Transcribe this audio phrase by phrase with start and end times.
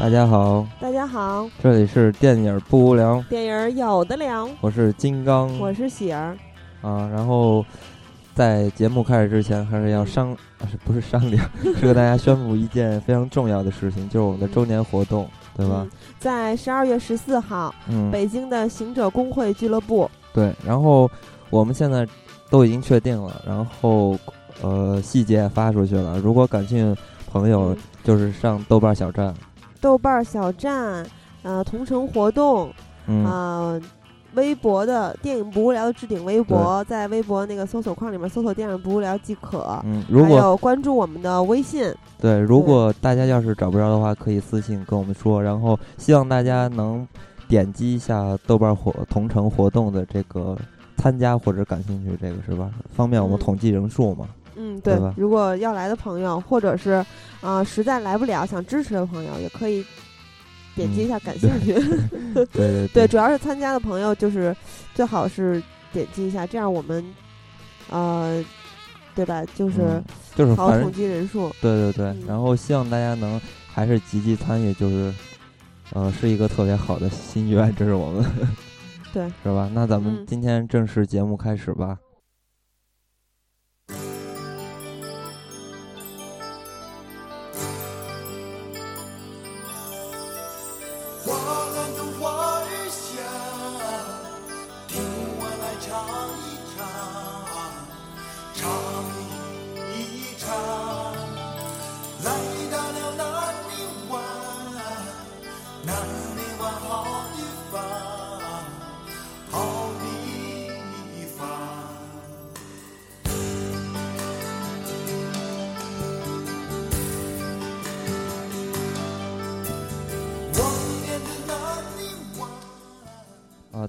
[0.00, 6.34] 大家好，大家好，这里是电影不无聊，电影有的聊，我是金刚，我是喜儿
[6.80, 7.06] 啊。
[7.12, 7.62] 然后
[8.34, 10.34] 在节目开始之前，还是要商，
[10.70, 11.46] 是不是商量？
[11.62, 15.86] 是给大家宣布一件非常重要的事情，就是我们的周年活动，对吧？
[16.18, 20.10] 在十二月十四号，嗯，北京的行者工会俱乐部。
[20.32, 21.10] 对，然后
[21.50, 22.08] 我们现在
[22.48, 24.18] 都已经确定了，然后
[24.62, 26.18] 呃细节也发出去了。
[26.20, 29.34] 如果感兴趣朋友，就是上豆瓣小站。
[29.80, 31.04] 豆瓣小站，
[31.42, 32.72] 呃，同城活动，
[33.06, 33.80] 嗯，
[34.34, 39.80] 微博的电影不无聊的置顶微博，在微博那个搜索框里面搜索“电影不无聊”即可。
[39.84, 41.92] 嗯，如果还有关注我们的微信。
[42.20, 45.42] 对，如果大家要是找不着的话，可以私信跟我们说。
[45.42, 47.06] 然后希望大家能
[47.48, 50.56] 点击一下豆瓣活同城活动的这个
[50.96, 52.70] 参加或者感兴趣，这个是吧？
[52.94, 54.28] 方便我们统计人数嘛。
[54.28, 54.39] 嗯，
[54.82, 54.98] 对。
[55.16, 57.04] 如果要来的朋友，或者是
[57.40, 59.84] 啊实在来不了想支持的朋友，也可以
[60.74, 61.74] 点击一下感兴趣。
[62.34, 64.54] 对 对对，主要是参加的朋友就是
[64.94, 67.04] 最好是点击一下，这样我们
[67.90, 68.44] 呃，
[69.14, 69.44] 对吧？
[69.54, 70.02] 就是
[70.34, 71.50] 就是好统计人数。
[71.60, 75.12] 对对对，然后希望大家能还是积极参与，就是
[75.92, 78.24] 呃是一个特别好的心愿，这是我们
[79.12, 79.68] 对 是吧？
[79.74, 81.98] 那咱们今天正式节目开始吧。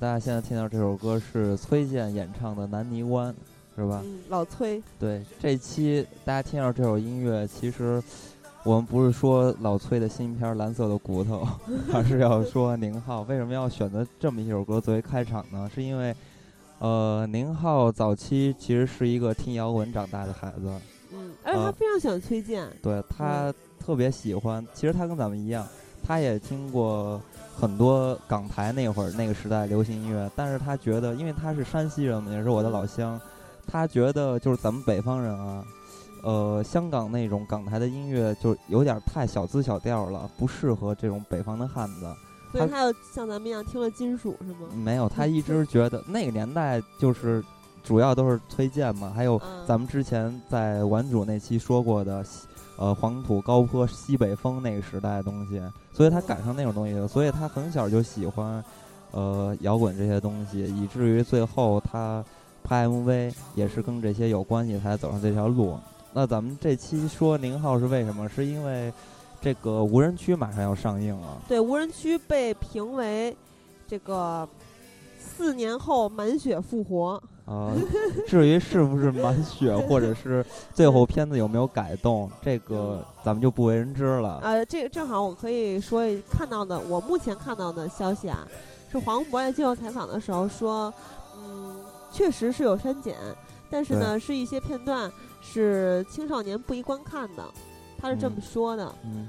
[0.01, 3.31] 大家现在听到这首歌是崔健演唱的《南泥湾》，
[3.75, 4.01] 是吧？
[4.03, 4.81] 嗯，老崔。
[4.97, 8.01] 对，这期大家听到这首音乐，其实
[8.63, 11.43] 我们不是说老崔的新片《蓝色的骨头》，
[11.93, 15.69] 而是要说宁浩为什么要选择这么一首歌作为开场呢？
[15.71, 16.15] 是因为，
[16.79, 20.81] 呃，宁浩早期其实是一个听摇滚长大的孩子，
[21.13, 24.65] 嗯，而且他非常喜欢崔健，对他特别喜欢。
[24.73, 25.63] 其实他跟咱们一样，
[26.01, 27.21] 他也听过。
[27.59, 33.19] 很多港台那会儿那个时代流行音乐，但是他觉得，因为他是山西人嘛，也是我的老乡，
[33.67, 35.63] 他觉得就是咱们北方人啊，
[36.23, 42.11] 呃，香港那种港台的音乐就有点太小资小调了，不适合这种北方的汉子。
[42.51, 44.67] 所以他又像咱们一样听了金属是吗？
[44.73, 47.43] 没有，他一直觉得那个年代就是
[47.83, 52.25] 主要都是崔健嘛，还有咱们之前在玩主那期说过的。
[52.81, 55.61] 呃，黄土高坡、西北风那个时代的东西，
[55.93, 58.63] 所以他赶上那种东西了，所以他很小就喜欢，
[59.11, 62.25] 呃，摇滚这些东西，以至于最后他
[62.63, 65.77] 拍 MV 也是跟这些有关系，才走上这条路。
[66.11, 68.27] 那咱们这期说宁浩是为什么？
[68.27, 68.91] 是因为
[69.39, 71.39] 这个无人区马上要上映了。
[71.47, 73.37] 对，无人区被评为
[73.87, 74.49] 这个
[75.19, 77.21] 四年后满血复活。
[77.51, 77.75] 啊，
[78.25, 84.39] 至于是不是满血，或者是最后片子有没有改动，这个咱们就不为人知了。
[84.41, 88.47] 呃，这个正好我可以说看到的，我目前看到的消息啊，
[88.89, 90.93] 是黄渤在接受采访的时候说，
[91.37, 91.75] 嗯，
[92.09, 93.17] 确实是有删减，
[93.69, 97.43] 但是呢，是一些片段是青少年不宜观看的，
[97.99, 98.95] 他是这么说的。
[99.03, 99.27] 嗯，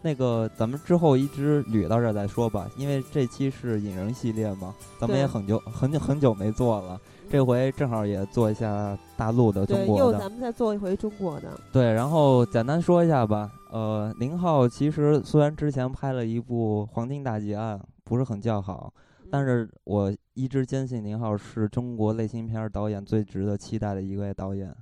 [0.00, 6.98] 那个咱们之后一直捋到这儿再说吧，因为这期是引人系列嘛，咱们也很久很久很久没做了。
[7.30, 11.48] 这回正好也做一下大陆的中国的，又咱们再做一回中国的。
[11.72, 13.52] 对，然后简单说一下吧。
[13.70, 18.92] 呃，宁浩其实虽然之前拍了一部《黄金大劫案》，不是很叫好，
[19.30, 24.74] 但是我一直坚信宁浩是中国类型片导演最值得期待的一位导演。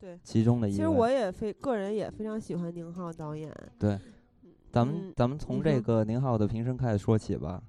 [0.00, 0.76] 对，其中的一位。
[0.76, 3.52] 其实我也非个人也非常喜欢宁浩导演。
[3.78, 3.98] 对，
[4.70, 7.62] 咱们咱们从这个宁浩的平生开始说起吧。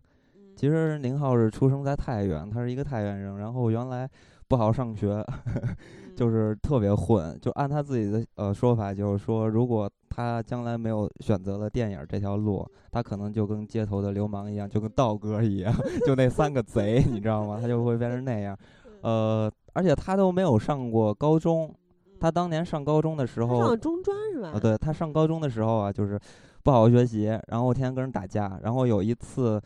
[0.55, 3.37] 其实宁浩是出生在太原，他是一个太原人。
[3.37, 4.09] 然后原来
[4.47, 5.25] 不好上学，
[6.15, 7.37] 就是特别混。
[7.41, 15.73] 就按他自己的呃说法，就是说，如果他将来没有选择了电影这条路，他可能就跟街头的流氓一样，就跟道哥一样，
[16.05, 17.57] 就那三个贼，你知道吗？
[17.59, 18.55] 他就会变成那样。
[19.01, 21.73] 呃，而且他都没有上过高中。
[22.19, 24.51] 他当年上高中的时候，上中专是吧？
[24.55, 26.17] 啊，对他上高中的时候啊，就是
[26.63, 28.59] 不好好学习，然后天天跟人打架。
[28.63, 29.59] 然后有一次。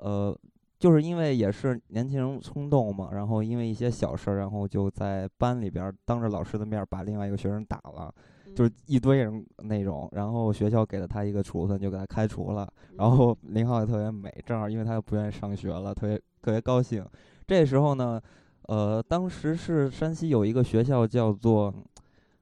[0.00, 0.36] 呃，
[0.78, 8.12] 就是因为也是年轻人冲动嘛，然后因为一些小事儿，然后就在班里边当着老师的面把另外一个学生打了。
[8.52, 12.68] 就是一堆人那种，然后学校给了他一个处分，就给他开除了。
[12.96, 17.06] 然后林浩也特别美，正好因为他不愿意上学了，特别特别高兴。
[17.46, 18.20] 这时候呢，
[18.62, 21.72] 呃，当时是山西有一个学校叫做，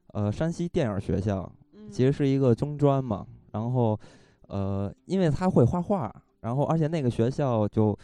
[0.07, 1.47] 呃，山西电影学校，
[1.91, 3.23] 其实是一个中专嘛。
[3.51, 3.97] 然后，
[4.47, 7.97] 呃，因为他会画画，然后而且那个学校就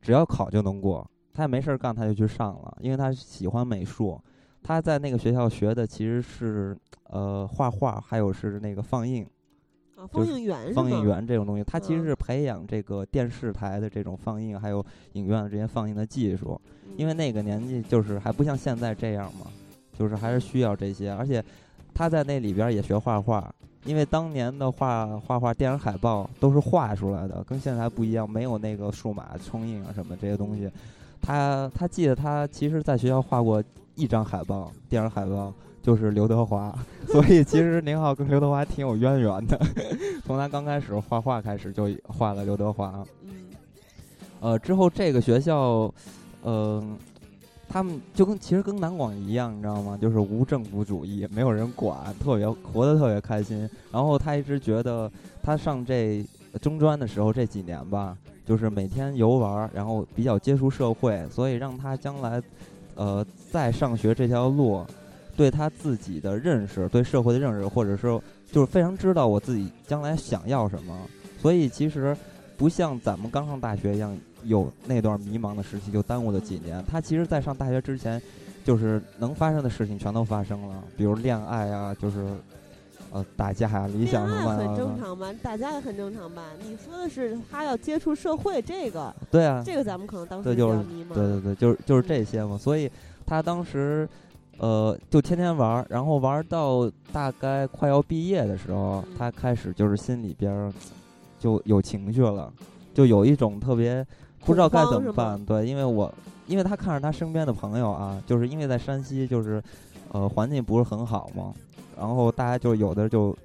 [0.00, 4.20] 只要考就能过，他也没事儿干，他就去上了，因为他喜欢美术。
[4.60, 9.24] 他在那个学校学的其实是呃画画，还有是那个放映，
[9.94, 16.60] 啊，放映员放映员这种东西，他其实是培养这个电视台的这种放映，还有影院的这些放映的技术。
[16.96, 19.46] 因为那个年纪就是还不像现在这样嘛，
[19.96, 21.12] 就是还是需要这些。
[21.12, 21.42] 而且
[21.94, 30.70] 他在那里边也学画画，因为当年的画画画电影海报都是画出来的，跟现在不一样，没有那个数码冲印啊什么这些东西。
[31.20, 33.62] 他他记得他其实在学校画过。
[34.00, 35.52] 一张海报，电影海报
[35.82, 36.72] 就是刘德华，
[37.08, 39.58] 所以其实宁浩跟刘德华挺有渊源的。
[40.24, 43.04] 从他刚开始画画开始就画了刘德华。
[43.22, 43.46] 嗯。
[44.38, 45.92] 呃，之后这个学校，
[46.44, 46.96] 嗯，
[47.68, 49.98] 他们就跟其实跟南广一样，你知道吗？
[50.00, 53.68] 就是无政府主义，没有人管，特别活得特别开心。
[53.92, 55.10] 然后他一直觉得，
[55.42, 56.24] 他上这
[56.60, 58.16] 中专的时候这几年吧，
[58.46, 62.42] 就是每天游玩，然后比较接触社会，所以让他将来。
[63.00, 64.84] 呃，在上学这条路，
[65.36, 68.20] 对他自己的认识，对社会的认识，或者是
[68.50, 70.98] 就是非常知道我自己将来想要什么，
[71.40, 72.16] 所以其实
[72.56, 76.84] 不像咱们刚上大学一样有那段迷茫的时期就耽误了几年。
[76.90, 78.20] 他其实，在上大学之前，
[78.64, 82.26] 就是能发生的事情全都发生了，比如恋爱啊，就是。
[83.10, 85.32] 呃，打架呀，理想什么的，很正常吧？
[85.42, 86.42] 打架也很正常吧？
[86.62, 92.58] 你说的是他要接触社会，这个对啊，这个咱们可能当时比较迷对对对，就是就是这些嘛。
[92.58, 92.90] 所以
[93.24, 94.06] 他当时
[94.58, 100.70] 呃，就天天玩，然后玩到大概快要毕业的时候，他开始就是心里边
[101.38, 102.52] 就有情绪了，
[102.92, 104.06] 就有一种特别
[104.44, 105.42] 不知道该怎么办。
[105.44, 106.12] 对，因为我
[106.46, 109.62] 因为他看着他身边的朋友啊，就是因为在山西，就是
[110.12, 111.52] 呃环境不是很好嘛。
[111.98, 113.36] 然后大家就有的就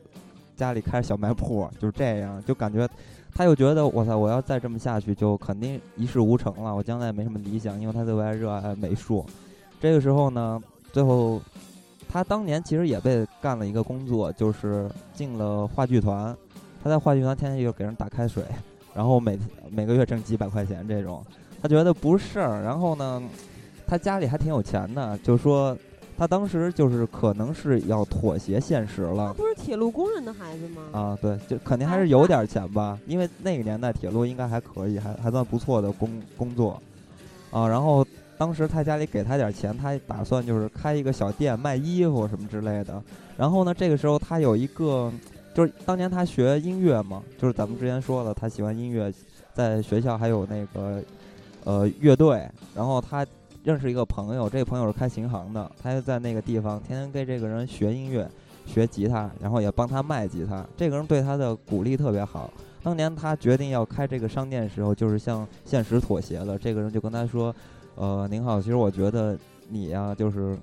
[0.55, 2.87] 家里开小卖铺，就是这样，就感觉
[3.33, 9.25] 他又觉得我操，我要再这么下去就肯定一事无成了，我将来也没什么理想，因为他特别热爱美术。
[9.81, 10.61] 这个时候呢，
[10.91, 11.41] 最后
[12.07, 16.35] 他当年其实也被干了一个工作，就是进了话剧团。
[16.83, 18.43] 他在话剧团天天就给人打开水，
[18.93, 19.37] 然后每
[19.69, 21.23] 每个月挣几百块钱这种，
[21.61, 22.63] 他觉得不是事儿。
[22.63, 23.21] 然后呢，
[23.87, 25.77] 他家里还挺有钱的，就说。
[26.15, 29.33] 他当时就是可能是要妥协现实了。
[29.33, 30.83] 不是铁路工人的孩子吗？
[30.91, 36.79] 啊，对，就肯定还是有点钱吧，因为那个年代铁路应该还可以，还还算不错的工工作。
[37.49, 38.05] 啊，然后
[38.37, 43.01] 当时他家里给他点钱，他打算就是开一个小店卖衣服什么之类的。
[43.35, 45.11] 然后呢，这个时候他有一个，
[45.53, 49.13] 就是当年他学音乐嘛，就是咱们之前说了，他喜欢音乐，
[49.53, 51.03] 在学校还有那个
[51.63, 53.25] 呃乐队，然后他。
[53.63, 58.29] 认识一个朋友，这个朋友是开琴行的，他就在那个地方天天跟这个人学音乐、
[58.65, 60.67] 学吉他，然后也帮他卖吉他。
[60.75, 62.51] 这个人对他的鼓励特别好。
[62.83, 66.59] 当年他决定要开这个商店的时候，就是向现实妥协了。
[66.59, 67.55] 这个人就跟他说
[67.95, 69.39] ：“呃，您好，其实我觉得
[69.69, 70.57] 你呀，就是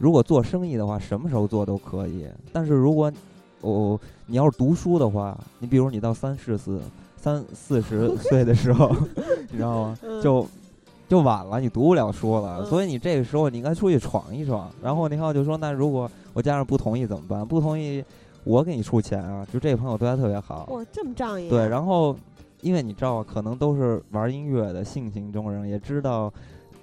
[0.00, 2.26] 如果做生意的话，什么时候做都可以。
[2.52, 3.12] 但是如果
[3.72, 6.80] 我你要是读书的话，你比如你到三四十、
[7.16, 8.94] 三四十 岁的时候，
[9.50, 9.98] 你知道吗？
[10.22, 10.46] 就。”
[11.06, 14.70] 就晚了，你读不了书了，所以你这个时候你应该出去闯一闯。
[14.82, 17.46] 然后宁浩就说：“那如果我家人不同意怎么办？
[17.46, 18.02] 不同意，
[18.42, 20.66] 我给你出钱啊！”就这个朋友对他特别好。
[20.72, 21.50] 哇，这么仗义。
[21.50, 22.16] 对，然后
[22.62, 26.32] 因为你知道，可能都是玩音乐的性情中人，也知道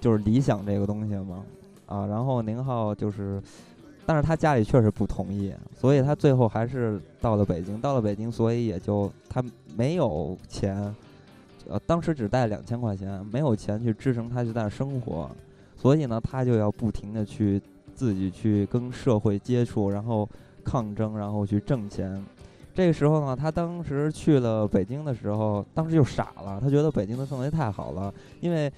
[0.00, 1.42] 就是理想这个东西嘛。
[1.86, 3.42] 啊，然后宁浩就是，
[4.12, 7.80] 但是他家里确实不同意，所以他最后还是到了北京。
[7.80, 9.42] 到了北京，所以也就他
[9.74, 10.94] 没有钱。
[11.66, 15.30] 呃，当时只带两千块钱，没有钱去支撑他去在那生活，
[15.78, 17.58] 所以呢，他就要不停的去
[17.94, 20.28] 自己去跟社会接触，然后
[20.62, 22.22] 抗争，然后去挣钱。
[22.74, 28.70] 这个时候呢，他当时去了北京的时候，当时就傻了，他觉得北京的氛围太好了，因为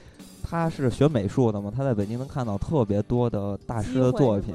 [0.44, 4.54] 他是学美术的嘛，他在北京能看到特别多的大师的作品，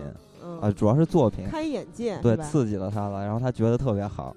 [0.62, 4.36] 啊，主要是作品，开眼界，对，刺激了他了，然后他觉得特别好。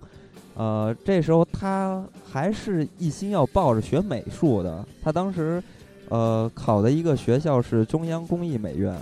[0.54, 4.84] 呃，这时候他还是一心要抱着学美术的。
[5.02, 5.62] 他当时，
[6.08, 8.94] 呃，考的一个学校是中央工艺美院，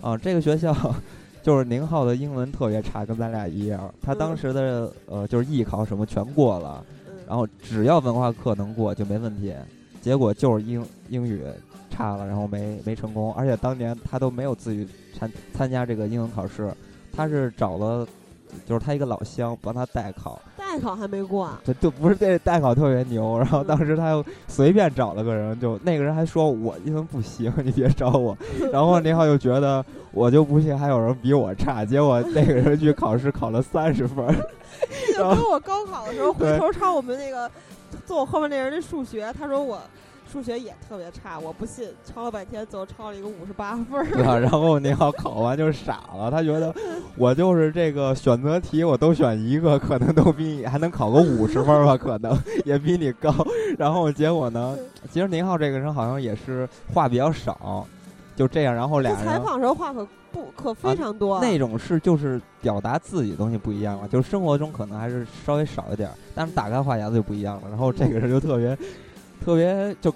[0.00, 0.74] 啊，这个学校
[1.42, 3.94] 就是宁浩的英文特别差，跟咱俩一样。
[4.02, 6.84] 他当时的呃，就是艺考什么全过了，
[7.28, 9.54] 然后只要文化课能过就没问题。
[10.02, 11.42] 结果就是英英语
[11.90, 13.32] 差了，然后没没成功。
[13.34, 14.86] 而且当年他都没有自己
[15.18, 16.72] 参参加这个英文考试，
[17.12, 18.06] 他是找了。
[18.64, 21.60] 就是他一个老乡帮他代考，代考还没过啊？
[21.62, 23.36] 对，就不是这代考特别牛。
[23.36, 28.38] 然后当时他又随便找了个人，就那个人还说我英文不行，你别找我。
[28.72, 34.24] 然后林浩又觉得我就不信还有人比我差，结果那个人去考试考了三十分。
[35.14, 37.50] 就跟我高考的时候回头抄我们那个
[38.06, 39.78] 坐我后面那人的数学，他说我。
[40.30, 44.06] 数学也特别差，我不信，抄了半天，最后抄了一个五十八分儿。
[44.10, 46.74] 对啊，然后宁浩考完就傻了，他觉得
[47.16, 53.32] 我就是这个选择题我都选一个，可能都比你还能考个五十分吧，可能也比你高。
[53.78, 54.76] 然后结果呢，
[55.10, 57.86] 其实宁浩这个人好像也是话比较少，
[58.34, 58.74] 就这样。
[58.74, 67.62] 然后俩人采访时候话可不可非常多，那种是就是表达自己的东西不一样了，就是生活中可能还是稍微少一点，但是打开话匣子就不一样了。
[67.70, 68.76] 然后这个人就特别。
[69.46, 70.12] 特别就，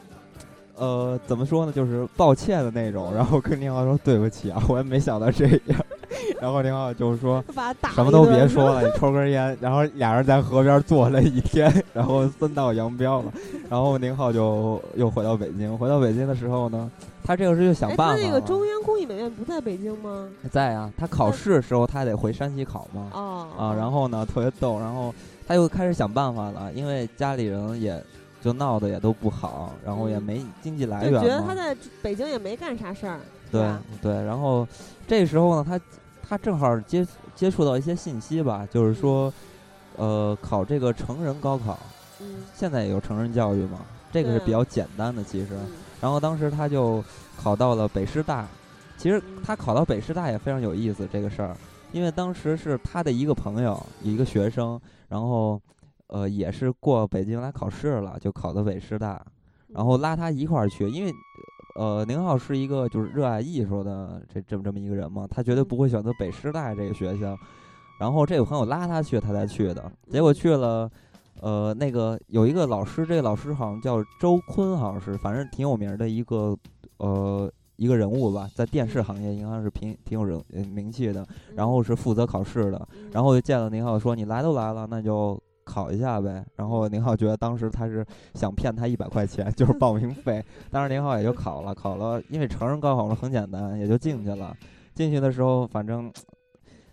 [0.74, 1.70] 呃，怎么说呢？
[1.70, 3.14] 就是抱歉的那种。
[3.14, 5.60] 然后跟宁浩说对不起啊，我也没想到这样。
[6.40, 7.40] 然后宁浩就是说，
[7.94, 9.56] 什么都别说了，你抽根烟。
[9.60, 13.32] 然后俩人在河边坐了一天，然后分道扬镳了。
[13.68, 15.78] 然后宁浩就又回到北京。
[15.78, 16.90] 回到北京的时候呢，
[17.22, 18.16] 他这个时候就想办法。
[18.16, 20.26] 他那个中央工艺美院不在北京吗？
[20.50, 23.10] 在啊，他考试的时候他得回山西考嘛。
[23.14, 23.46] 哦。
[23.56, 24.80] 啊，然后呢，特别逗。
[24.80, 25.14] 然后
[25.46, 28.02] 他又开始想办法了，因为家里人也。
[28.40, 31.20] 就闹得也都不好，然后也没经济来源嘛。
[31.20, 33.20] 觉得他在北京也没干啥事儿。
[33.52, 33.68] 对
[34.00, 34.66] 对，然后
[35.06, 35.80] 这时候呢，他
[36.26, 39.32] 他正好接接触到一些信息吧，就是说，
[39.96, 41.78] 呃，考这个成人高考。
[42.20, 42.44] 嗯。
[42.54, 43.80] 现在也有成人教育嘛？
[44.12, 45.48] 这个是比较简单的，其实。
[46.00, 47.04] 然后当时他就
[47.36, 48.46] 考到了北师大。
[48.96, 51.56] 其实他考到北师大也非常有意思这个事儿，
[51.92, 55.60] 因为当时是他的一个朋友，一个学生，然后。
[56.12, 59.24] 呃，也是过北京来考试了，就考的北师大，
[59.68, 61.12] 然后拉他一块儿去，因为，
[61.76, 67.36] 呃，宁浩是一个就是热爱艺术的这这么这么一个人嘛，他绝对不会选择北师大这个学校，
[68.00, 70.90] 然后这个朋友拉他去，他才去的，结果去了，
[71.40, 76.58] 呃，那个有一个老师，这个老师好像叫周坤，好像是，反正挺有名的一个，
[76.96, 81.24] 呃，一个人物吧，在电视行业应该是挺挺有人名气的，
[81.54, 85.40] 然后是负责考试的，然后就见了宁浩，说你来都来了，那就。
[85.64, 90.44] 考一下呗，然后宁浩觉得当时他是想骗他一百块钱， 就是报名费。
[90.70, 94.56] 当时宁浩也就考了，考了，因为成人高考嘛很简单，也就进去了。
[94.94, 96.12] 进去的时候，反正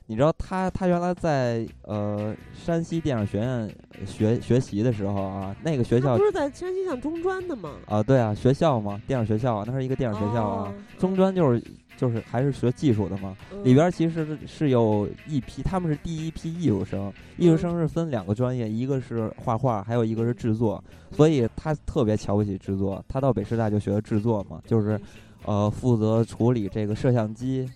[0.06, 3.70] 你知道他他原来在呃山西电影学院
[4.06, 7.74] 学学习的时候啊，那个学校不是在山西上中专的吗？
[7.88, 11.62] 啊，对啊，学校嘛，电影学校，那是一个电影学校啊，中专就是。
[11.98, 17.12] 就是还是学技术的嘛，里边其实是有一批，他们是第一批艺术生。
[17.38, 20.82] 艺术生是分两个专业，一个是画画，还有一个是制作。
[21.12, 25.00] 所以他特别瞧不起制作，他到北师大就学的制作嘛，就是
[25.44, 27.68] 呃负责处理这个摄像机，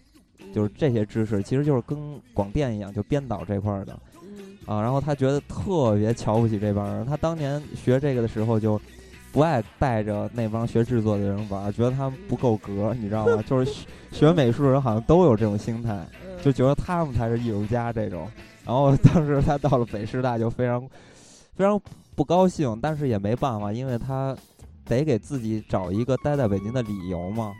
[0.54, 1.98] 就是这些知识，其实就是跟
[2.34, 3.94] 广电一样，就编导这块的。
[4.68, 7.06] 啊，然后他觉得特别瞧不起这帮人。
[7.06, 8.80] 他当年学这个的时候就。
[9.32, 13.42] 不爱带着那帮学制作的人玩，觉得他们不够格，你知道吗？
[13.48, 16.06] 就是 学美术的人好像都有这种心态，
[16.42, 18.30] 就觉得他们才是艺术家这种。
[18.66, 20.82] 然后当时他到了北师大就非常
[21.56, 21.80] 非常
[22.16, 24.36] 不高兴，但是也没办法，因为他
[24.86, 27.54] 得给自己找一个待在北京的理由嘛，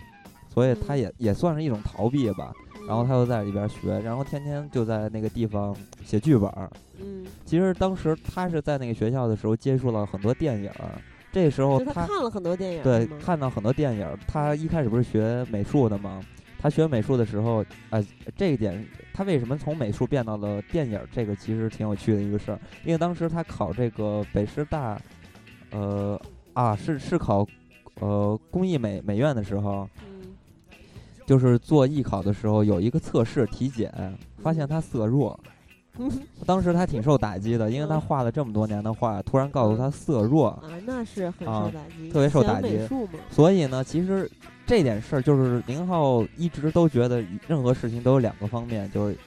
[0.54, 2.52] 所以他也也算是一种逃避吧。
[2.88, 5.74] 然后他又在里边学，然后天天就在那个地方
[6.04, 6.52] 写剧本。
[7.00, 10.70] 嗯，其实当时他是在那个学校的时候接触了很多电影。
[11.32, 14.18] 这时候他看了很多电影，对，看到很多电影。
[14.28, 16.22] 他一开始不是学美术的吗？
[16.60, 21.00] 他学美术的时候，呃，这一点他为什么从美术变到了电影？
[21.12, 22.60] 这个其实挺有趣的一个事儿。
[22.86, 25.00] 因为当时他考这个北师大，
[25.72, 26.22] 呃，
[26.54, 27.48] 啊，是是考，
[28.00, 29.90] 呃，工艺美美院的时候，
[31.26, 35.40] 就是做艺考的时候有一个测试体检，发现他色弱。
[36.46, 42.80] 当时他挺受打击的，因为他画了这么多年的画，突然告诉他色弱啊，那是很受打击，特别受打击。
[43.30, 44.30] 所以呢，其实
[44.66, 49.18] 这点事儿就是宁浩一直都觉得任何事情都有两个方面，就是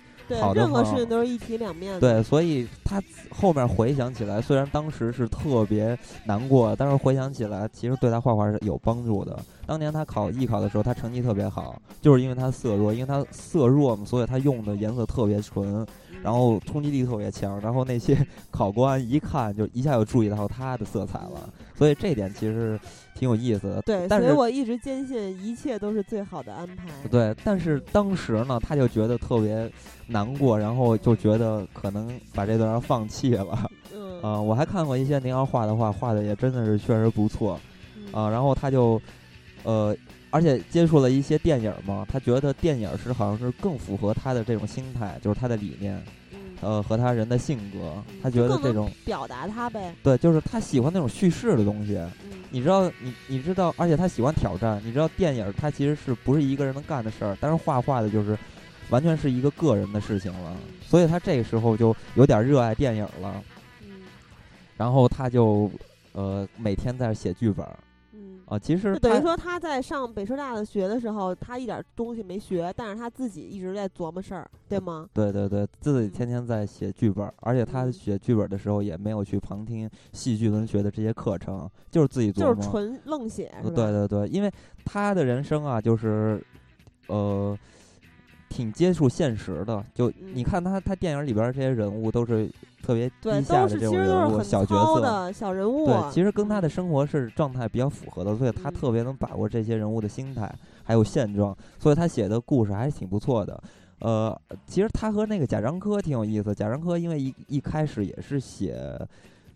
[0.41, 2.01] 好的任何事情都是一体两面。
[2.01, 9.39] 对，所以他后面回想起来，虽然当时是特别难过，但是回想起来，其实对他画画是有帮助的。
[9.67, 15.87] 当年他考艺考的时候，他成绩特别好，就是因为他色弱，因为他色弱嘛，所以他用的颜色特别纯。
[16.25, 18.17] 然后冲击力特别强，然后那些
[18.51, 22.81] 考官一看就一下就注意到他的色彩了，所以这点其实
[23.15, 23.83] 挺有意思的。
[23.83, 26.87] 对，所以我一直坚信一切都是最好的安排。
[27.11, 29.71] 对，但是当时呢，他就觉得特别
[30.07, 33.71] 难过，然后就觉得可能把这段放弃了。
[33.93, 34.23] 嗯。
[34.23, 37.61] 啊，我还看过一些您要画的画，画的也真的是确实不错。
[38.13, 38.99] 啊，然后他就，
[39.65, 39.95] 呃。
[40.35, 46.03] 而且接触了一些电影嘛，他觉得电影是好像是更符合他的这种心态，就是他的理念。
[46.61, 49.95] 呃，和他人的性格，他觉得这种表达他呗。
[50.03, 52.01] 对，就是他喜欢那种叙事的东西。
[52.51, 54.81] 你知道，你你知道，而且他喜欢挑战。
[54.85, 57.37] 你知道，电影他其实是不是一个人能干的事儿？
[57.41, 58.37] 但是画画的就是
[58.89, 60.57] 完全是一个个人的事情了。
[60.85, 63.41] 所以他这个时候就有点热爱电影了。
[64.77, 65.71] 然后他就
[66.13, 67.65] 呃每天在写剧本。
[68.47, 75.09] 啊，其实等于说他在上北师大的学的时候，他一点东西没学，但是他自己一直在琢磨事儿，对吗？
[75.13, 83.53] 对对对，自己天天在写剧本，而且他写剧本的时候也没有去旁听戏剧文学的这些课程，就是自己琢磨，就是纯愣写。
[83.63, 84.51] 对对对，因为
[84.85, 86.43] 他的人生啊，就是
[87.09, 87.57] 呃，
[88.55, 89.85] 挺接触现实的。
[89.93, 92.49] 就你看他，他电影里边这些人物都是。
[92.85, 95.87] 特别低下的这种人物，小角色，小人物。
[95.87, 103.59] 对，其实跟他的生活是状态比较符合的，所以他特别能把握这些人物的心态还有现状，所以他写的故事还是挺不错的。
[104.01, 106.55] 呃，其实他和那个贾樟柯挺有意思。
[106.55, 108.79] 贾樟柯因为一一开始也是写，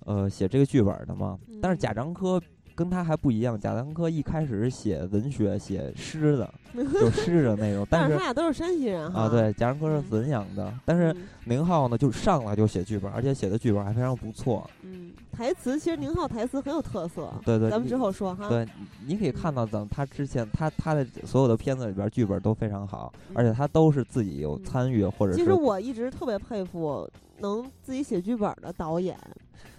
[0.07, 2.41] 呃，写这个剧本的嘛，但是贾樟柯。
[2.79, 7.85] 跟他还不一样，贾樟柯一开始是写文学、写诗的， 就诗的那种。
[7.91, 9.29] 但是他俩都是山西人啊。
[9.29, 11.13] 对，贾樟柯是汾阳的，但是
[11.47, 14.71] 宁浩呢，就上来就写剧本，而且写的剧本还非常不错。
[14.83, 17.35] 嗯，台词其实宁浩台词很有特色。
[17.45, 18.49] 对对，咱们之后说哈。
[18.49, 18.65] 对，
[19.05, 25.35] 你可以看到，咱他之前他他的所有的片子里边剧本都非常好，而且他都是自己有参与或者。
[25.35, 29.19] 其实我一直特别佩服能自己写剧本的导演，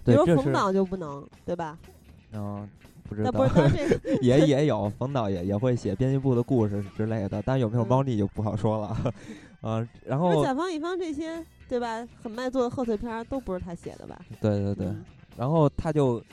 [0.03, 1.77] 比如冯导就不能，对吧？
[2.34, 2.70] 嗯。
[3.08, 3.32] 不知道，
[4.22, 9.14] 也 也有冯导也也会写编辑部的故事之类的，但有没有猫腻就不好说了。
[9.64, 14.22] 嗯， 然后甲方乙方这些对吧，很卖座的贺岁片都不是他写的吧？
[14.39, 14.94] 对对对，
[15.36, 16.24] 然后他就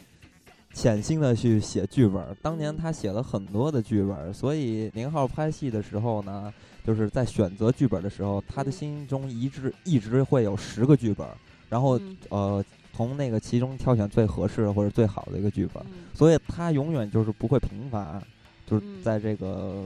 [0.74, 2.22] 潜心的去写剧本。
[2.42, 6.52] 当年他写了很多的剧本，所以宁浩拍戏的时候呢，
[6.84, 11.26] 就是在选择剧本的时候，他的心中一直一直会有十个剧本，
[11.70, 12.62] 然后呃。
[12.96, 18.22] 从那个其中挑选最合适的或者最好的一个剧本，所以他永远就是不会平凡，
[18.66, 19.84] 就是在这个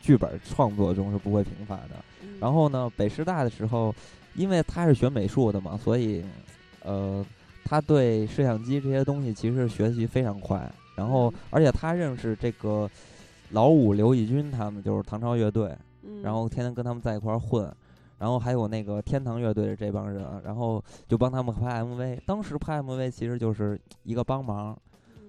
[0.00, 1.96] 剧本创作中是不会平凡的。
[2.38, 3.92] 然后呢，北师大的时候，
[4.36, 6.22] 因为他是学美术的嘛，所以
[6.84, 7.26] 呃，
[7.64, 10.72] 他对摄像机这些东西其实学习非常快。
[10.94, 12.88] 然后，而且他认识这个
[13.50, 15.76] 老五刘奕君他们，就是唐朝乐队，
[16.22, 17.68] 然后天天跟他们在一块儿混。
[18.18, 22.20] 然后还有那个天堂乐队的这帮人，然后就帮他们拍 MV。
[22.26, 24.76] 当时拍 MV 其实就是一个帮忙，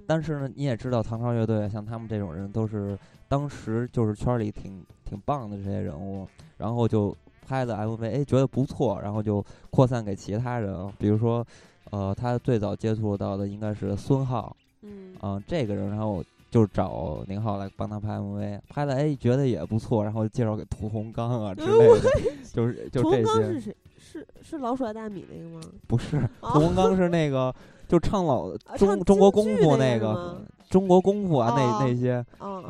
[0.05, 2.97] 但是呢，你也知道唐朝乐队像他们这种人都是
[3.27, 10.91] 当时就是圈里挺挺棒的这些人物，然后就拍的 MV，哎，觉得不错，然后就扩散给其他人。
[10.97, 11.45] 比如说，
[11.91, 16.23] 呃，他最早接触到的应该是孙浩，嗯，啊，这个人，然后。
[16.49, 22.09] 就找宁浩来帮他拍 MV，拍的哎觉得也不错，然后介绍给屠洪刚啊之类的，
[22.53, 23.23] 就是就这些。
[23.23, 23.75] 屠洪刚是谁？
[23.99, 25.61] 是是老鼠爱大米那个吗？
[25.87, 27.53] 不是， 屠洪刚是那个
[27.87, 32.25] 就唱老中中国功夫那个中国功夫啊那那些，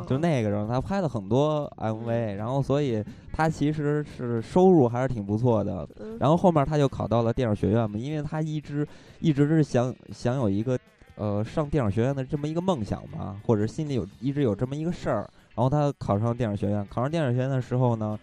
[0.08, 5.88] 就那个时候他拍了很多 MV，然后所以他其实是收入还是挺不错的。
[6.20, 8.88] 然后后面他就考到了电影学院嘛，因为他一直
[9.20, 10.78] 一直是想想有一个。
[11.18, 16.86] 呃，上电影学院的这么一个梦想吧，或者心里有一直有这么一个事儿，然后他考上电影学院。
[16.92, 18.18] 考上电影学院的时候呢，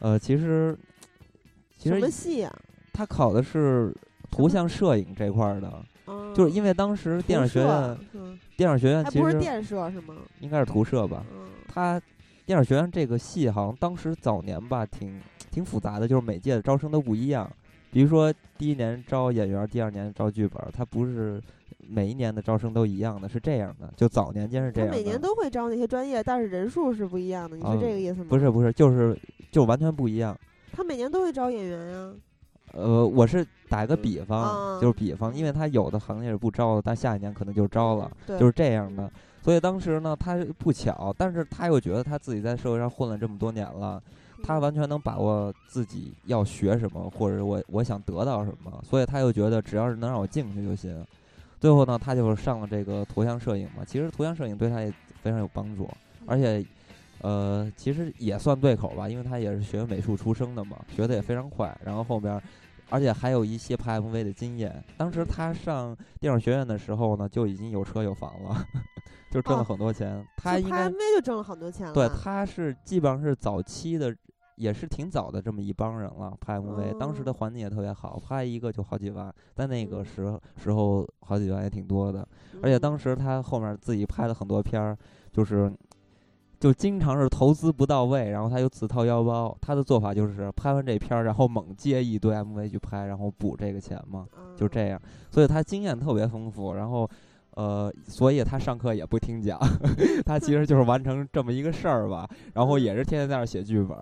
[0.00, 0.76] 呃，其实
[1.78, 2.52] 其实什么戏呀？
[2.92, 3.94] 他考的是
[4.28, 5.72] 图像摄影这块儿的，
[6.34, 7.98] 就是因为当时电影学院，
[8.56, 10.16] 电影学院其实不是电摄是吗？
[10.40, 11.24] 应该是图摄吧。
[11.68, 12.02] 他
[12.44, 15.20] 电影学院这个系好像当时早年吧，挺
[15.52, 17.48] 挺复杂的，就是每届的招生都不一样。
[17.92, 21.40] 比如说第一年招演员，第二年招剧本，他不是。
[21.88, 24.90] 每一年的招生都一样的，是这样的，就早年间是这样。
[24.90, 28.26] 每年都会招那些专业，但是人数是不一样的，你是这个意思吗？
[28.28, 29.18] 不是不是，就是
[29.50, 30.36] 就完全不一样。
[30.72, 32.12] 他每年都会招演员呀。
[32.72, 39.10] 呃，我是打一个比方，就是比方，因为他有的行业是不招的，但下一年可能就招了，就是这样的。
[39.40, 44.02] 所以当时呢，他不巧，但是他又觉得他自己在社会上混了这么多年了，
[44.42, 51.06] 他完全能把握自己要学什么，或者我我想得到什么，所以他又觉得只要是能让我进去就行。
[51.66, 53.84] 最后呢，他就是上了这个图像摄影嘛。
[53.84, 55.90] 其实图像摄影对他也非常有帮助，
[56.24, 56.64] 而且，
[57.22, 61.76] 呃，其实也算对口吧，因为他也是学美术出身的嘛，学的也非常快。
[61.84, 62.40] 然后后边，
[62.88, 64.80] 而且还有一些拍 MV 的经验。
[64.96, 68.64] 当时他上电影学院的时候呢，就已经有车有房了，
[69.32, 70.24] 就挣了很多钱。
[70.36, 71.92] 他应该拍 MV 就挣了很多钱了。
[71.92, 74.14] 对，他是基本上是早期的。
[74.56, 82.26] 也是挺早的这么一帮人了，拍 MV，当时的环境也特别好，拍一个就好几万，在那个时时候好几万也挺多的，
[82.62, 84.96] 而且当时他后面自己拍了很多片儿，
[85.30, 85.72] 就是
[86.58, 89.54] 就经常是投资不到位，然后他又自掏腰包。
[89.60, 94.98] 他的做法就是拍完这片儿，然后猛接一堆 MV 去拍，然后补这个钱嘛，就这样。
[95.30, 97.06] 所以他经验特别丰富，然后，
[97.50, 99.60] 呃，所以他上课也不听讲，
[100.24, 102.26] 他其实就是完成这么一个事儿吧。
[102.54, 103.96] 然后也是天天在那儿写剧本。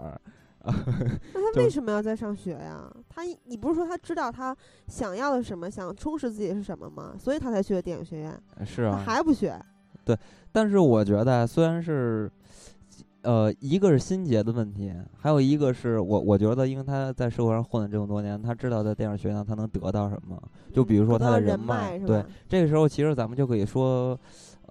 [0.65, 2.91] 那他为什么要在上学呀？
[3.09, 4.57] 他你不是说他知道他
[4.89, 7.15] 想要的什么，想充实自己是什么吗？
[7.19, 8.41] 所以他才去的电影学院。
[8.65, 9.59] 是啊，还不学？
[10.05, 10.17] 对，
[10.53, 12.31] 但是我觉得虽然是。
[13.27, 20.39] 呃，一个是心结的问题，还有一个是我我觉得，因为他在社会上混了这么多年，他知道在电影学院他能得到什么。
[20.75, 24.15] 就比如说他的人脉，对，这个时候其实咱们就可以说，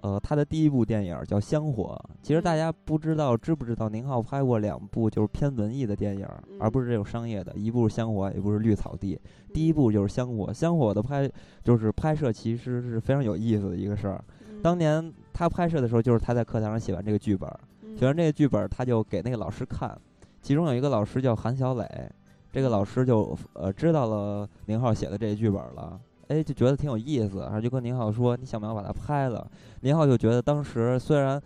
[0.04, 1.98] 呃，他的第一部电影叫《香火》。
[2.22, 6.28] 其实大家不知道知不知道，宁浩拍过两部就是偏文艺的电影，
[6.60, 7.54] 而不是这种商业的。
[7.54, 9.16] 一部是《香火》，一部是《绿草地》。
[9.54, 11.26] 第一部就是《香火》，《香火》的拍
[11.62, 14.22] 就是拍摄其实是非常有意思的一个事儿。
[14.62, 17.50] 当年他拍摄的时候，就是他在课堂上写完这个剧本。
[17.98, 19.98] 写完这个剧本，他就给那个老师看，
[20.42, 21.86] 其中有一个老师叫韩小磊，
[22.52, 29.46] 这个老师就呃知道了宁浩写的这个剧本了，哎，就觉得挺有意思，然后就跟宁浩说：“你想不想把它拍了？”
[29.82, 31.40] 宁浩就觉得当时虽然，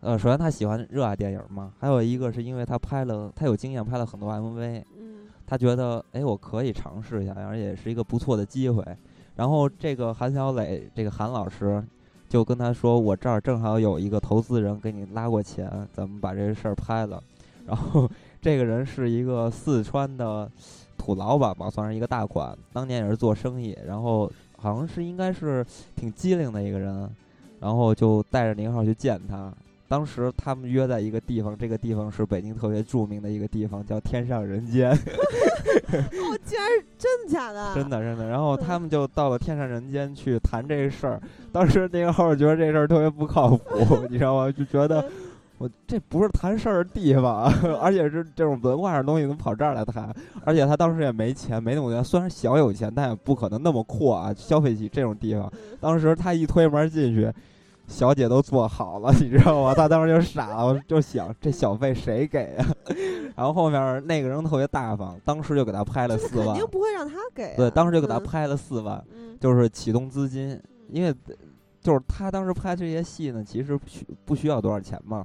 [0.00, 4.82] 呃，首先他喜欢热爱电影嘛，还有一个是因为他拍了，他有经验，拍了很多 MV，
[5.46, 8.84] 他觉得哎，我可以尝试一下，而且是一个不错的机会。
[9.36, 11.82] 然后这个韩小磊，这个韩老师。
[12.28, 17.22] 就跟他说，我这儿正好有一个投资人给你拉过钱，咱们把这事儿拍了。
[17.68, 20.50] 然后这个人是一个四川的
[21.02, 27.10] 土老板吧，算是一个大款，当年也是做生意，然后好像是应该是挺机灵的一个人，
[27.58, 29.52] 然后就带着宁浩去见他。
[29.88, 34.90] 当时他们约在一个地方，这个地方是北京特别著名的一个地方，叫天上人间。
[35.92, 37.74] 哦，竟然是真的假的？
[37.74, 38.28] 真的真的。
[38.28, 41.20] 然后他们就到了天上人间去谈这个事儿。
[41.50, 44.50] 当时那个号觉得这事儿特别不靠谱，你知道吗？
[44.50, 45.04] 就觉得
[45.62, 47.44] 我这不是谈事儿的地方，
[47.80, 50.12] 而且是这种文化上东西怎么跑这儿来谈？
[50.44, 52.02] 而且他当时也没钱，没那么多钱。
[52.02, 55.48] 虽然小有钱，但也不可能那么阔啊，消费起这种地方。
[55.80, 57.32] 当时他一推门进去。
[57.88, 59.74] 小姐都做好了， 你知道吗？
[59.74, 62.66] 他当时就傻了，就想这小费谁给啊？
[63.36, 67.54] 然后后面那个人特别大方，当时就给他拍了四万，肯定不会让他给。
[67.56, 69.02] 对，当时就给他拍了四万，
[69.38, 71.12] 就是启动资金，因为
[71.80, 75.22] 就是他当时拍这些戏呢，其实需不需要多少钱嘛。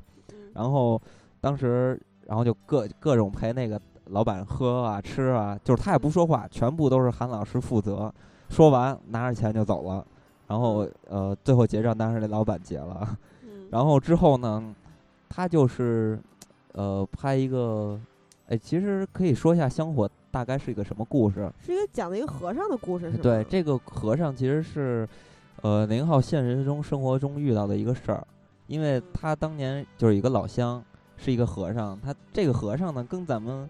[0.57, 0.99] 然后
[1.39, 8.11] 当时，然后就各各种陪那个老板喝啊吃啊，就是他也不说话，全部都是韩老师负责。
[8.49, 10.03] 说完拿着钱就走了。
[10.47, 13.15] 然后呃，最后结账当时那老板结了。
[13.69, 14.73] 然后之后呢，
[15.29, 16.19] 他就是
[16.71, 17.99] 呃拍一个，
[18.47, 21.51] 哎，其实可以说一下香火大概是一个什么故事？
[21.59, 25.07] 是一个讲的一个和尚的故事，是对，这个和尚其实是
[25.61, 28.25] 呃宁浩现实中生活中遇到的一个事儿，
[28.67, 30.83] 因为他当年就是一个老乡，
[31.17, 31.99] 是一个和尚。
[31.99, 33.69] 他这个和尚呢，跟咱们。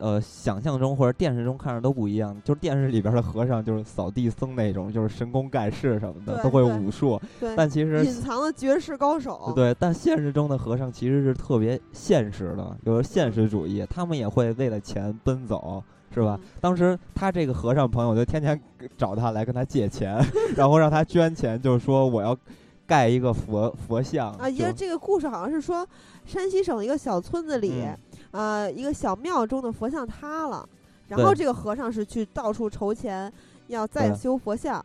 [0.00, 7.20] 呃，想象中或者电视中看着都不一样，就是电视里边的和尚就是扫地僧那种，就是神功盖世什么的，都会武术。
[7.56, 9.52] 但其实隐藏的绝世高手。
[9.56, 15.82] 对，但现实中的和尚其实是特别现实的，就是现实主义，他们也会为了钱奔走，
[16.14, 16.38] 是吧？
[16.60, 18.60] 当时他这个和尚朋友就天天
[18.96, 22.38] 找他来跟他借钱， 然后让他捐钱，就是说我要
[22.88, 24.48] 盖一个佛佛像啊。
[24.48, 25.86] 因为这个故事好像是说
[26.26, 27.84] 山西省一个小村子里。
[28.30, 30.68] 呃，一个小庙中的佛像塌了，
[31.08, 33.32] 然后这个和尚是去到处筹钱，
[33.68, 34.84] 要再修佛像，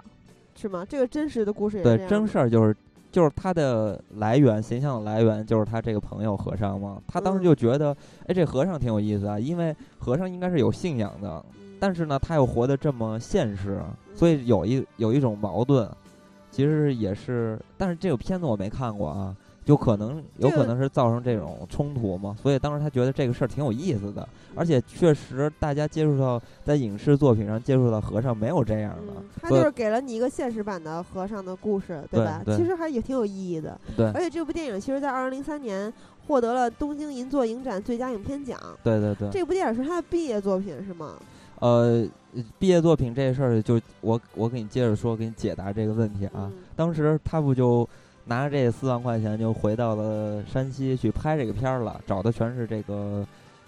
[0.55, 0.85] 是吗？
[0.87, 2.73] 这个真实的故事也对，真事儿就是，
[3.11, 7.01] 就是他的来源，形象的来源就是他这个朋友和尚嘛。
[7.05, 7.93] 他当时就觉得，
[8.27, 11.43] 哎，这和尚挺有意思啊，因为和尚应该是有信仰的，
[11.81, 13.83] 但是呢，他又活得这么现实，
[14.15, 15.85] 所以有一有一种矛盾，
[16.53, 19.35] 其实也是，但是这个片子我没看过啊。
[19.65, 32.43] 就可能有可能是造成这种冲突嘛，所以当时他觉得这个事儿挺有意思的，而且确实大家接触到在影视作品上接触到和尚没有这样的，他就是给了你一个现实版的和尚的故事，对吧？
[32.45, 33.79] 其实还也挺有意义的。
[33.95, 35.93] 对，而且这部电影其实，在二零零三年
[36.27, 38.59] 获得了东京银座影展最佳影片奖。
[38.83, 41.15] 对对对，这部电影是他的毕业作品是吗？
[41.63, 42.07] 呃，
[42.59, 46.51] 毕业作品这事儿就我我给你接着说，给你解答这个问题啊。
[46.75, 47.87] 当时他不就。
[48.25, 53.27] 拿着这四万块钱就回到了山西去拍这个片儿了，找的全是这个，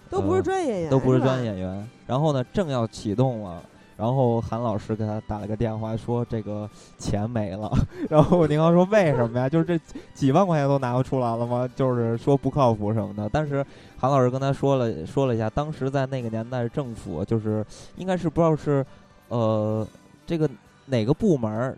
[0.10, 1.90] 都不是专业演员，都不是专业演员。
[2.08, 3.62] 然后呢，正要启动了，
[3.98, 7.72] 然后韩老师给他打了个电话，说这个钱没了。
[8.10, 9.48] 然后宁浩说为什么呀？
[9.50, 9.80] 就是这
[10.14, 11.70] 几万块钱都拿不出来了吗？
[11.76, 13.30] 就是说不靠谱什么的。
[13.32, 13.66] 但是
[13.98, 18.86] 韩老师跟他说了说了一下，当时在那个年代，政府就是应该是不知道是
[19.30, 19.88] 呃
[20.26, 20.50] 这个。
[20.88, 21.76] 哪个部门儿，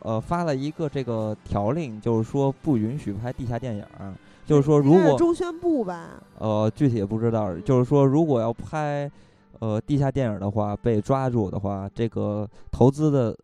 [0.00, 3.82] 呃，发了一个这个条令，就是说不允许拍地下电影，
[4.44, 7.56] 就是说如果中宣部吧，呃，具体也不知道。
[7.60, 9.10] 就是说，如果要拍
[9.60, 13.34] 呃地下电影的话，被抓住的话，这个投资的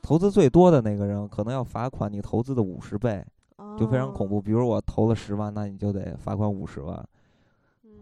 [0.00, 3.24] 投资最多的那个人，可能要罚款你投资的五十倍，
[3.78, 4.40] 就非常恐怖。
[4.40, 7.04] 比如我投了十万，那你就得罚款五十万，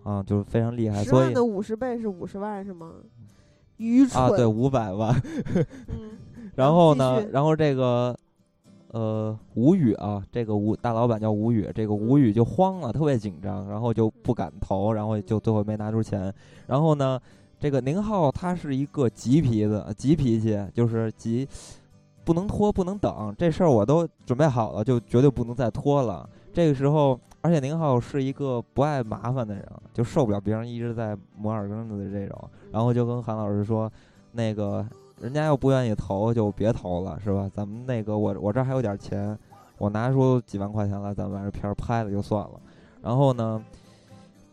[0.03, 1.03] 啊，就是非常厉害。
[1.03, 2.93] 所以的五十倍是五十万是吗？
[3.79, 4.29] 愚蠢啊！
[4.29, 5.15] 对，五百万。
[5.89, 6.19] 嗯。
[6.55, 7.25] 然后呢？
[7.33, 8.15] 然后这个。
[8.93, 16.35] 呃，吴宇啊，这个吴大老板叫吴宇，这个吴宇就慌了，特别紧张，然后就不敢投，然后就最后没拿出钱。
[16.67, 17.17] 然后呢，
[17.61, 21.47] 这个宁浩他是一个急脾子、急脾气，就是急，
[22.25, 26.29] 不能拖，不能等，这事儿我都准备好了，就绝对不能再拖了。
[26.53, 33.89] 这个时候，而且宁浩是一个不爱麻烦的人，就受不了别人一直在磨耳根子的这种，然后就跟韩老师说，
[34.33, 34.85] 那个。
[35.21, 37.47] 人家要不愿意投，就别投了，是吧？
[37.55, 39.39] 咱们那个，我我这还有点钱，
[39.77, 42.53] 我拿出几万块钱来，咱们把这片儿拍了就算了。
[43.03, 43.63] 然后呢，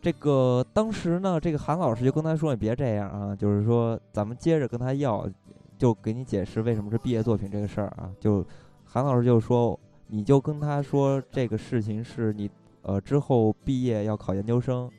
[0.08, 5.28] 这个当时呢，这个韩老师就跟他说：“你别这样啊，就是说咱们接着跟他要，
[5.76, 8.42] 就给你解释为什么是毕业作品这个事儿啊。”就
[8.86, 14.90] 韩老师就说：“你就跟他说这个事情是你呃之后毕业要考研究生，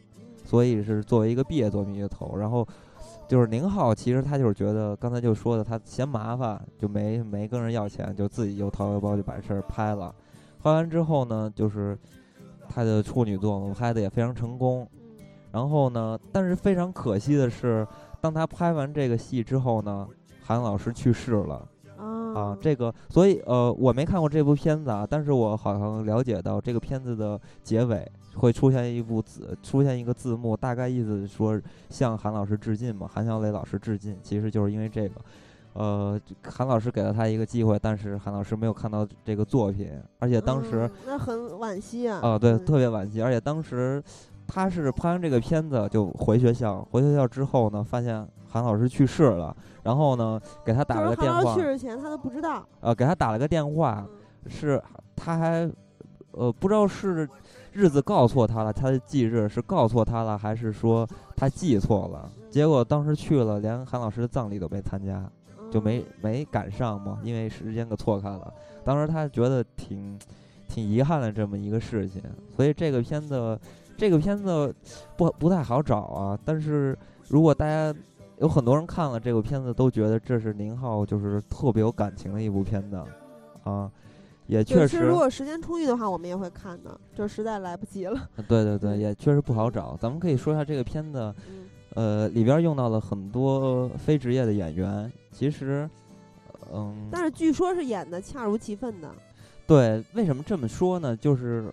[0.46, 2.68] 所以是作为一个毕业作品去投。”然后。
[3.28, 10.14] 就是宁浩，其实他就是觉得刚才就说的，他嫌麻烦，就没没跟人要钱，就自己又掏腰包就把事儿拍了。
[10.60, 11.96] 拍完之后呢，就是
[12.68, 14.88] 他的处女作拍的也非常成功。
[15.52, 17.88] 然后呢，但是非常可惜的是，
[18.22, 20.08] 当他拍完这个戏之后呢，
[20.42, 21.68] 韩老师去世了。
[22.36, 31.60] 啊，这个，所以呃，我没看过这部片子啊，但是我好像了解到这个片子的结尾会出现一部字，出现一个字幕，大概意思说
[31.90, 35.16] 向韩老师致敬嘛，韩小磊老师致敬，其实就是因为这个，
[35.74, 44.02] 呃，韩老师给了他一个机会，但是韩老师没有看到这个作品，而且当时那很惋惜啊，啊，对，特别惋惜，而且当时
[44.50, 49.56] 他是拍完这个片子就回学校，回学校之后呢，发现韩老师去世了。
[49.84, 51.54] 然后呢，给他打了个电话。
[51.54, 52.68] 去世前他都不知道。
[52.82, 54.06] 呃，给他打了个电话，
[54.48, 54.82] 是
[55.16, 55.72] 他还
[56.32, 57.30] 呃不知道是
[57.72, 62.30] 日子告错他了，他的忌日是告错他了，还是说他记错了？
[62.50, 65.24] 结果当时去了，连韩老师的葬礼都没参加，
[65.72, 68.52] 就没没赶上嘛，因为时间给错开了。
[68.84, 70.20] 当时他觉得挺
[70.68, 72.22] 挺遗憾的这么一个事情，
[72.56, 73.58] 所以这个片子
[74.00, 74.74] 这个片子
[75.18, 76.40] 不不太好找啊。
[76.46, 77.94] 但是如果大家。
[78.42, 82.98] 有很多人看了这个片子，都觉得这是宁浩就是特别有感情的一部片子，
[83.66, 83.92] 啊，
[84.48, 85.02] 也确实。
[85.02, 88.18] 如果时间充裕的话，我们也会看的，就实在来不及了。
[88.48, 89.98] 对对对，也确实不好找。
[90.00, 91.36] 咱们可以说一下这个片子，
[91.96, 95.90] 呃，里边用到了很多非职业的演员，其实，
[96.74, 97.10] 嗯。
[97.12, 99.12] 但是据说是演的恰如其分的。
[99.68, 101.14] 对，为什么这么说呢？
[101.14, 101.70] 就是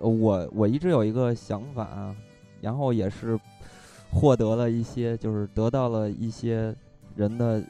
[0.00, 2.14] 我我一直有一个想法，
[2.60, 3.38] 然后也是。
[4.12, 6.74] 获得了一些，就是得到了一些
[7.14, 7.62] 人的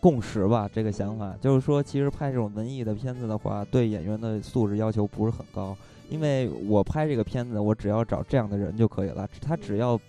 [0.00, 0.66] 共识吧。
[0.72, 5.76] 这个想法就是说，其实拍这种文艺的片子的话，对演员的素质要求不是很高。
[6.08, 10.00] 因为我拍这个片子，我只要找这样的人就可以了，他只要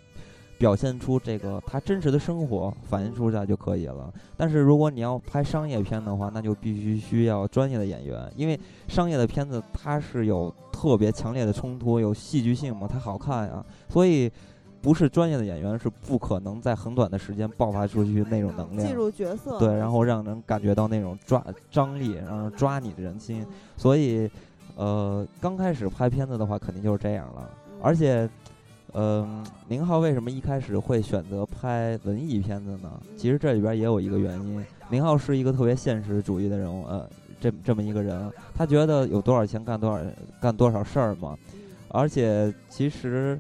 [0.58, 4.14] 表现出这个他真实的生活，反映出来就可以了。
[4.38, 14.32] 但是如果你要拍商业片的话，那就必须需要专业的演员，因为商业的片子它是有特别强烈的冲突，有戏剧性嘛，它好看呀，所以。
[14.82, 23.44] 不是专业的演员是不可能在很短的时间爆发出去那种能量，进入角色，对，然后让人感觉到那种抓张力，然后抓你的人心。
[23.78, 24.30] 所以，
[24.76, 27.50] 呃，刚开始拍片子的话，肯定就是这样了。
[27.82, 28.30] 而且，
[28.96, 32.90] 嗯，宁浩为什么一开始会选择拍文艺片子呢？
[33.18, 34.66] 其实这里边也有一个原因。
[34.90, 37.06] 宁浩是一个特别现实主义的人物，呃，
[37.40, 40.00] 这这么一个人，他觉得有多少钱干多少
[40.42, 41.38] 干多少事儿嘛。
[41.90, 43.40] 而且，其实。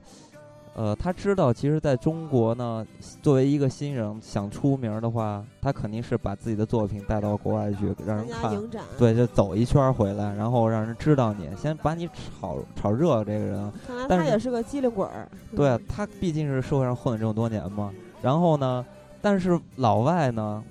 [0.75, 2.85] 呃，他知道，其实在中国呢，
[3.21, 8.51] 作为一个新人想出名的话，他肯定是把自己的作品带到国外去，让人看，
[8.97, 13.71] 对，就走一圈回来，然后让人知道你，先把你炒炒热这个人。
[13.87, 15.29] 看来他也是个机灵鬼儿。
[15.55, 17.89] 对他毕竟是社会上混了这么多年嘛。
[18.21, 18.85] 然后呢，
[19.21, 20.61] 但是老外呢，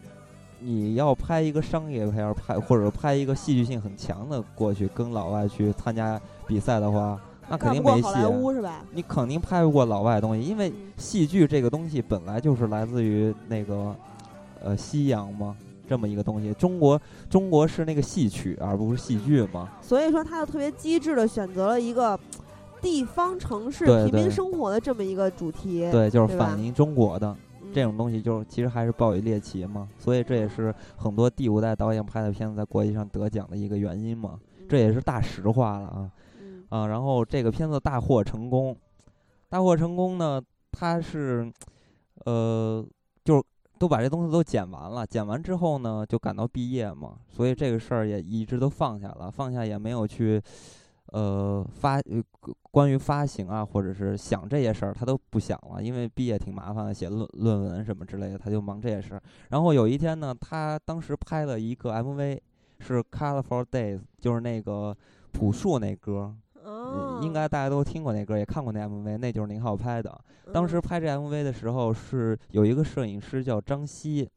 [0.59, 7.19] 你要拍一个商业片，拍或者拍一个戏剧性很强的过去跟老外去参加比赛的话。
[7.48, 8.09] 那肯定没戏，
[8.92, 13.94] 你肯定拍不过老外东西，因为戏剧这个东西本来就是来自于那个
[14.62, 15.54] 呃西洋嘛，
[15.87, 16.52] 这么一个东西。
[16.54, 19.68] 中国中国是那个戏曲，而不是戏剧嘛。
[19.83, 22.18] 所以说，他就特别机智的选择了一个
[22.80, 27.37] 地方城市平民生活的这么一个主题，对，就是反映中国的
[27.74, 29.87] 这种东西，就是其实还是抱以猎奇嘛。
[29.98, 34.38] 所以这也是很多第五代导演拍的片子在国际上得奖的一个原因嘛。
[34.66, 36.11] 这也是大实话了啊。
[36.75, 38.77] 啊，然后这个片子大获成功，
[39.49, 41.49] 大获成功呢，他是，
[42.25, 42.85] 呃，
[43.23, 43.43] 就是
[43.79, 50.43] 都把这东西都剪完了，剪完之后呢，就赶到毕业嘛，所以这个事儿也一直都放下了，放下也没有去，
[51.13, 52.01] 呃，发
[52.73, 59.23] 关于发行啊，或者是想这些事儿，他都不想了，因为毕业挺麻烦的，写论论文什么之类的，他就忙这些事儿。
[59.51, 62.41] 然后有一天呢，他当时拍了一个 MV，
[62.81, 64.97] 是《Colorful Days》，就是那个
[65.31, 66.35] 朴树那歌。
[67.22, 70.18] 应该大家都听过那歌，也看过那 MV，那就是宁浩拍的。
[70.53, 74.29] 当时拍这 MV 的时候，是有一个摄影师叫张希，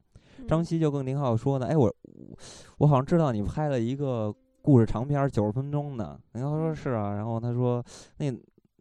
[0.48, 1.94] 张希就跟宁浩说呢：“哎，我
[2.80, 7.84] 我好像知道你拍了一个故事长片，九十分钟的。”宁浩说：“是啊。”然后他说
[8.20, 8.34] ：“那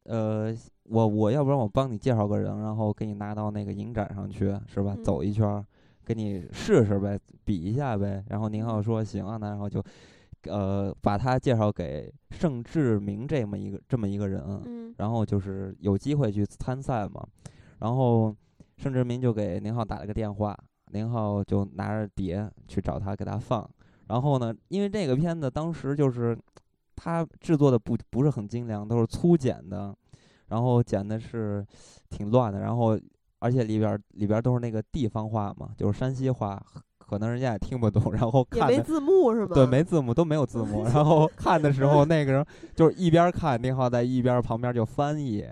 [0.05, 0.55] 呃，
[0.85, 4.97] 我我要不然我帮你介绍个人，然后给你拿到那个影展上去，是吧？
[5.05, 5.65] 走一圈，
[6.05, 9.83] 给你试试呗，比一下呗。”然后宁浩说：“行啊。”那然后就。
[10.49, 17.27] 呃，把他介绍给盛志明这么一个这么一个人，嗯，然后就是有机会去参赛嘛，
[17.79, 18.35] 然后
[18.77, 20.57] 盛志明就给宁浩打了个电话，
[20.93, 23.69] 宁浩就拿着碟去找他给他放，
[24.09, 26.37] 然后呢，因为这个片子当时就是
[26.95, 29.97] 他制作的不不是很精良，都是粗剪的，
[30.49, 31.67] 然后剪的是
[32.11, 32.99] 挺乱的，然后
[33.39, 36.65] 而且里边里边都是那个地方话嘛，就是山西话。
[37.09, 39.55] 可能人家也听不懂， 然后看没字幕是吧？
[39.55, 40.85] 对，没字幕都没有字幕。
[40.93, 45.45] 然后看的时候， 那个人就是一边看，宁浩在一边旁边就翻译。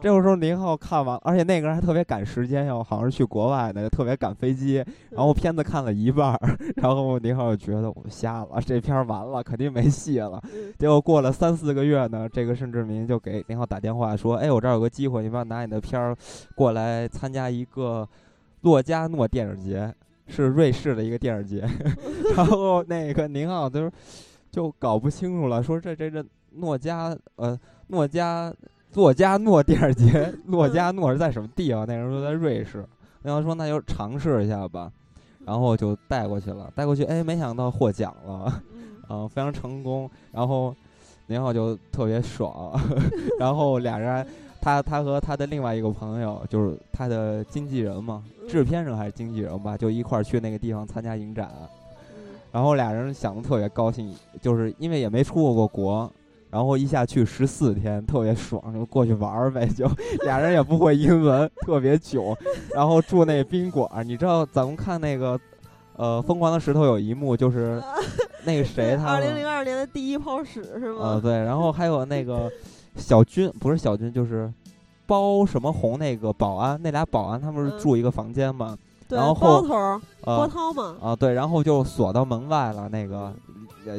[0.00, 4.84] 这个时候宁浩看完，而且那个人还特别赶时间，要好像是去国外的，特别赶飞机。
[5.10, 6.38] 然后片子看了一半，
[6.76, 10.40] 然后宁浩就觉得我瞎了，这片完了，肯定没戏了。
[10.78, 16.14] 结果过了三四个月呢，这个盛志明就给宁浩打电话说：“哎，我这儿有个机会，你帮我拿你的片儿
[16.54, 18.06] 过来参加一个
[18.62, 19.92] 洛迦诺电影节。”
[20.28, 21.66] 是瑞士的一个电影节，
[22.36, 23.90] 然后那个宁浩就
[24.50, 28.52] 就搞不清楚了，说这这这诺加呃诺加
[28.94, 31.86] 诺加诺电影节，诺加诺是在什么地方？
[31.86, 32.86] 那人说在瑞士，
[33.22, 34.92] 宁浩说那就尝试一下吧，
[35.44, 38.62] 然后就带过去了，带过去哎，没想到获奖了，
[39.08, 40.74] 啊，非常成功，然后
[41.26, 42.78] 宁浩就特别爽，
[43.40, 44.26] 然后俩人。
[44.68, 51.50] 他他和他的另外一个朋友，就是他的经纪人嘛，制片人还是经纪人吧，就一块儿去那个地方参加影展。
[52.52, 56.12] 然后俩人想的特别高兴，就是因为也没出过过国，
[56.50, 59.66] 然后一下去十四天，特别爽，就过去玩儿呗。
[59.66, 59.90] 就
[60.24, 62.36] 俩人也不会英文，特别囧。
[62.74, 65.40] 然后住那宾馆，你知道咱们看那个
[65.96, 67.82] 呃《疯狂的石头》有一幕，就是
[68.44, 70.98] 那个谁 他二零零二年的第一泡屎是吗？
[71.14, 72.50] 呃，对，然后还有那个。
[72.98, 74.52] 小军不是小军，就是
[75.06, 78.76] 包什么红那个保安，那俩保安他们是住一个房间嘛？
[79.08, 80.96] 然后包头波涛嘛？
[81.00, 83.32] 啊，对，然后就锁到门外了，那个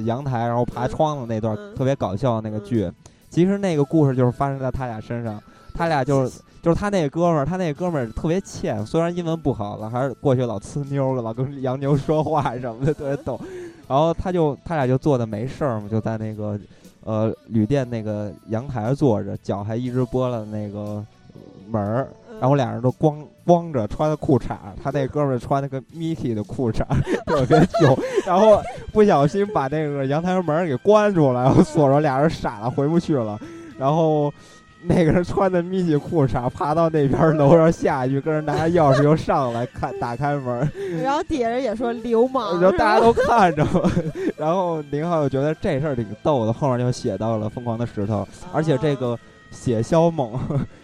[0.05, 2.91] 阳台，然后爬窗子那段特别搞笑那个剧。
[3.31, 5.41] 其实那个故事就是发生在他俩身上，
[5.73, 13.39] 他俩就是 就是他那个哥们儿，他那个哥们儿特别欠，虽然英文不好了，还是过去老呲妞了，老跟洋妞说话什么的，特别逗。
[13.87, 16.59] 然后他就他俩就坐的没事儿嘛，就在那个。
[17.03, 21.03] 呃，旅店那个阳台坐着，脚还一直拨了那个
[21.69, 22.07] 门儿，
[22.39, 26.83] 然后俩人都光光着，穿的裤衩他那哥们儿穿那个 Mickey 的裤衩
[27.25, 33.39] 特别囧，然后不小心把那个阳台门给关住了，然后 锁着，俩人傻了，回不去了，
[33.77, 34.31] 然后。
[34.83, 40.71] 那个人穿的密集裤衩，爬到那边楼上下去，跟人拿着钥匙又上来，看打开门。
[41.03, 43.65] 然后底下人也说流氓， 然后大家都看着。
[44.37, 48.21] 然后林浩又觉得这事儿挺逗的，后面就写到了《疯狂的石头》，
[48.53, 49.19] 而且这个
[49.51, 50.39] 写肖猛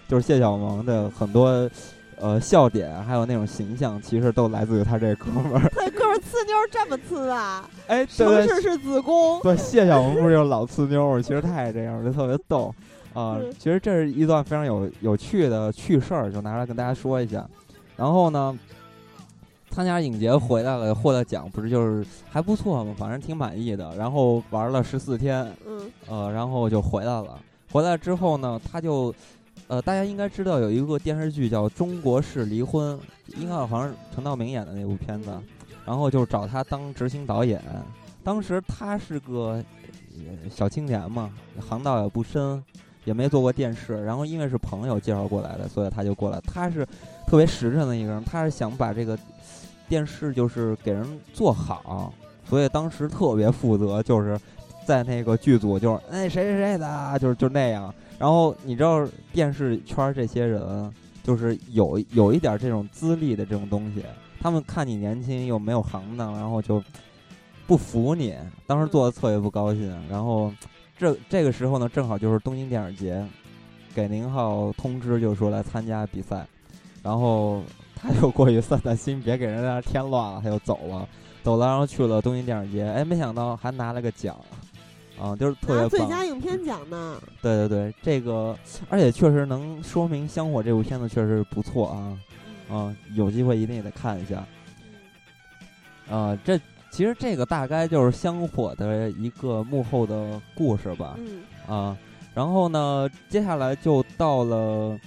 [0.10, 1.69] 就是谢小萌的很多
[2.19, 5.71] 呃笑点，还有那种形象，其实都来自于他这哥们儿。
[5.73, 7.67] 他哥们儿呲妞这么呲啊？
[7.88, 9.39] 哎，城市是子宫。
[9.41, 11.21] 对，谢小萌不是就老呲妞？
[11.21, 12.75] 其实他也这样，就特别逗。
[13.16, 17.50] 啊，其实这是一段非常有有趣的趣事儿，就拿出来跟大家说一下。
[17.96, 18.56] 然后呢，
[19.72, 23.96] 参加影节回来了，获得奖，不是就是还不错嘛，反正挺满意的。
[23.96, 27.40] 然后玩了十四天，嗯，呃，然后就回来了。
[27.72, 29.16] 回来之后呢，他就，
[29.68, 32.98] 呃，大家应该知道有一个电视剧叫《中国式离婚》，
[33.38, 35.32] 应该好像是陈道明演的那部片子。
[35.86, 37.62] 然后就找他当执行导演。
[38.24, 39.63] 当时他是个
[40.50, 42.63] 小青年嘛，行道也不深。
[43.06, 46.41] 也没做过电视，然后因为是朋友介绍过来的，所以他就过来。
[46.41, 46.85] 他是
[47.25, 49.17] 特别实诚的一个人，他是想把这个
[49.87, 52.12] 电视就是给人做好，
[52.43, 54.37] 所以当时特别负责，就是
[54.85, 57.93] 在那个剧组就是哎谁谁谁的，就是就那样。
[58.17, 60.91] 然后你知道电视圈这些人
[61.23, 64.03] 就是有有一点这种资历的这种东西，
[64.41, 66.83] 他们看你年轻又没有行当，然后就
[67.67, 68.35] 不服你。
[68.65, 70.51] 当时做的特别不高兴，然后。
[70.98, 73.25] 这这个时候呢，正好就是东京电影节，
[73.93, 76.46] 给宁浩通知，就说来参加比赛，
[77.04, 77.62] 然后
[77.96, 81.08] 他就过去散散心，别给人家添乱了，他就走了，
[81.43, 84.39] 走了，然后去了东京电影节，哎，没想到还拿了个奖，
[85.19, 87.21] 啊，就是特别最佳影片奖呢。
[87.41, 88.58] 对对对，这个
[88.89, 92.17] 而且确实能说明《香火》这部片子确实不错啊，
[92.69, 94.46] 啊，有机会一定也得看一下。
[96.10, 96.60] 啊，这
[96.96, 101.17] 其实这个大概就是《香火》的一个幕后的故事吧。
[101.17, 101.43] 嗯。
[101.67, 101.98] 啊，
[102.33, 104.98] 然后呢，接下来就到了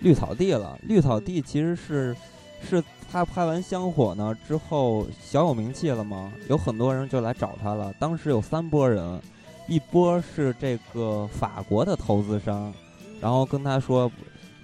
[0.00, 0.76] 绿草地了。
[0.82, 2.16] 绿草地其实是
[2.60, 7.94] 是他拍完《香火》呢之后小有名气了嘛，有很多人就来找他了。
[7.96, 9.22] 当时有三波人，
[9.68, 12.74] 一波是这个法国的投资商，
[13.20, 14.10] 然后跟他说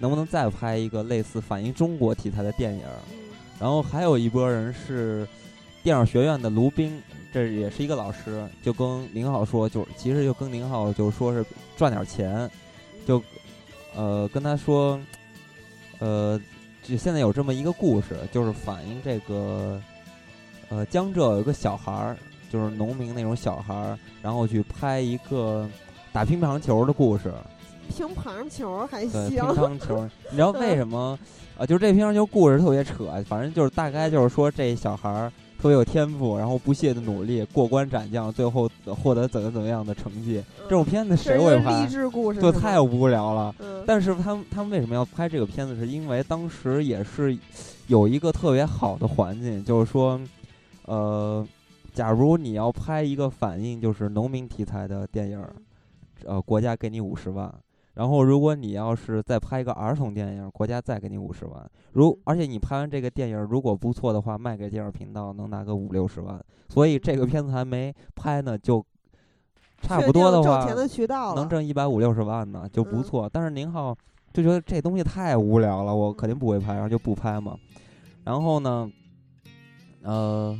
[0.00, 2.82] 能不能再拍一个类似反映中国题材的电影。
[3.60, 5.24] 然后还有一波人是。
[5.82, 7.02] 电影学院的卢冰，
[7.32, 11.44] 这也是一个老师，就跟宁浩说，就其实就跟宁浩就说是
[11.76, 12.48] 赚点钱，
[13.04, 13.20] 就
[13.96, 14.98] 呃跟他说，
[15.98, 16.40] 呃，
[16.84, 19.82] 就现在有这么一个故事，就是反映这个
[20.68, 22.16] 呃江浙有一个小孩儿，
[22.48, 25.68] 就是农民那种小孩儿，然后去拍一个
[26.12, 27.32] 打乒乓球的故事。
[27.88, 29.28] 乒乓球还行。
[29.28, 31.18] 乒乓球，你知道为什么
[31.58, 31.66] 啊？
[31.66, 35.32] 就是这乒乓球故事特别扯，反正就是大概就是说这小孩儿。
[35.62, 40.42] 特别有天赋，然后不懈的努力，过关斩将，最后获得怎么怎么样的成绩。
[40.64, 41.84] 这种片子谁会拍？
[41.84, 43.54] 励志故事，就太无聊了。
[43.86, 45.76] 但是他们他们为什么要拍这个片子？
[45.76, 47.38] 是因为当时也是
[47.86, 50.20] 有一个特别好的环境，就是说，
[50.86, 51.46] 呃，
[51.94, 55.40] 假如你要拍一个反映就是农民题材的电影，
[56.24, 57.48] 呃，国家给你五十万。
[57.94, 61.70] 然后，如果你要是再拍一个儿童电影，国家再给你五十万。
[61.92, 66.42] 如而且你拍完这个电影如果不错的话，卖给电影频道能拿个五六十万。
[66.70, 68.82] 所以这个片子还没拍呢，就
[69.82, 70.64] 差不多的话
[71.34, 73.28] 能挣一百五六十万呢，就不错。
[73.30, 73.94] 但是宁浩
[74.32, 77.54] 就觉得这东西太无聊了，我肯定不会拍，然后就不拍嘛。
[78.24, 78.90] 然后呢，
[80.00, 80.58] 呃，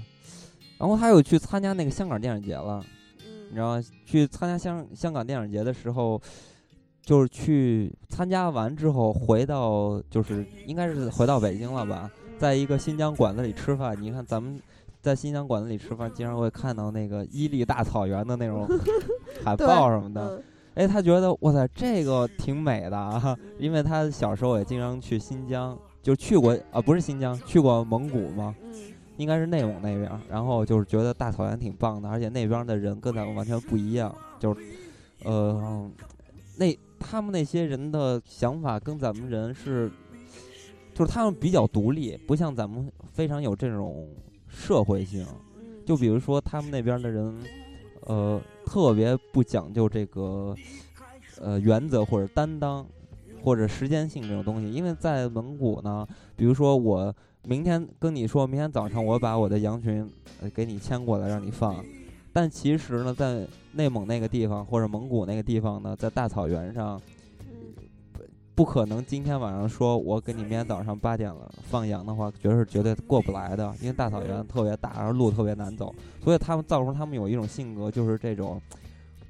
[0.76, 2.84] 然后他又去参加那个香港电影节了，
[3.48, 3.80] 你知道？
[4.04, 6.20] 去参加香香港电影节的时候。
[7.04, 14.00] 就是去参加完之后回到，就是应该是回到北京了吧，在一个新疆馆子里吃饭。
[14.00, 14.60] 你看咱们
[15.00, 18.68] 在新疆馆子里吃饭，经常会看到那个伊犁大草原的那种
[19.44, 20.40] 海报什么的。
[20.74, 28.54] 哎，他觉得哇塞，这个挺美的啊，因为他小时候也经常去新疆，就去过啊，不是新疆，去过蒙古吗？
[29.16, 30.08] 应该是内蒙那边。
[30.30, 34.60] 然后就是觉得大草原挺棒的，而且那边的人跟咱们完全不一样，就是
[35.24, 35.90] 呃，
[36.56, 36.78] 那。
[37.02, 39.90] 他们那些人的想法跟咱们人是，
[40.94, 44.08] 就是他们比较独立，不像咱们非常有这种
[44.46, 45.26] 社会性。
[45.84, 47.36] 就比如说他们那边的人，
[48.06, 50.54] 呃，特别不讲究这个
[51.40, 52.86] 呃原则或者担当
[53.42, 54.72] 或者时间性这种东西。
[54.72, 57.12] 因为在蒙古呢，比如说我
[57.44, 60.08] 明天跟你说明天早上我把我的羊群
[60.40, 61.84] 呃给你牵过来让你放。
[62.32, 67.00] 但其实呢，在内蒙那个地方或者蒙古那个地方呢，在大草原上，
[68.54, 78.60] 不不可能今天晚上说我给你明天早上八点了放羊的话，绝对是绝对过不来的，因为大草原特别大，然后路特别难走，所以他们造成他们有一种性格，就是这种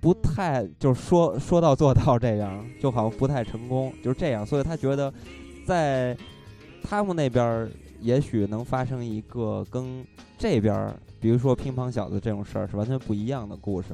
[0.00, 5.12] 不太就是说说到做到这样，就好像不太成功，就是这样，所以他觉得
[5.66, 6.16] 在
[6.82, 7.68] 他们那边
[8.00, 10.06] 也许能发生一个跟
[10.38, 10.94] 这边。
[11.22, 13.90] 比如说乒乓小子这种事儿是完全不一样的故事，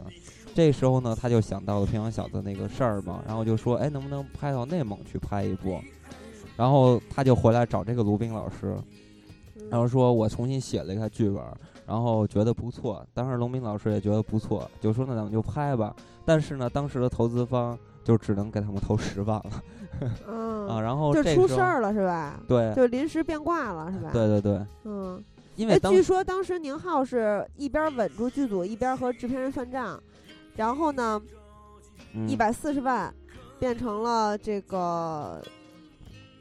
[0.54, 5.78] 这时候呢，他就想到了乒乓小子那个事儿嘛，然后就说，哎，能不能拍到内蒙去拍一部？
[6.56, 8.74] 然后他就回来找这个卢冰老师，
[9.70, 11.44] 然后说我重新写了一下剧本，
[11.86, 15.94] 然后觉得不错，当时卢冰老师也觉得不错，就说那咱们就拍吧。
[16.24, 22.40] 但是呢，当时的投资方就只能给他们投十万了，啊，然后就出事儿了是吧？
[22.48, 24.08] 对，就临时变卦了是吧？
[24.14, 25.22] 对对对，嗯。
[25.58, 30.00] 因为据说当时宁浩是一边稳住剧组，一边和制片人算账，
[30.54, 31.20] 然后呢，
[32.28, 33.12] 一百四十万
[33.58, 35.42] 变成了这个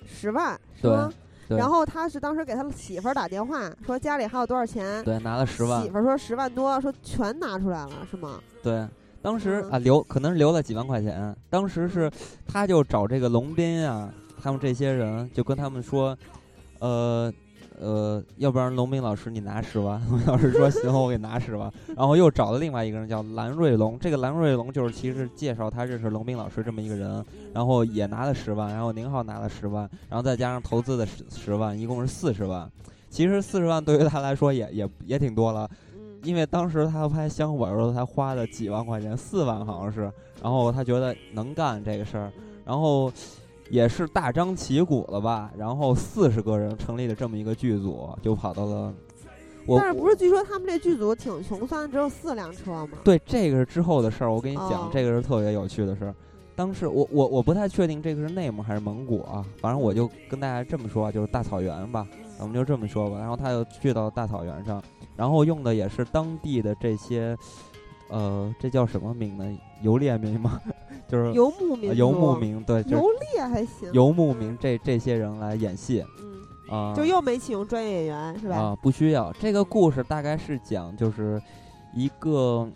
[0.06, 1.12] 十万，是吗？
[1.48, 5.04] 然后他是当时给他媳妇儿打电话，说家里还有多少钱？
[5.04, 5.82] 对，拿了十万。
[5.82, 8.40] 媳妇儿说十万多，说全拿出来了，是吗？
[8.62, 8.88] 对，
[9.20, 11.36] 当时啊留可能是留了几万块钱。
[11.50, 12.12] 当时是
[12.46, 14.14] 他就找这个龙斌啊，
[14.44, 16.16] 他们这些人就跟他们说，
[16.78, 17.34] 呃。
[17.80, 21.72] 呃，要不然龙斌老师你拿十万，龙斌老师说行，我给你拿十万。
[21.96, 27.24] 然后又找了另外一个人叫蓝瑞龙，这个蓝瑞龙就是其实介绍他认识龙斌老师这么一个人，
[27.54, 32.70] 然后也拿了十万，然后宁浩拿了十万，然后再加上投资的十十万，一共是四十万。
[33.10, 35.70] 其实四十万对于他来说也也也挺多了，
[36.24, 40.12] 因为当时他拍香火的时候，他花了几万块钱，四万好像是，
[40.42, 42.32] 然后他觉得能干这个事儿，
[42.66, 43.12] 然后
[43.70, 48.94] 也是大张旗鼓了吧，然后四十个人成立了这么一个剧组，就跑到了。
[49.70, 52.92] 但是不是据说他们这剧组挺穷酸，只有四辆车吗？
[53.04, 54.32] 对，这个是之后的事儿。
[54.32, 56.16] 我跟你讲，这个是特别有趣的事儿。
[56.56, 62.08] 当时我我我不太确定这个是内蒙还是蒙古啊，反正我就跟大家这么说，就是大草原吧，
[62.40, 63.20] 我们就这么说吧。
[63.20, 64.82] 然后他就去到大草原上，
[65.18, 67.38] 然后用的也是当地的这些，
[68.10, 69.46] 呃，这叫什么名呢？
[69.82, 70.62] 游猎 民吗？
[71.08, 71.96] 就是游牧民。
[71.96, 72.84] 游牧民对。
[72.88, 73.92] 游猎还行。
[73.94, 76.04] 游牧民这这些人来演戏。
[76.70, 78.58] 啊，就又没启用专业演员是吧？
[78.58, 79.32] 啊，不需要。
[79.40, 81.42] 这个故事大概是讲，就是
[81.94, 82.68] 一个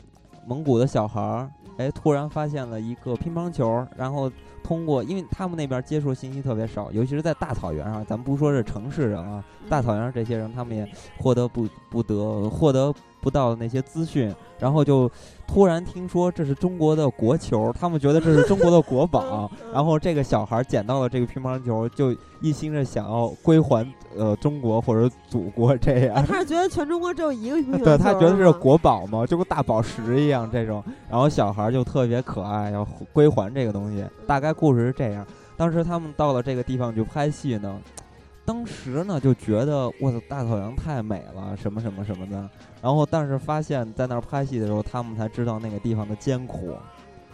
[0.48, 4.32] 蒙古的小孩儿，哎，突然发现了一个乒乓球，然后
[4.64, 10.88] 通过，因为他们那边接触信息特别少，尤其是在大草原上，咱们不说是城市人啊，大草原上这些人，他们也
[11.20, 12.94] 获得不不得获得。
[13.22, 15.08] 不到的那些资讯，然后就
[15.46, 23.88] 突然听说这是中国的国球，他们觉得这是中国的国宝， 然后这个小孩捡到了这个乒乓球，就一心着想要归还
[24.18, 26.26] 呃中国或者祖国这样。
[26.26, 30.84] 他是觉得全中国只有一个乒乓球，对他觉得是国宝嘛，就跟大宝石一样这种。
[31.08, 32.84] 然后小孩就特别可爱，要
[33.14, 34.04] 归还这个东西。
[34.26, 35.24] 大概故事是这样。
[35.56, 37.80] 当时他们到了这个地方就拍戏呢。
[38.44, 42.50] 当时呢就觉得我操大草原太美了，什么什么什么的。
[42.82, 46.76] 然后但是发现，在那儿拍戏的时候，他们才知道那个地方的艰苦。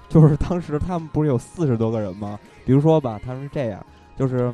[0.09, 2.39] 就是当时他们不是有四十多个人吗？
[2.65, 3.85] 比如说吧，他们是这样，
[4.15, 4.53] 就是，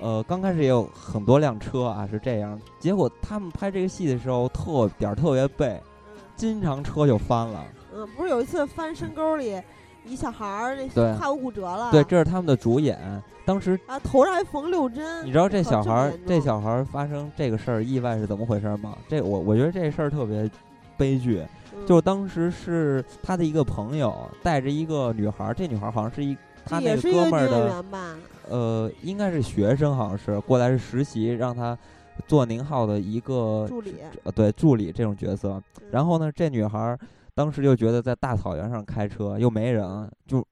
[0.00, 2.60] 呃，刚开始也有很多辆车啊，是这样。
[2.78, 5.80] 结果他们拍这个戏的时候，特点特别背，
[6.36, 7.64] 经常车就翻了。
[7.94, 9.60] 嗯，不是有一次翻深沟里。
[10.06, 13.22] 一小孩儿那胯骨骨折了，对，这是他们的主演。
[13.44, 15.24] 当时啊，头上还缝六针。
[15.24, 18.96] 你知道这小孩儿，这小孩儿发生这个事儿意外是怎么回事吗？
[19.08, 20.50] 这我我觉得这事儿特别
[20.96, 21.44] 悲剧。
[21.86, 27.84] 就当时是他的一个朋友带着一个女孩儿，这女孩儿好像是一他那个哥们儿的，
[28.48, 31.76] 呃，应该是学生，好像是过来是实习，让他
[32.26, 33.94] 做宁浩的一个助理，
[34.24, 35.62] 呃，对，助理这种角色。
[35.90, 36.98] 然后呢，这女孩儿。
[37.36, 40.42] 当时就觉得在大草原上开车又没人，就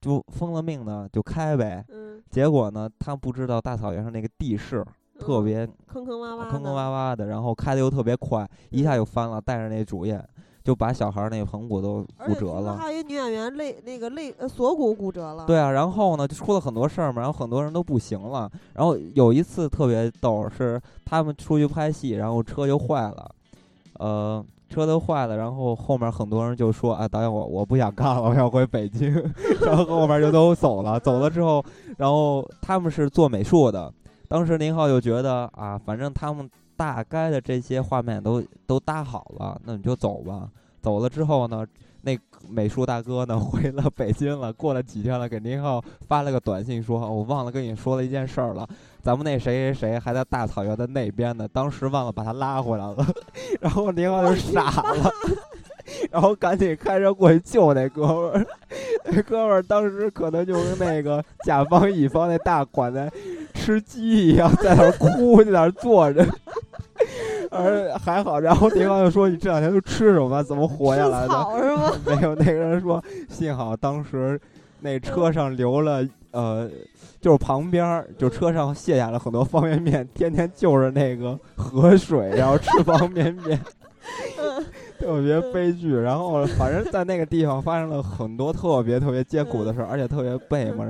[0.00, 1.84] 就疯了命的就开呗。
[1.90, 2.22] 嗯。
[2.30, 4.82] 结果呢，他不知道大草原上那个地势
[5.18, 10.26] 特别坑坑洼洼，坑坑洼洼的，然后开的又特别快，一下就翻了，带着那主演
[10.64, 12.78] 就把小孩那个盆骨都骨折了。
[12.78, 15.44] 还有一女演员肋那个肋呃锁骨骨折了。
[15.44, 18.50] 对啊，然后呢就出了很多事儿嘛，然后很多人都不行了。
[18.72, 23.30] 然后有一次特别逗，是他们出去拍戏，然后车就坏了，
[23.98, 24.42] 呃。
[24.70, 29.12] 车都坏了，然后后面很多人就说：“啊，导演，我我不想干了，我要回北京。
[29.66, 30.98] ”然后后面就都走了。
[30.98, 31.62] 走了之后，
[31.98, 33.92] 然后他们是做美术的。
[34.28, 40.48] 当时林浩就觉得啊，反正他们大概的这些画面都都搭好了，那你就走吧。
[40.80, 41.66] 走了之后呢？
[42.02, 42.18] 那
[42.48, 43.36] 美术大哥呢？
[43.40, 44.50] 回了北京了。
[44.50, 48.66] 过了几天了，给林浩发了个短信，说：“我忘了跟你说了一件事儿了。
[49.02, 53.06] 咱们那谁谁谁还在大草原的那边呢，当时忘了把他拉回来了。
[53.60, 55.10] ”然后林浩就傻了，
[56.10, 58.46] 然后赶紧开车过去救那哥们儿。
[59.04, 63.10] 那哥们儿当时可能就跟那个甲方乙方那大款在
[63.54, 66.24] 吃鸡一样，在那儿哭，在那儿坐着。
[67.50, 70.42] 而还好，然后对方就说：“你这两天都吃什么？
[70.44, 71.92] 怎么活下来的？”是吗？
[72.06, 74.38] 没有，那个人说：“幸好当时
[74.80, 76.68] 那车上留了，呃，
[77.20, 83.60] 就是旁边就车上卸下了很多方便面，天天就着那个河水，然后吃方便面，
[84.98, 85.94] 特别悲剧。
[85.94, 90.86] 然后反正在那个地方发生了很多特别特别艰苦的事儿，而且特别背嘛。”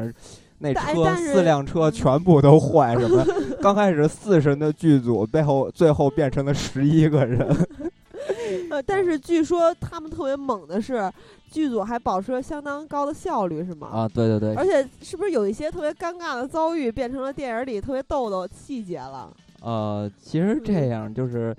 [0.62, 3.24] 那车四辆车全部都坏，什么？
[3.62, 7.66] 刚开始四十人的剧组，背后最后变成了十一个人。
[8.68, 11.11] 呃，但是据说他们特别猛的是，
[11.51, 13.88] 剧组还保持了相当高的效率，是吗？
[13.88, 14.55] 啊，对对对。
[14.55, 19.30] 而且是不是有一些特别尴尬的遭遇，变成了电影里特别逗的细节了？
[19.61, 21.55] 呃，其实这样就是。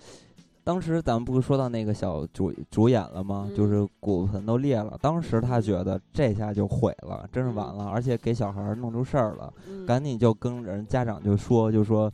[0.63, 3.49] 当时咱们不是说到那个小主主演了吗？
[3.57, 4.95] 就是骨盆都裂了。
[5.01, 9.51] 当时他觉得这下就毁了，真是完了，而且给小孩弄出事儿了，
[9.87, 12.13] 赶紧就跟人家长就说，就说，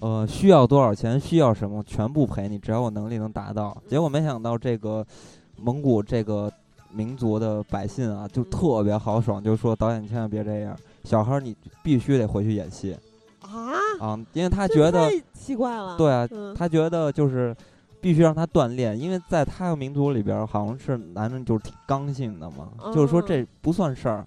[0.00, 3.74] 呃，需要多少钱，需要什么，全部赔你，只要我能力能达到。
[3.88, 5.04] 结果没想到这个
[5.56, 6.52] 蒙古这个
[6.90, 12.96] 民族的百姓啊，就特别豪爽，就说导演千万别这样，小孩你必须得回去演戏
[13.42, 13.48] 啊？
[14.00, 17.54] 啊，因为他觉得奇怪了，对啊，他觉得就是。
[18.00, 24.24] 必须让他锻炼，因为在他的民族里边，好像是男人就是挺刚性的嘛，就是说这不算事儿，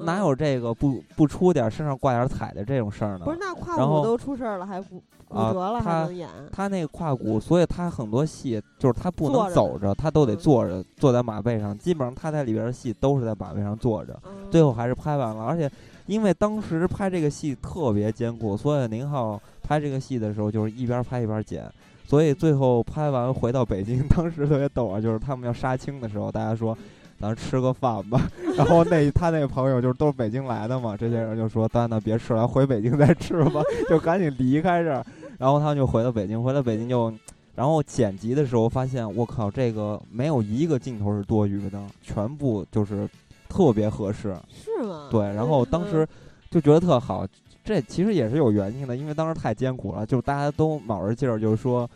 [0.00, 3.24] 哪有这个不不出点身上挂点彩的这种事儿呢？
[3.24, 6.28] 不是，那胯骨都出事儿了，还骨骨折了还能演？
[6.52, 11.76] 他那个胯骨，所以他很多戏就是他不能走着，他都得坐着，坐在马背上。
[11.76, 14.20] 基本上他在里边的戏都是在马背上坐着，
[14.50, 15.44] 最后还是拍完了。
[15.44, 15.70] 而且
[16.06, 21.70] 因为当时拍这个戏特别艰苦，所以宁浩拍这个戏的时候就是一边拍一边剪。
[22.06, 26.76] 所以最后拍完回到北京， 当时特别逗啊，就是他们要杀青的时候，大家说。
[27.24, 28.20] 咱吃个饭吧，
[28.54, 33.62] 然后那他那个朋友就是都是北京来的嘛，这些人就说：“丹丹别吃了，回北京再吃吧。
[33.88, 35.02] ”就赶紧离开这儿，
[35.38, 37.10] 然后他们就回到北京，回到北京就，
[37.54, 43.08] 然后剪辑的时候发现，我靠，这个没有一个镜头是多余的，全部就是
[43.48, 44.36] 特别合适。
[44.52, 45.08] 是吗？
[45.10, 46.06] 对，然后当时
[46.50, 47.26] 就觉得特好，
[47.64, 51.88] 这其实也是有原因的，因为当时太艰苦了，就大家都卯着劲儿，就是说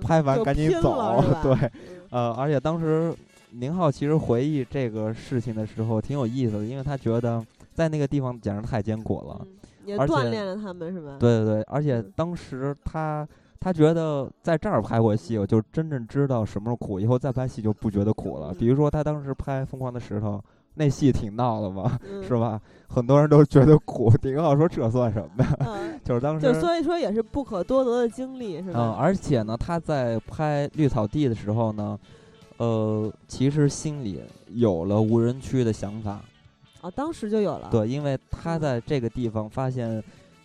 [0.00, 1.20] 拍完赶紧走。
[1.42, 1.70] 对，
[2.10, 3.12] 呃，而且当时。
[3.58, 7.42] 宁浩其实回忆这个事情的时候挺有意思的，因为他觉得
[7.72, 9.46] 在那个地方简直太艰苦了，
[9.84, 11.16] 也锻炼了他们是吧？
[11.18, 13.26] 对对对，而且当时他
[13.58, 18.52] 他觉得在这儿拍过戏，我就真正知道什么是苦，以后再拍戏就不觉得苦了。
[18.52, 20.36] 比如说他当时拍《疯狂的石头》，
[20.74, 21.98] 那戏挺闹的嘛，
[22.28, 22.60] 是吧？
[22.88, 25.98] 很多人都觉得苦，宁浩说这算什么呀？
[26.04, 28.78] 就是当时，就所以说也是不可多得的经历，是吧？
[28.78, 31.98] 嗯，而且呢，他在拍《绿草地》的时候呢。
[32.58, 36.24] 呃，其实心里有了无人区的想法，
[36.80, 37.68] 哦，当时就有了。
[37.70, 40.02] 对，因为他在这个地方发现，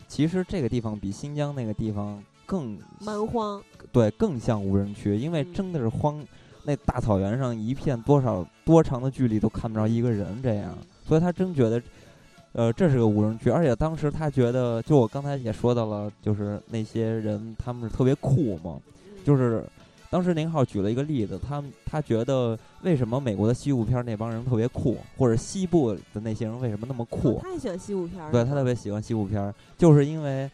[0.10, 6.22] 其实这个地方比新疆那个地方更蛮荒，对，更像无人区，因为真的是荒，
[6.66, 11.82] 那大草原上一片多少多长的距离都看不着一个人这样，所以他真觉得，
[12.52, 18.78] 呃，这是个无人区，而且当时他觉得，就我刚才也说到了，就是那些人他们是特别酷嘛，
[19.24, 19.64] 就是。
[20.12, 27.40] 当时宁浩举了一个例子，他他觉得为什么美国的西部片那帮人特别酷，或者西部的那些人为什么那么酷？
[27.42, 28.30] 他也喜欢西部片。
[28.30, 30.52] 对他特别喜欢西部片，就是因为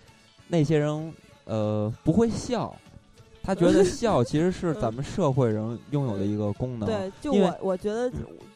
[0.47, 1.11] 那些人
[1.45, 2.71] 呃不会笑，
[3.41, 6.87] 他觉得 笑其实是咱们社会人拥有的一个功能。
[6.87, 8.11] 对，就我我觉得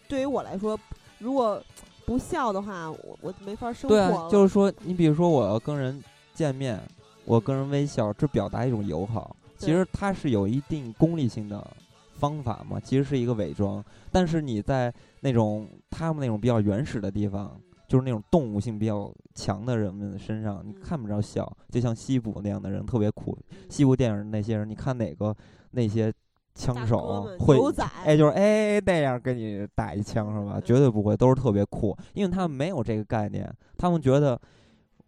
[0.07, 0.79] 对于我来说，
[1.17, 1.59] 如果
[2.05, 3.95] 不笑的话，我我没法生活。
[3.95, 5.99] 对啊，就是说，你比如说我要跟人
[6.35, 6.79] 见面，
[7.25, 9.35] 我跟人微笑，这表达一种友好。
[9.61, 11.65] 其实它是有一定功利性的
[12.13, 13.83] 方法嘛，其实是一个伪装。
[14.11, 21.51] 但是你在那种他们那种比较原始的地方，就是那种动物性比较强的人们身上，你看不着笑。
[21.69, 23.37] 就像西部那样的人特别苦，
[23.69, 25.35] 西部电影那些人，你看哪个
[25.71, 26.11] 那些
[26.53, 27.57] 枪手会
[28.03, 30.59] 哎，就是哎那样给你打一枪是吧？
[30.59, 34.39] 绝对不会，都是特别酷，因为他们没有这个概念，他们觉得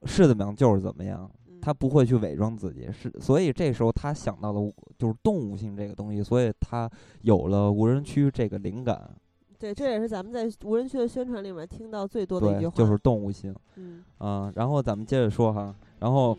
[0.06, 1.30] 是怎么样就是怎么样。
[1.64, 6.92] 他不会去伪装自己，是所以这时候他想到了就是动物性这个东西，所以他
[7.22, 9.10] 有了无人区这个灵感。
[9.58, 13.56] 对，这也是咱们在无人区的宣传里面听到最多的一句话，就是动物性。
[13.76, 16.38] 嗯，啊，然后咱们接着说哈，然后，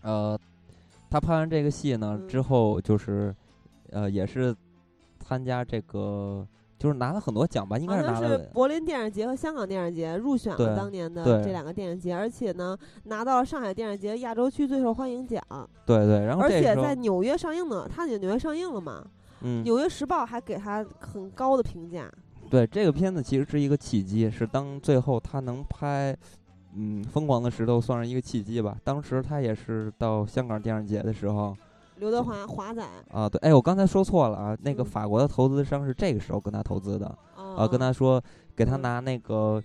[0.00, 0.38] 呃，
[1.10, 3.36] 他拍完这个戏呢之后，就是，
[3.90, 4.56] 呃，也是
[5.20, 6.48] 参加这个。
[6.82, 15.40] 就是拿了很多奖吧，应该是拿了柏林电影节和香港电影节入选了当年的这两个电影节，而且呢拿到了上海电影节亚洲区最受欢迎奖。
[15.86, 19.04] 对对，然后而且在纽约上映呢，他纽约上映了嘛？
[19.42, 22.10] 嗯，纽约时报还给他很高的评价。
[22.50, 26.16] 对，这个片子其实是一个契机，是当最后他能拍，
[26.74, 28.76] 嗯，《疯狂的石头》算是一个契机吧。
[28.82, 31.56] 当时他也是到香港电影节的时候。
[32.02, 32.84] 刘德华华仔。
[33.12, 38.20] 啊，对，哎，我刚才说错了啊，那个法国的投资商是这个时候跟他投资的，啊，跟他说
[38.56, 39.62] 给他拿那个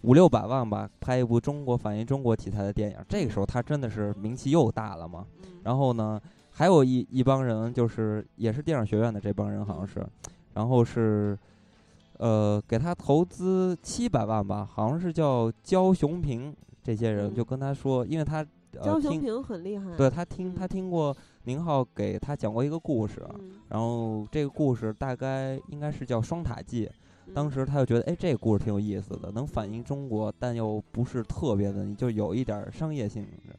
[0.00, 5.26] 五六百万吧，拍一部中国反映中国题材的电影，这个时候他真的是名气又大了嘛。
[5.64, 6.18] 然后呢，
[6.52, 10.02] 还有一一帮人，就是也是电影学院的这帮人，好像是，
[10.54, 11.38] 然后是，
[12.16, 18.42] 呃，给他投资七百万吧，好像是叫焦雄平这些人就跟他说，因为他
[18.82, 21.14] 焦雄平很厉害，对他听他听过。
[21.46, 23.24] 宁浩给他讲过一个故事，
[23.68, 26.86] 然后这个故事大概应该是叫《双塔记》。
[27.34, 33.52] 当时他就觉得，哎，这个故事挺有意思的，能反映中国，但又不是特别的，就有一点商业性质，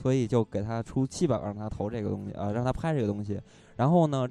[0.00, 3.38] 所以就给他出七百万让他投这个东西啊，让他拍这个东西。
[3.76, 4.26] 然后呢，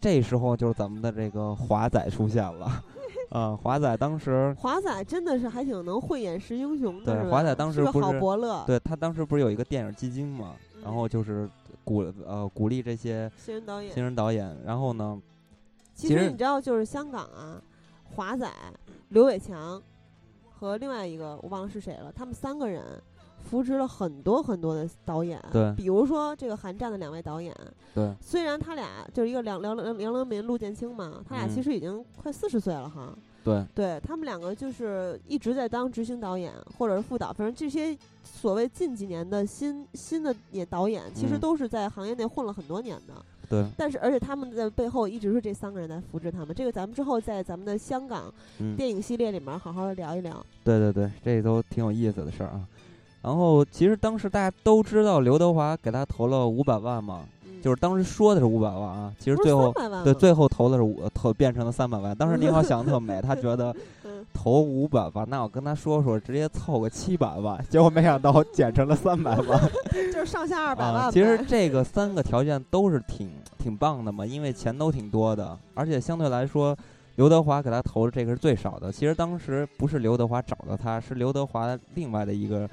[0.00, 2.82] 这时候就是咱们的这个华仔出现了，
[3.30, 10.54] 啊，华仔当时华仔真的是还挺能慧眼识英雄的，对，华仔当时不是伯乐，对他当时不是有一个电影基金嘛，
[10.84, 11.50] 然后就是。
[11.86, 14.56] 鼓呃鼓励这些新人导演，新人导演。
[14.64, 15.20] 然后呢，
[15.94, 17.60] 其实你知道，就是香港啊，
[18.14, 18.50] 华仔、
[19.10, 19.82] 刘伟强
[20.50, 22.82] 和另外一个我忘了是谁了，他们三个人
[23.42, 25.38] 扶持了很多很多的导演。
[25.52, 27.54] 对，比如说这个韩战的两位导演。
[27.94, 33.14] 对，虽然他俩就是一个梁梁梁梁良民、陆建清嘛，他俩其实已经快四十岁了哈。
[33.44, 43.14] 对，对他们两个就是一直在当执行导演或者是副导，反正这些所谓近几年的新新的也导演，其实都是在行业内混了很多年的。
[43.46, 46.56] 对，但是而且他们的背后一直是这三个人在扶持他们。
[46.56, 48.32] 这个咱们之后在咱们的香港
[48.74, 50.44] 电影系列里面好好聊一聊。
[50.64, 52.66] 对对对，这都挺有意思的事儿啊。
[53.20, 57.26] 然后其实当时大家都知道刘德华给他投了五百万嘛，
[57.64, 59.72] 就是当时说的是五百万啊，其实最后
[60.04, 62.14] 对最后投的是五投变成了三百万。
[62.14, 63.74] 当时宁浩想的特美， 他觉得
[64.34, 69.58] 投五百万，那我跟他说说，直接凑个七百万，结果没想到减成了三百万，
[70.12, 71.10] 就是上下二百万。
[71.10, 76.76] 其实这个三个条件都是挺挺棒的嘛，因为钱都挺多的，而且相对来说，
[77.16, 78.92] 刘德华给他投的这个是最少的。
[78.92, 82.68] 其实当时不是刘德华找的他，是刘德华另外的一个。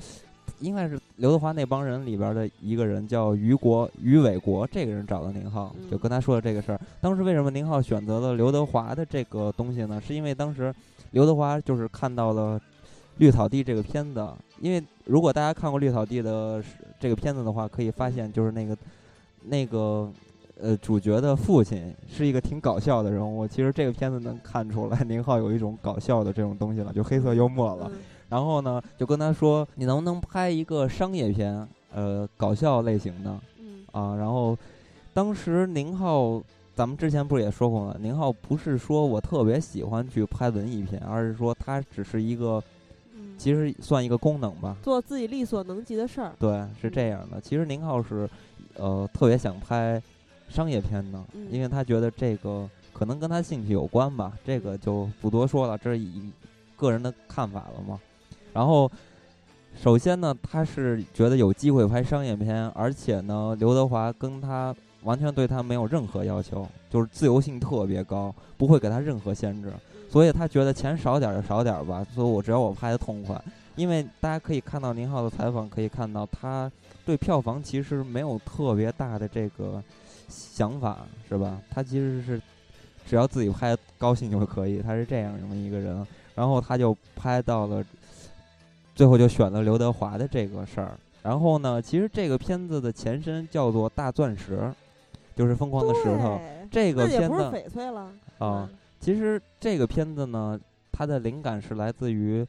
[0.62, 6.80] 应该是刘德华那帮人里边的一个人，叫于国于伟国，这个人找的宁浩，就跟他说了这个事儿。
[7.02, 10.00] 当时为什么宁浩选择了刘德华的这个东西呢？
[10.00, 10.74] 是因为当时
[11.12, 12.60] 刘德华就是看到了
[13.18, 14.28] 《绿草地》这个片子。
[14.60, 16.64] 因为如果大家看过《绿草地》的
[17.00, 18.78] 这个片子的话，可以发现就是那个
[19.44, 20.08] 那个
[20.62, 23.48] 呃主角的父亲是一个挺搞笑的人物。
[23.48, 27.92] 其实这个片子能看出来，宁浩有一种搞笑的这种东西了，就黑色幽默了。
[28.32, 34.58] 然后呢，就跟他说：“你能不能拍一个商业片，呃，搞笑类型的？”嗯啊，然后
[35.14, 36.42] 当时宁浩，
[36.74, 37.96] 咱们之前不是也说过吗？
[38.00, 42.64] 宁浩不是说我特别喜欢去拍文艺片，而是说他只是一个，
[43.38, 46.32] 其实算一个功能吧，做自己力所能及的事儿。
[46.40, 47.42] 对，是这样的。
[47.42, 48.30] 其实宁浩是，
[48.78, 50.02] 呃，特别想拍
[50.48, 54.32] 商业片的，因为他觉得这个可能跟他兴趣有关吧。
[54.46, 56.32] 这个就不多说了，这是以
[56.78, 58.00] 个人的看法了嘛。
[58.54, 58.92] 然后，
[59.82, 69.72] 首先呢，他是觉得有机会拍商业片，而且呢，刘德华跟他完全对他没有任何要求，就是自由性特别高，不会给他任何限制，
[70.10, 73.42] 所以他觉得钱少点就少点吧，所以我只要我拍的痛快。
[73.78, 76.70] 因为大家可以看到宁浩的采访，可以看到他
[77.06, 79.82] 对票房其实没有特别大的这个
[80.28, 81.00] 想法，
[81.30, 81.58] 是吧？
[81.70, 82.40] 他其实是
[83.08, 86.06] 只要自己拍高兴就可以，他是这样这么一个人。
[86.36, 87.84] 然后他就拍到了。
[89.02, 94.58] 最后就选了刘德华的这个事儿，然后呢，其实这个片子的前身叫做《大钻石》，
[95.36, 96.36] 就是《疯狂的石头》。
[96.70, 98.70] 这个片子翡翠了啊。
[99.00, 100.56] 其实这个片子呢，
[100.92, 102.46] 它的灵感是来自于，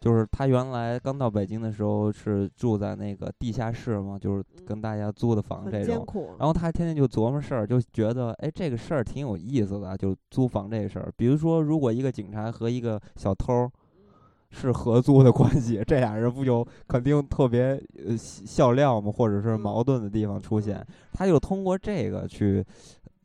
[0.00, 6.06] 就是他原来刚到北京的时候是住在那个地下室嘛，就是跟大家租的房这种。
[6.38, 11.12] 然后他天天就琢磨事儿，就觉得哎，这个事儿挺有意思的，就租房这个事儿。
[11.14, 13.70] 比如说，如果一个警察和一个小偷。
[14.50, 19.10] 是合租的关系，这俩人不就肯定特别呃笑料吗？
[19.10, 22.64] 或者是矛盾的地方出现，他就通过这个去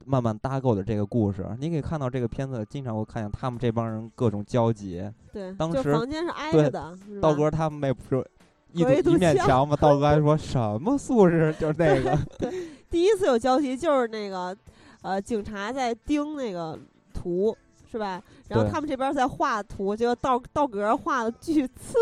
[0.05, 1.45] 慢慢搭构的这个故事。
[1.59, 5.11] 你可以看到这个片子，经常会看见他们这帮人各种交集。
[5.33, 6.95] 对，当时房间是挨着的。
[7.19, 8.23] 道哥他们那不是
[8.71, 9.75] 一一面墙吗？
[9.75, 11.53] 道哥还说 什么素质？
[11.59, 12.17] 就是那个。
[12.37, 12.51] 对，
[12.89, 14.55] 第一次有交集就是那个
[15.01, 16.77] 呃，警察在盯那个
[17.13, 17.57] 图。
[17.95, 18.21] 是吧？
[18.49, 21.97] 然后他们这边在画图，就道道格画的巨次，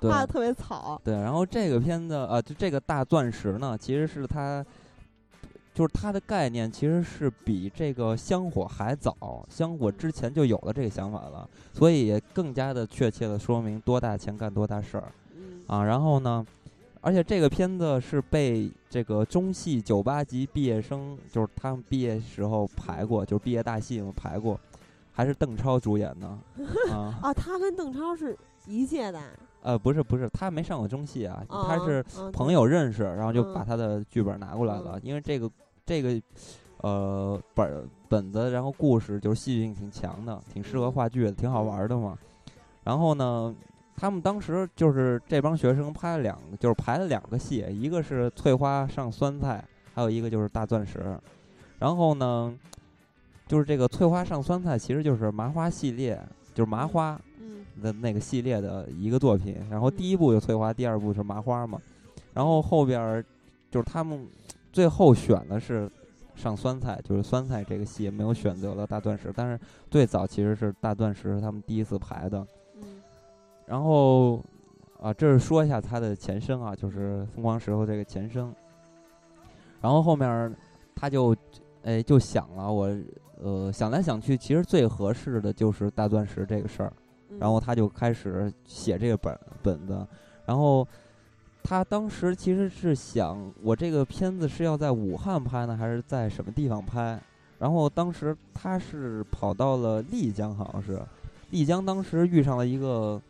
[0.06, 1.00] 画的特别草。
[1.02, 4.62] 对，然后这个片子啊，就这个大钻石呢，其实是它，
[5.72, 9.16] 就是它的概念其实是比这个香火还早，
[9.48, 15.10] 香火之前就有了这个想法了，所以也更加的确切的说明多大钱干多大事儿。
[15.68, 16.44] 啊，然后呢，
[17.00, 24.60] 而且这个片子是被这个中戏九八级毕业生，就是他们毕业时候排过，就是毕业大戏嘛排过。
[25.12, 26.26] 还是邓超主演的
[26.92, 27.34] 啊啊！
[27.34, 28.36] 他跟邓超是
[28.66, 29.20] 一届的？
[29.62, 32.02] 呃，不是不是，他没上过中戏啊，他是
[32.32, 34.98] 朋友认识，然后就把他的剧本拿过来了。
[35.02, 35.50] 因为这个
[35.84, 36.22] 这个
[36.78, 42.16] 呃本本子，然后故事就是戏剧性挺强的，挺适合话剧的，挺好玩的嘛。
[42.84, 43.54] 然后呢，
[43.96, 51.18] 他们当时就是这帮学生拍了两，就是排了两个戏，一个是翠花上酸菜，还有一个就是大钻石。
[51.78, 52.56] 然后呢。
[53.50, 56.16] 就是这个翠花上酸菜，其实就是麻花系列，
[56.54, 57.20] 就是麻花
[57.82, 59.56] 的那个系列的一个作品。
[59.68, 61.76] 然后第一部就翠花，第二部是麻花嘛。
[62.32, 63.24] 然后后边
[63.68, 64.24] 就是他们
[64.72, 65.90] 最后选的是
[66.36, 69.58] 上酸菜，就是酸菜这个戏没有选择了大钻石，但是
[69.90, 72.46] 最早其实是大钻石他们第一次排的。
[73.66, 74.36] 然后
[75.02, 78.48] 啊，这是说一下它的前身啊，就是疯狂石头这个前身。
[79.80, 80.54] 然后后面
[80.94, 81.34] 他就
[81.82, 82.88] 哎就想了我。
[83.42, 86.92] 呃，想来想去，其实最合适的就是大钻石这个事儿，
[87.38, 90.06] 然后他就开始写这个本本子，
[90.46, 90.86] 然后
[91.62, 97.20] 他当时其实是想，我这个片子是要在武汉拍呢，还是在什么地方拍？
[97.58, 101.00] 然后当时他是跑到了丽江，好像是
[101.50, 103.20] 丽江当时遇上了一个。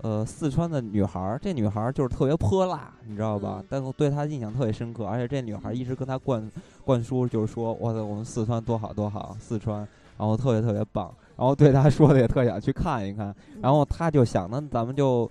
[0.00, 3.60] 呃，四川的女孩儿，这女孩儿就是特别泼辣，你知道吧？
[3.68, 6.48] 但我对她印象特别深刻，而且这女孩儿一直跟她灌
[6.88, 9.86] 灌输，就是说，哇塞，我们四川多好多好，四川，
[10.16, 15.30] 然后特别特别棒，然后对他说的也特想去看一看，然后他就想，那咱们就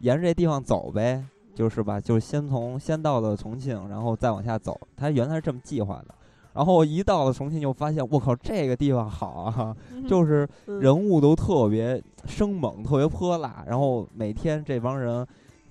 [0.00, 6.14] 沿着这地方走呗，就是吧，就是先从先到了重庆，然后再往下走，他原来是这么计划的。
[6.52, 9.74] 然后一到了重庆，就发现我靠，这个地方好啊，
[10.06, 13.64] 就是人物都特别生猛，特别泼辣。
[13.66, 15.26] 然后每天这帮人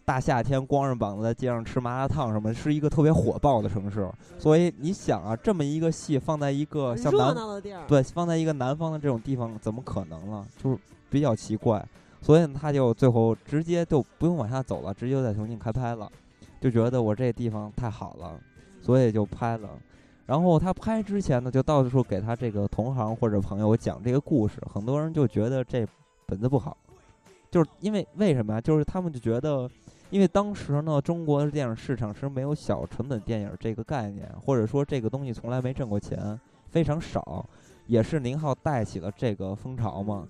[0.07, 4.09] 大夏天光着膀子在街上吃麻辣烫什么，是一个特别火爆的城市。
[4.39, 7.35] 所以你想啊，这么一个戏放在一个像南
[7.85, 10.47] 对放在一个南方的这种地方，怎么可能呢？
[10.63, 10.77] 就是
[11.09, 11.85] 比较奇怪。
[12.21, 16.09] 所以他就最后直接就不用往下走了，直接就在重庆开拍了，
[16.61, 18.39] 就觉得我这地方太好了，
[18.81, 19.71] 所以就拍了。
[20.25, 25.85] 然后他拍之前呢，就到处给他这个同行或者朋友讲这个故事，很多人就觉得这
[26.25, 26.77] 本子不好，
[27.51, 28.61] 就是因为为什么呀？
[28.61, 29.69] 就是他们就觉得，
[30.09, 36.39] 因为当时呢，中国的电影市场是没有小成本电影这个概念，或者说这个东西从来没挣过钱，
[36.71, 37.45] 非常少，
[37.87, 40.25] 也是宁浩带起了这个风潮嘛。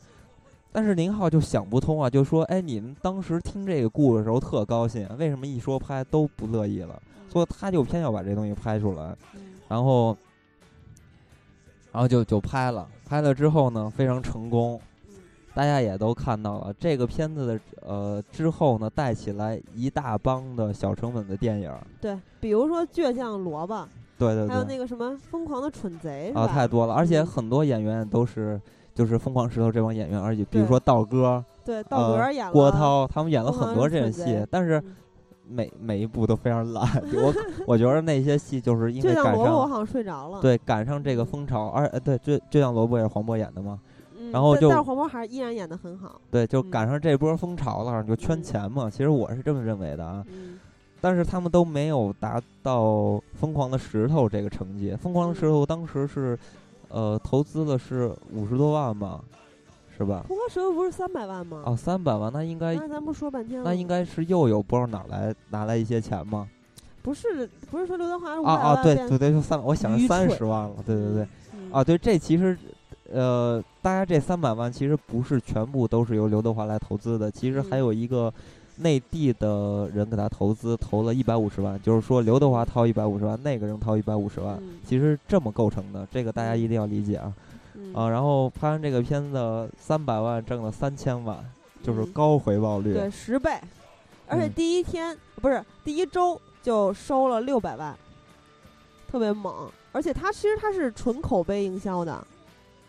[0.71, 9.15] 但是宁浩就想不通啊，就说：“哎，你们当时听这个故事的时候特高兴，为什么一说拍都不乐意了？”所以他就偏要把这东西拍出来。
[9.67, 10.15] 然后，
[11.91, 14.79] 然后就就拍了，拍了之后呢，非常成功，
[15.57, 21.73] 大家也都看到了这个片子的呃之后呢，带起来一大帮的小成本的电影。
[21.99, 23.73] 对，比如说《倔强萝卜》，
[24.19, 28.61] 对对对，还有那个什么《疯狂的蠢贼》啊，太多了，而且很多演员都是
[28.93, 34.79] 就是《疯狂石头》这帮演员，而且比如说道哥，对，道哥演了，郭涛他们演了很多这种戏，但是。
[35.49, 37.33] 每每一部都非常烂，我
[37.65, 43.79] 我觉得那些戏就是因为赶上我好像睡着了，对，赶上这个风潮，而呃对，就就像萝卜也是黄渤演的嘛，
[44.31, 50.25] 然后就但是黄渤还是依然演的很好，对，就赶上这波风潮了，就圈钱嘛，其实我是这么认为的啊，
[51.01, 56.37] 但是他们都没有达到疯狂的石头这个成绩，疯狂的石头当时是
[56.89, 59.19] 呃投资的是五十多万吧。
[59.99, 60.23] 是吧？
[60.27, 61.63] 疯狂石头不是三百万吗？
[61.65, 62.75] 哦，三百万，那应该。
[62.75, 63.67] 那咱不说半天了。
[63.67, 66.47] 那应该是又有不知道哪来拿来一些钱吗？
[67.01, 71.27] 不是，不是说刘德华啊啊，对对对，就三，我想三十万了，对对对，
[71.71, 72.55] 啊对，这其实，
[73.13, 78.33] 呃，大家这三百万其实不是全部都是由刘德华来投资的，其实还有一个
[78.77, 87.33] 内地的人给他投资，投了一百五十万，就是说刘德华掏一百五十万，那个人掏一百五十万，其实这么构成的，这个大家一定要理解啊。
[87.93, 91.37] 啊，然后拍完这个片子，三百万挣了三千万，
[91.83, 93.51] 就是高回报率，对，十倍，
[94.27, 97.95] 而且第一天不是第一周就收了六百万，
[99.07, 99.69] 特别猛。
[99.93, 102.25] 而且他其实他是纯口碑营销的，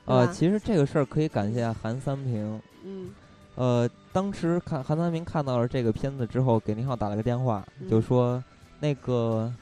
[0.08, 3.10] 呃，其实这个事儿可以感谢韩三平，嗯，
[3.54, 8.42] 呃，当时看韩三平看到了这个片子之后，给宁浩打了个电话，就说
[8.80, 9.52] 那个。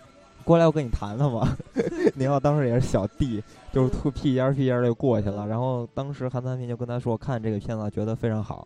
[0.44, 1.57] 过来，我跟你谈谈吧。
[2.14, 3.42] 宁浩当时也是小弟，
[3.72, 5.44] 就是吐屁颠儿屁颠儿就过去了。
[5.49, 8.64] 然后当时韩三平就跟他说：“看这个片子觉得非常好。”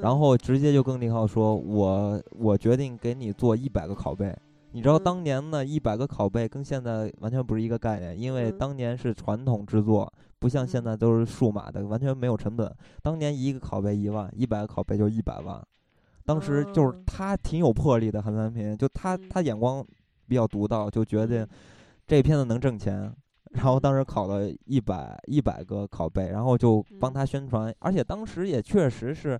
[0.00, 4.34] 然后直接就跟宁浩说：“我我决定给你做一百个拷贝。
[4.70, 10.10] 你知道当年呢，一百个拷贝跟现在完全不是一个概念，因为当年是传统制作，
[10.42, 12.70] 不像现在都是数码的，完全没有成本。
[13.00, 15.62] 当年一个拷贝一万，一百个拷贝就一百万。
[16.24, 19.82] 当时就是他挺有魄力的，韩三平就他他眼光。”
[20.28, 21.46] 比较独到，就觉得
[22.06, 23.12] 这片子能挣钱，
[23.50, 29.38] 然后当时考了一百一百个拷贝，然后就帮他宣传，而且当时也确实是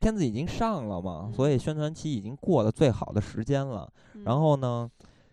[0.00, 3.88] 片子已经上了嘛，所以宣传期已经过了最好的时间了。
[4.24, 4.90] 然后呢，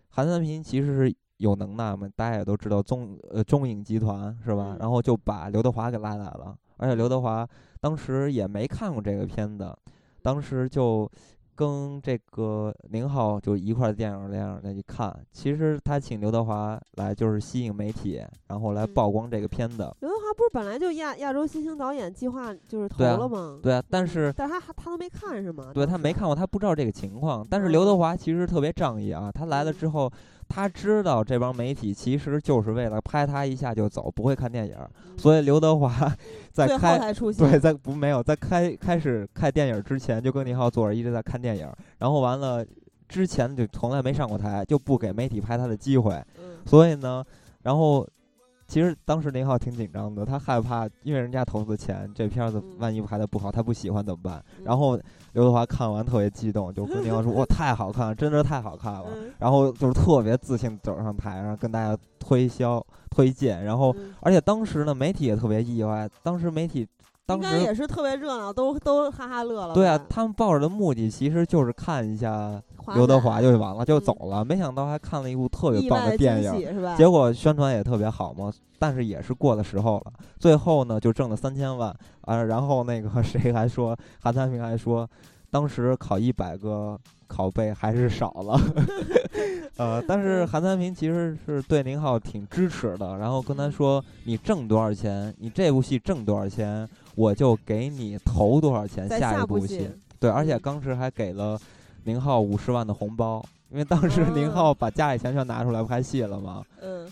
[0.09, 4.77] 韩三平其实是有能耐嘛，大家也都知道中呃中影集团是吧？
[4.79, 7.47] 然后就把刘德华给拉来了，而且刘德华
[7.79, 9.75] 当时也没看过这个片子，
[10.21, 11.09] 当时就。
[11.57, 19.77] 跟这个宁浩就一块电影院那去看，其实他请刘德华来就是吸引媒体，然后来曝光这个片子。
[20.01, 23.57] 刘德华不是本来就亚亚洲新星导演计划就是投了吗？
[23.63, 25.71] 对啊，但是但他他都没看是吗？
[25.73, 27.47] 对他没看过，他不知道这个情况。
[27.49, 30.11] 但是刘德华其实特别仗义啊，他来了之后。
[30.47, 34.75] 他知道这帮媒体其实就是为了拍他一下就走，不会看电影，
[35.17, 36.15] 所以刘德华
[36.51, 41.69] 在开对在不没有在开开始看电影之前就跟宁浩坐着一直在看电影，
[41.99, 42.65] 然后完了
[43.07, 46.23] 之前就从来没上过台，就不给媒体拍他的机会，
[46.65, 47.23] 所以呢，
[47.63, 48.07] 然后。
[48.67, 54.43] 其实当时林浩挺紧张的，他害怕，因为人家投资钱，这片子万一拍的不好，他不喜欢怎么办？
[54.63, 54.99] 然后
[55.33, 59.05] 刘德华看完特别激动，就跟林浩说：“哇，太好看了，真的太好看了。”
[59.39, 66.87] 然后就是特别自信走上台然后跟大家推销推荐，然后而且当时呢，媒体也特别意外，当时媒体
[67.25, 69.73] 当时也是特别热闹，都都哈哈乐了。
[69.73, 72.61] 对啊，他们抱着的目的其实就是看一下
[72.93, 74.45] 刘德华就完了，就走了。
[74.45, 76.95] 没想到还看了一部特别棒的电影？
[76.95, 80.13] 结果宣传也特别好嘛，但是也是过了时候了。
[80.39, 81.89] 最后呢，就挣了三千万
[82.21, 82.43] 啊。
[82.43, 85.09] 然后那个 谁还说，韩三平还说，
[85.49, 86.95] 当时考一百个
[87.27, 88.59] 拷贝还是少了。
[89.77, 99.89] 呃，但是韩三平其实是对宁浩挺支持的，然后跟他说：“你挣多少钱，你这部戏挣多少钱。”我就给你投多少钱下一部戏，
[100.19, 101.59] 对，而且当时还给了
[102.03, 107.11] 宁浩五十万的红包，因为当时宁浩把家里钱全拿出来拍戏了嘛，嗯，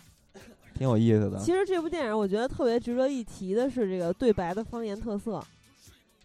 [0.75, 1.39] 挺有意思的。
[1.39, 5.43] 其实这部电影我觉得特别值得一提的是这个对白的方言特色，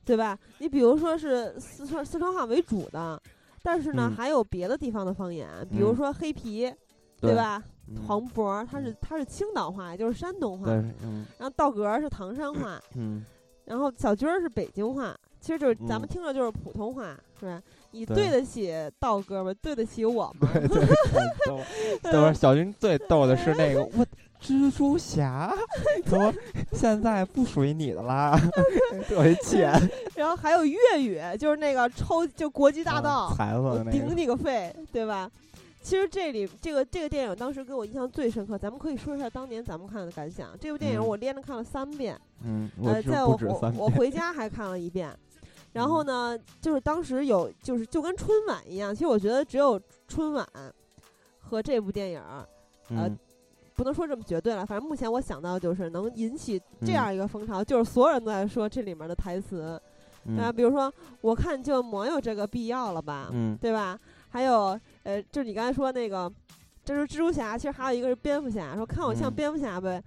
[0.04, 0.38] 对吧？
[0.58, 3.20] 你比如说是四川四川话为主的，
[3.62, 6.72] 但是呢还有别的地方的方言，比如说黑皮，
[7.20, 7.62] 对吧？
[8.06, 10.66] 黄渤他是他是青岛话，就是山东话，
[11.02, 13.24] 嗯，然后道格是唐山话，嗯。
[13.68, 17.62] 然后小军儿是北京话，其实就是咱们听着就是普通话，是吧？
[17.92, 19.52] 你对得起道哥吗？
[19.62, 20.48] 对得起我吗？
[20.52, 20.86] 对 对
[22.02, 24.06] 对，都是小军最逗的是那个我
[24.40, 25.52] 蜘蛛侠，
[26.04, 26.32] 怎么
[26.72, 28.38] 现在不属于你的啦，
[29.08, 29.72] 特别欠。
[30.14, 35.30] 然后还有粤语，就是那个抽就国际大道，我顶你个肺，对吧？
[35.80, 40.50] 其实这里这个这个电影当时给我印象最深刻，咱们可以说一下当年咱们看的感想。
[40.58, 45.10] 这部电影我连着看了三遍，嗯，呃，在我我我回家还看了一遍。
[45.72, 50.46] 然后呢，就是当时有就是就跟春晚一样，其实我觉得只有春晚
[51.40, 52.22] 和这部电影，
[52.88, 53.08] 呃，
[53.74, 59.80] 不能说这么绝对了，反正目前我想到就是能引起这样一个风潮，就是所有人都在说这里面的台词，
[60.38, 63.98] 啊，比如说我看就没有这个必要了吧，嗯，对吧？
[64.30, 64.78] 还有，
[65.08, 66.30] 呃，就是你刚才说那个，
[66.84, 70.02] 这是蜘蛛侠，其实还有一个是蝙蝠侠，说看我像蝙蝠侠呗。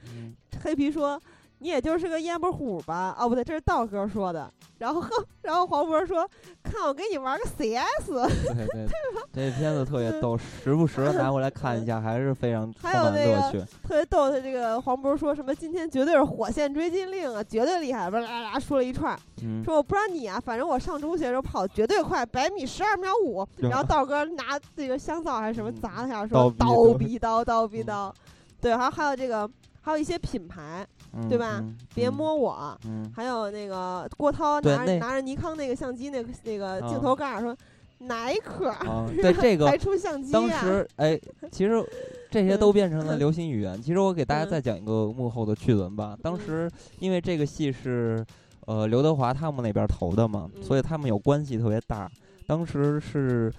[0.63, 1.19] 黑皮说。
[1.61, 3.15] 你也就是个烟波虎吧？
[3.19, 4.51] 哦，不对，这是道哥说的。
[4.79, 5.01] 然后，
[5.43, 6.27] 然后黄渤说
[6.63, 8.07] ：“看我给你玩个 CS。”
[8.55, 8.87] 对对，
[9.31, 13.59] 这片子特别逗，时不时拿过来看一下，还是非常充满乐趣。
[13.83, 19.15] 特别逗的这个黄渤说什么：“今天绝对是火线追击令啊，绝对厉害！”吧啦啦说了一串，
[19.63, 23.47] 说我不知道你啊，反正我上中学的时候跑绝对快，百米十二秒五。
[23.57, 28.11] 然后道哥拿那个香皂还是什么砸他一下，说：“刀逼刀，刀逼刀。”
[28.59, 29.47] 对，还还有这个，
[29.81, 30.87] 还有一些品牌。
[31.27, 31.61] 对吧？
[31.93, 32.77] 别摸我！
[33.13, 37.55] 还有那个郭涛拿着拿着尼康那个相机，那个那个镜头盖说
[37.99, 38.73] 耐克。
[39.21, 41.19] 对这个还出相机当时哎，
[41.51, 41.83] 其实
[42.29, 43.81] 这些都变成了 流行语言。
[43.81, 46.17] 其实我给大家再讲一个幕后的趣闻吧。
[46.21, 48.25] 当时因为这个戏是
[48.67, 52.09] 呃刘德华他们那边投的嘛，所以他们有关系特别大。
[52.47, 53.51] 当时是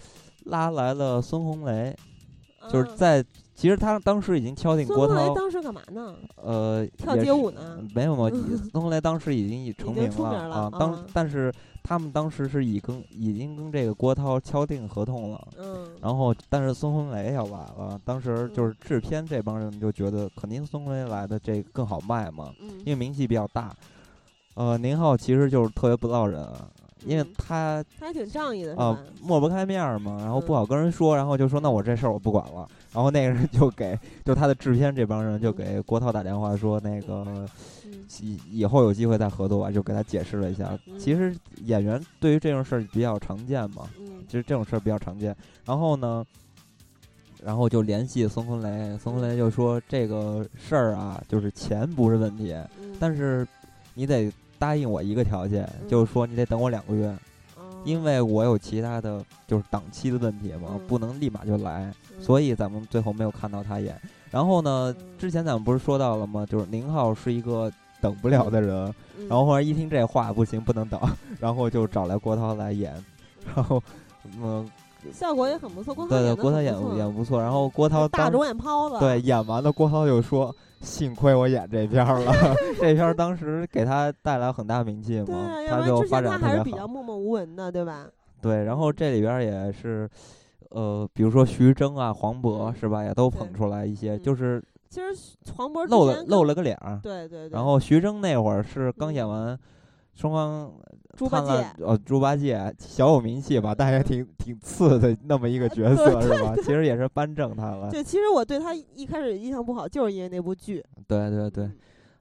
[0.47, 1.95] 拉来了孙红雷，
[2.71, 3.23] 就是在。
[3.63, 5.15] 其实他当时已经敲定郭涛。
[5.15, 6.17] 孙红雷当时干嘛呢？
[6.35, 7.79] 呃，跳街舞呢？
[7.95, 8.37] 没有没有，
[8.73, 10.69] 孙红雷当时已经已成名了啊。
[10.81, 15.47] 当但是他们当时是已跟已经跟这个郭涛敲定合同了。
[15.59, 15.87] 嗯。
[16.01, 23.73] 然后，但是孙红雷要来了，当时就是制片这帮人就觉得肯定孙红雷来的这更好卖嘛，因为名气比较大。
[24.55, 26.45] 呃，宁浩其实就是特别不落人。
[27.05, 32.69] 因为他他还挺仗义的啊，抹不开面儿嘛，然后不好跟人说，然后就说那我这事儿我不管了。
[32.93, 37.47] 然后那个人就给就他的制片这帮人就给郭涛打电话说那个
[38.21, 40.79] 以以后有机会再合作吧，就给他解释了一下。
[40.99, 41.35] 其实
[41.65, 43.89] 演员对于这种事儿比较常见嘛，
[44.29, 45.35] 其实这种事儿比较常见。
[45.65, 46.25] 然后呢，
[47.43, 52.55] 然后就联系孙红雷，孙红雷就说这个事儿啊，就是钱不是问题，
[53.01, 53.47] 但是
[53.95, 54.31] 你得。
[54.63, 57.13] 答应我一个条件，就是说你得等我两个月，
[57.85, 64.01] 因为我有其他的就是档期的问题嘛，不能立马就来，所以咱们最后没有看到他演。
[64.31, 66.47] 然后呢，之前咱们不是说到了吗？
[66.49, 68.95] 就是宁浩是一个等不了的人，
[69.29, 71.01] 然后后来一听这话不行，不能等，
[71.41, 72.95] 然后就找来郭涛来演，
[73.53, 73.83] 然后
[74.41, 74.71] 嗯，
[75.11, 75.95] 效果也很不错。
[76.07, 80.55] 对对，郭涛演演不错，然后郭涛大肿眼泡子，对，演完了郭涛就说。
[80.83, 82.33] 幸亏我演这片了，
[82.81, 86.49] 这片当时给他带来很大名气嘛，他就发展特别好。
[86.49, 88.09] 还是比较默默无闻的，对吧？
[88.43, 90.11] 对，然后这里边也是，
[90.71, 97.51] 呃，比如说徐峥啊、黄渤是吧，也都捧出来一些，就是其实黄渤露了露了个脸对对对。
[97.51, 99.57] 然后徐峥那会儿是刚演完
[100.17, 100.73] 双方。
[101.17, 106.55] 猪八戒，呃，猪八戒小有名气吧，但也挺挺次的那么一个 角色是吧？
[106.57, 107.91] 其实也是颁证他了。
[107.91, 110.83] 对，其实我对他一开始印象不好，就是因为那部剧。
[111.07, 111.71] 对对对，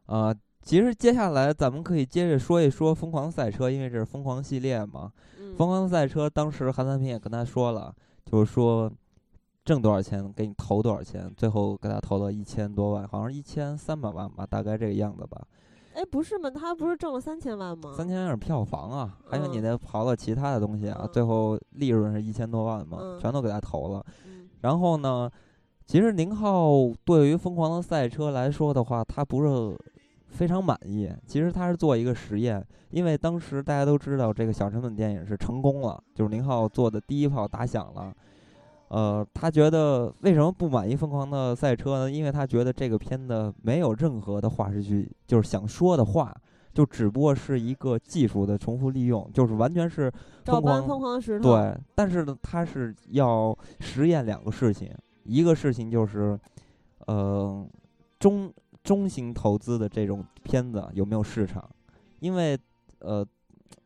[0.08, 5.12] 呃，其实接下来咱们可以接着说一说《疯狂赛车》，因为这是疯狂系列嘛。
[5.58, 7.94] 疯狂赛车当时韩三平也跟他说了，
[8.26, 8.92] 就是说
[9.64, 15.42] 挣多少钱给你投多少钱，最后给他投了一千多万，好像一千三百万吧，大概这个样子吧。
[15.94, 16.50] 哎，不是吗？
[16.50, 17.94] 他不是挣了三千万吗？
[17.96, 24.06] 三千万是票房啊，还有你那刨了其他的东西啊，嗯最后利润是一千多万嘛，嗯全都给他投了。
[24.26, 25.30] 嗯然后呢，
[25.86, 26.70] 其实宁浩
[27.04, 29.78] 对于《疯狂的赛车》来说的话，他不是
[30.28, 31.12] 非常满意。
[31.26, 38.14] 其实他是做一个实验，因为当时大家都知道这个小成本电影是成功了，就是宁浩做的第一炮打响了。
[38.94, 42.12] 呃，他觉得为什么不满意《疯狂的赛车》呢？
[42.12, 46.36] 因为他觉得这个片子没有任何的话是去，就是想说的话，
[46.74, 50.12] 就只不过是一个技术的重复利用，就是完全是
[50.44, 51.56] 照搬疯狂疯狂石头。
[51.56, 56.38] 对，但是呢，他是要实验两个事情，一个事情就是，
[57.08, 57.66] 呃，
[58.20, 58.52] 中
[58.84, 61.64] 中型投资的这种片子有没有市场，
[62.20, 62.60] 因为
[63.00, 63.26] 呃，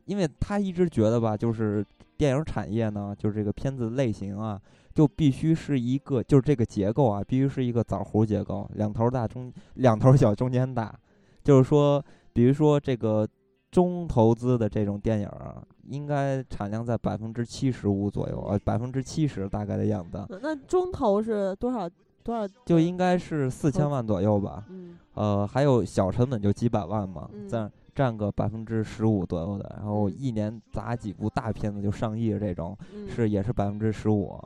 [0.06, 1.86] 因为他一直觉得吧，就是
[2.16, 4.60] 电影产业呢，就是这个片子类型啊，
[4.96, 10.98] 就必须是一个，就是这个结构啊，必须是一个枣核结构，两头大中两头小中间大，
[11.44, 13.28] 就是说，比如说这个
[13.70, 21.86] 中投资的这种电影啊，应该产量在百分之七十五左右啊，百分之七十大概的样子，那那中投是多少
[22.22, 22.48] 多少？
[22.64, 24.64] 就应该是四千万左右吧。
[24.70, 34.42] 嗯呃，还有小成本就几百万嘛，嗯占占个百分之十五左右的，然后嗯一年砸几部大片子就上亿这种，嗯是也是百分之十五。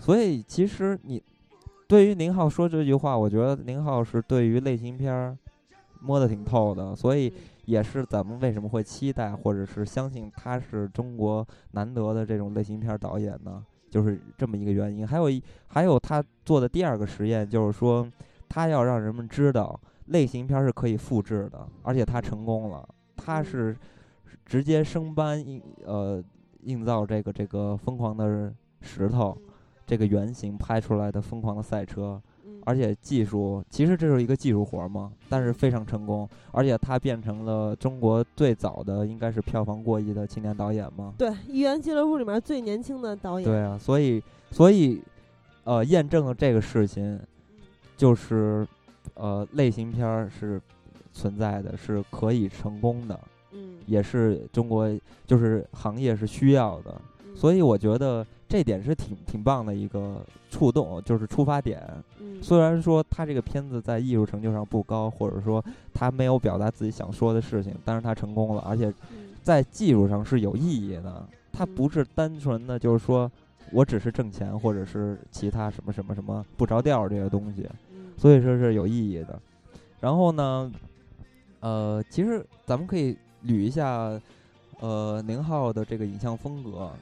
[0.00, 1.22] 所以其实你
[1.86, 5.36] 对于宁浩说这句话，我觉得宁浩是对于类型片儿
[6.00, 7.32] 摸得挺透的，所以嗯
[7.66, 13.64] 也是咱们为什么会期待或者是相信他是中国难得的这种类型片儿导演呢？
[13.90, 15.06] 就是这么一个原因。
[15.06, 18.08] 还有一还有他做的第二个实验，就是说
[18.48, 22.88] 他要让人们知道类型片儿是可以复制的，而且他成功了。
[23.16, 23.76] 他嗯是
[24.46, 26.22] 直接生搬印呃
[26.62, 29.36] 映造这个这个疯狂的石头
[29.90, 41.12] 这个原型拍出来的疯狂的赛车，嗯而且技术其实这是一个技术活儿嘛，但是非常成功，而且他变成了中国最早的应该是票房过亿的青年导演嘛。
[41.18, 43.48] 对《一元俱乐部》里面最年轻的导演。
[43.48, 44.22] 对啊，所以
[44.52, 45.02] 所以
[45.64, 47.18] 呃验证了这个事情，
[47.96, 48.64] 就是
[49.14, 50.62] 呃类型片儿是
[51.12, 53.18] 存在的，是可以成功的，
[53.50, 54.88] 嗯，也是中国
[55.26, 56.94] 就是行业是需要的。
[56.94, 60.20] 嗯所以我觉得这点是挺挺棒的一个
[60.50, 61.80] 触动，就是出发点。
[62.18, 71.24] 嗯虽然说他这个片子在艺术成就上不高，或者说他没有表达自己想说的事情，但是他成功了，而且嗯在技术上是有意义的。
[71.52, 73.30] 他嗯不是单纯的就是说
[73.70, 79.38] 我只是挣钱，或者是其他什么什么什么不着调儿这些东西，嗯所以说是有意义的。
[80.00, 80.72] 然后呢，
[81.60, 84.18] 呃，其实咱们可以捋一下，
[84.80, 86.98] 呃，宁浩的这个影像风格，嗯，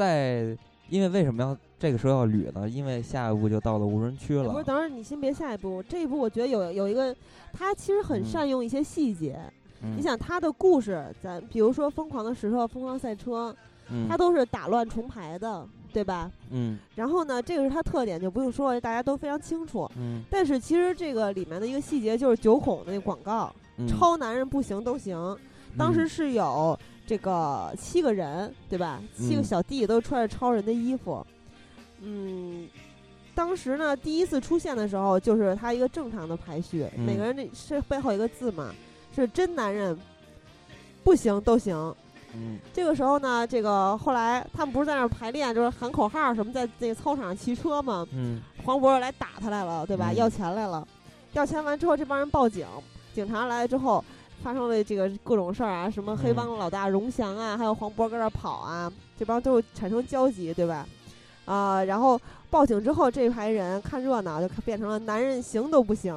[0.00, 0.56] 在
[0.88, 2.66] 因为为什么要这个时候要捋呢？
[2.66, 4.44] 因为下一步就到了无人区了。
[4.44, 7.14] 哎不是，等会儿你先别下一步，这一步我觉得有有一个，
[7.52, 9.38] 他其实很嗯善用一些细节。
[9.82, 13.50] 嗯你想他的故事，咱比如说《疯狂的石头》《疯狂赛车》，
[13.90, 16.30] 嗯它都是打乱重排的，对吧？
[16.50, 19.88] 嗯然后呢，这个是它特点，就不用说了，大家都非常清楚。
[19.96, 25.36] 嗯但是其实这个里面的一个细节就是九孔的那个广告，嗯超男人不行都行。
[25.78, 26.76] 当时是有
[27.10, 29.02] 这个七个人，对吧？
[29.16, 31.26] 七个嗯小弟都穿着超人的衣服。
[32.02, 32.68] 嗯，
[33.34, 38.72] 当时呢，第一次出现的时候，就是他一个正常的排序，嗯每个人这是背后一个字嘛，
[39.12, 39.98] 是真男人
[41.02, 41.74] 不行都行。
[42.32, 48.06] 嗯这个时候呢，这个后来他们不是在那儿排练，就是喊口号什么，在那个操场上骑车嘛？
[48.12, 50.12] 嗯黄渤来打他来了，对吧？
[50.12, 50.86] 嗯要钱来了，
[51.32, 52.64] 要钱完之后，这帮人报警，
[53.12, 54.04] 警察来了之后，
[54.42, 60.86] 发生了这个各种事儿啊，什么黑帮老大荣祥啊，还有黄渤搁那儿跑啊，这帮都产生交集，对吧？
[61.46, 66.14] 啊、然后报警之后，这排人看热闹，就变成了男人行都不行。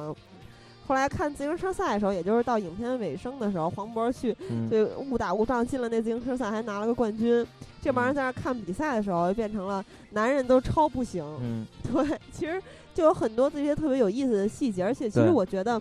[0.86, 7.44] 后来看自行车赛的时候，也就是到影片尾声的时候，黄渤去嗯就误打误撞进了那自行车赛，还拿了个冠军。
[7.82, 11.24] 这帮人在那儿看比赛的时候，就变成了男人都超不行。
[11.40, 12.62] 嗯 对，其实
[12.94, 15.80] 就有很多这些特别有意思的细节，而且其实我觉得，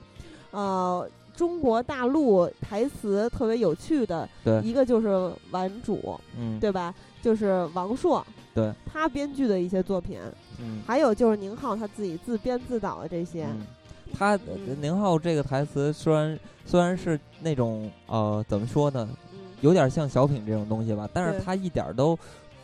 [0.51, 4.27] 呃，中国大陆台词特别有趣的
[4.63, 6.59] 一个就是顽主，嗯。
[6.59, 6.93] 对吧？
[7.21, 10.19] 就是王朔，对，他编剧的一些作品，
[10.59, 10.81] 嗯。
[10.85, 13.65] 还有就是宁浩他自己自编自导的这些，嗯，
[14.13, 14.77] 他嗯。
[14.81, 22.17] 宁浩这个台词虽然虽然是那种呃怎么说呢，嗯，有点像小品这种东西吧，但是他一点儿都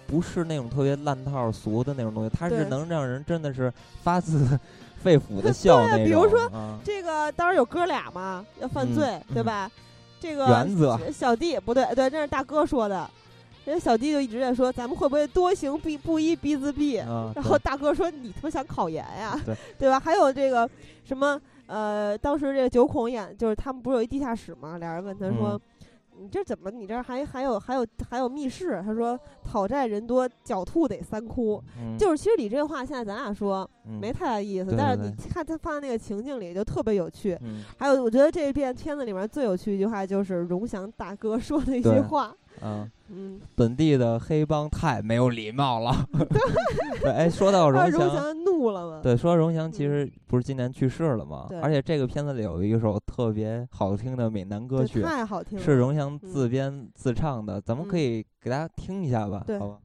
[0.06, 3.72] 不是那种特别烂套俗的那种东西，他是能让人真的是
[4.02, 4.60] 发自
[5.00, 6.06] 肺腑的笑 那种。
[6.06, 9.72] 比如说啊，这个当时有哥俩嘛，要犯嗯罪，对嗯吧？
[10.20, 13.10] 这个原则小弟不对，对，那是大哥说的。
[13.66, 16.98] 人家小弟就一直在说，咱们会不会多行必不一必自毙？
[17.36, 19.40] 然后大哥说，你他妈想考研呀？
[19.46, 20.00] 对 对吧？
[20.00, 20.70] 还有这个
[21.06, 24.78] 什么呃，当时这个九孔演，就是他们不是有一地下室吗？
[24.80, 25.60] 俩人问他说。
[26.20, 26.70] 你这怎么？
[26.70, 28.82] 你这还还有还有还有密室？
[28.86, 31.64] 他说讨债人多，狡兔得三窟。
[31.98, 37.38] 就是其实你这话现在咱俩说没太大意思，但是你看他放在那个情境里就特别有趣。
[37.78, 42.36] 还有我觉得这一片片子里面最有趣一句话就是荣祥大哥说的一句话。
[42.62, 45.94] 嗯嗯，本地的黑帮太没有礼貌了。
[47.02, 49.00] 对，哎，说到 荣祥怒了吗？
[49.02, 51.48] 对，说到荣祥，其实不是今年去世了吗？
[51.62, 59.44] 而且这个片子里有一首特别好听的闽南歌曲，太好听了，是荣祥自编自唱的，咱们可以给大家听一下吧？
[59.60, 59.78] 好吧。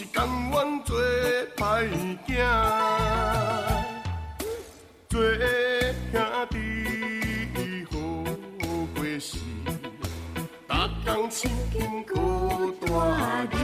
[0.00, 0.98] 是甘愿做
[1.58, 1.90] 歹
[2.26, 2.32] 仔，
[5.10, 6.18] 做兄
[6.48, 6.56] 弟
[7.90, 7.92] 好
[8.94, 9.36] 过世，
[10.66, 10.72] 逐
[11.04, 11.38] 天亲
[11.70, 12.14] 金孤
[12.80, 12.88] 单
[13.50, 13.54] 人，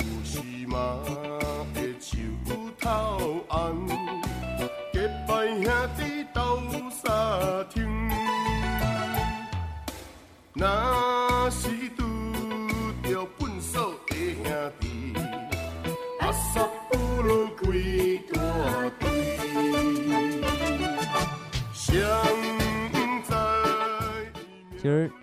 [0.00, 0.34] 有时
[2.80, 2.90] 头，
[5.28, 6.02] 拜兄弟，
[10.54, 11.79] 若是。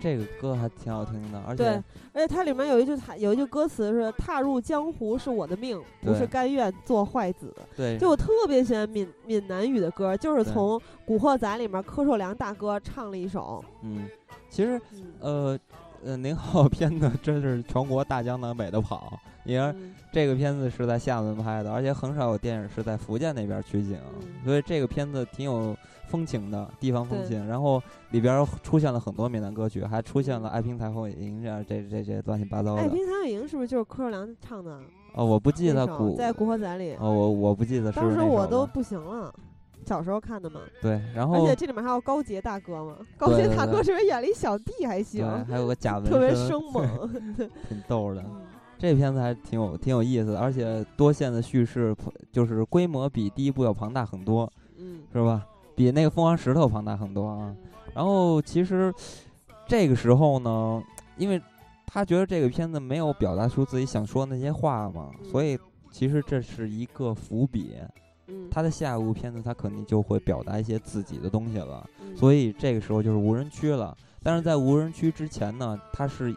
[0.00, 1.82] 这个歌还挺好听的，而且对
[2.14, 7.52] 而且它里面有一句它有一句歌词是“踏入江湖是我的命，不是甘愿做坏子”。
[7.76, 13.62] 对，就我特别喜欢闽闽南语的歌，就是从《古惑仔》里面柯受良大哥唱了一首。
[13.82, 14.08] 嗯，
[14.48, 14.80] 其实
[15.18, 15.58] 呃
[16.04, 19.18] 呃，您好片子真是全国大江南北的跑。
[19.44, 19.74] 你看
[20.12, 23.98] 这个片子是在厦门拍的，而且很少有电影是在福建那边取景，
[24.44, 25.76] 所以这个片子挺有。
[26.08, 32.80] 风情的地方风情，然后里边出现了很多闽南歌曲，还出现了《爱拼才会赢》这样这这些乱七八糟的。
[32.82, 34.80] 《爱拼才会赢》是不是就是柯受良唱的？
[35.12, 36.94] 哦，我不记得古在《古惑仔》里。
[36.94, 37.92] 哦，我我不记得。
[37.92, 39.30] 当时我都不行了，
[39.88, 40.60] 小时候看的嘛。
[40.82, 42.96] 对，然后而且这里面还有高杰大哥嘛？
[43.16, 45.26] 高杰大哥是不是演了一小弟还行？
[45.46, 46.86] 还有个 贾文特别生猛，
[47.68, 48.22] 挺逗的。
[48.78, 51.96] 这片子还挺有挺有意思的，而且多线的叙事，
[52.30, 55.44] 就是规模比第一部要庞大很多，嗯，是吧？
[55.74, 57.56] 比那个凤凰石头庞大很多啊，
[57.94, 58.94] 然后其实
[59.66, 60.80] 这个时候呢，
[61.16, 61.42] 因为
[61.86, 65.58] 他觉得这个片子没有表达出自己想说那些话嘛，所以
[65.90, 67.76] 其实这是一个伏笔。
[68.50, 73.96] 他的下一部片子他肯定就会表达一些自己的东西了，所以这个时候就是无人区了。
[74.22, 76.34] 但是在无人区之前呢，它是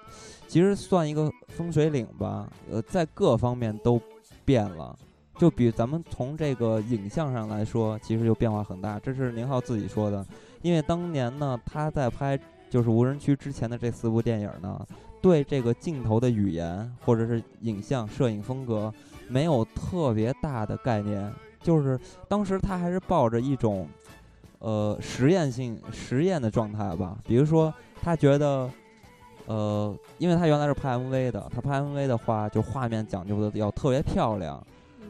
[0.47, 3.99] 其实算一个风水岭吧，呃，在各方面都
[4.45, 4.97] 变了。
[5.37, 8.99] 就比咱们从这个影像上来说，其实就变化很大。
[8.99, 10.23] 这是宁浩自己说的，
[10.61, 12.39] 因为当年呢，他在拍
[12.69, 14.85] 就是无人区之前的这四部电影呢，
[15.19, 18.93] 对这个镜头的语言或者是影像摄影风格
[19.27, 23.87] 没有特别大的概念，就是当时他还是抱着一种
[24.59, 27.17] 呃实验性实验的状态吧。
[27.25, 28.69] 比如说，他觉得
[29.45, 34.61] 呃，因为他原来是拍 MV 的，他拍 MV 的话，就画面讲究的要特别漂亮。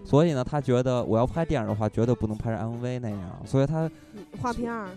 [0.03, 3.41] 所以呢，他觉得我要拍电影的话，绝对不能拍成 MV 那样。
[3.45, 3.89] 所以他
[4.41, 4.89] 画片儿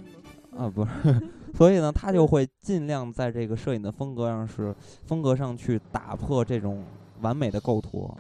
[0.57, 0.91] 啊，不是。
[1.55, 4.75] 所以呢，他就会尽量在这个摄影的风格上是
[5.05, 6.83] 风格上去打破这种
[7.21, 8.11] 完美的构图，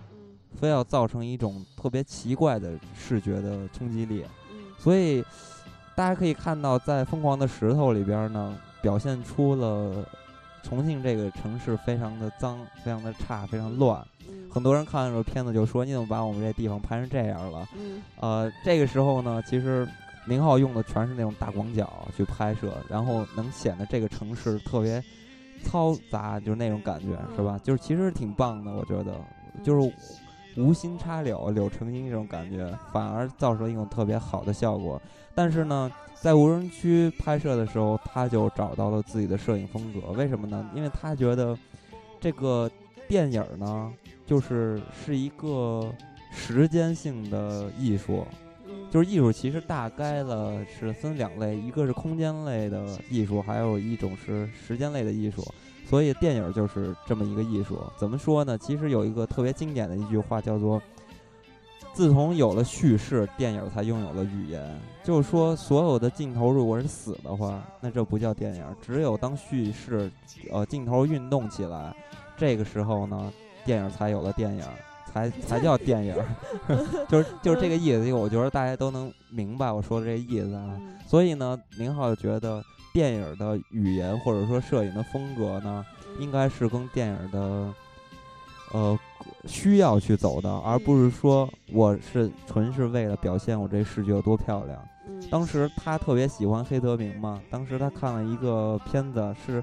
[0.58, 4.24] 非要造成一种特别奇怪的视觉的冲击力。
[4.78, 5.24] 所以
[5.94, 10.04] 大家可以看到，在《疯狂的石头》里边呢，表现出了
[10.62, 14.04] 重庆这个城市非常的脏、非常的差、非常乱。
[14.50, 17.68] 很多人看完这片子就说：“你怎么把我们这地方拍成这样了？”
[18.20, 19.86] 呃，这个时候呢，其实
[20.26, 25.02] 宁浩用的全是那种大广角去拍摄，然后能显得这个城市特别
[25.64, 27.58] 嘈杂，就是那种感觉，是吧？
[27.62, 29.12] 就是其实挺棒的，我觉得，
[29.62, 29.92] 就是
[30.56, 35.00] 无心插柳柳成荫这种感觉，反而造成一种特别好的效果。
[35.34, 35.90] 但是呢，
[36.20, 40.12] 在无人区拍摄的时候，他就找到了自己的摄影风格。
[40.12, 40.68] 为什么呢？
[40.74, 41.58] 因为他觉得
[42.20, 42.70] 这个
[43.08, 43.92] 电影呢。
[44.26, 45.94] 就是是一个
[46.32, 48.26] 时间性的艺术，
[48.90, 55.44] 就是艺术其实大概了是分两类，一个是空间类的艺术，还有一种是时间类的艺术。
[55.88, 57.78] 所以电影就是这么一个艺术。
[57.96, 58.56] 怎么说呢？
[58.58, 60.80] 其实有一个特别经典的一句话叫做
[61.92, 64.80] ：“自从有了叙事，电影才拥有了语言。
[65.04, 68.64] 就是说，所有的镜头如果是死的话，那这不叫电影。
[68.80, 70.10] 只有当叙事，
[70.50, 71.94] 呃，镜头运动起来，
[72.36, 73.32] 这个时候呢，
[73.64, 74.64] 电影才有了电影，
[75.12, 76.16] 才 才叫电影。
[77.08, 78.10] 就是 就是这个意思。
[78.12, 80.80] 我觉得大家都能明白我说的这意思啊。
[81.06, 85.84] 所以呢，宁浩觉得电影的语言或者说摄影的风格呢，
[86.20, 87.74] 应该是跟电影的。
[88.72, 88.98] 呃，
[89.46, 94.82] 需要去走的，而不是说我是纯是为了表现我这视觉有多漂亮。
[95.30, 99.62] 当时他特别喜欢黑泽明嘛，当时他看了一个片子，是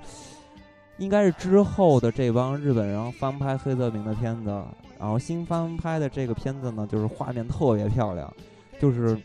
[0.98, 4.50] 应该是之后的这帮日本人翻拍黑泽明的片子，
[4.98, 8.34] 然后新翻拍的这个片子呢，就是画面特别漂亮，
[8.80, 9.18] 就是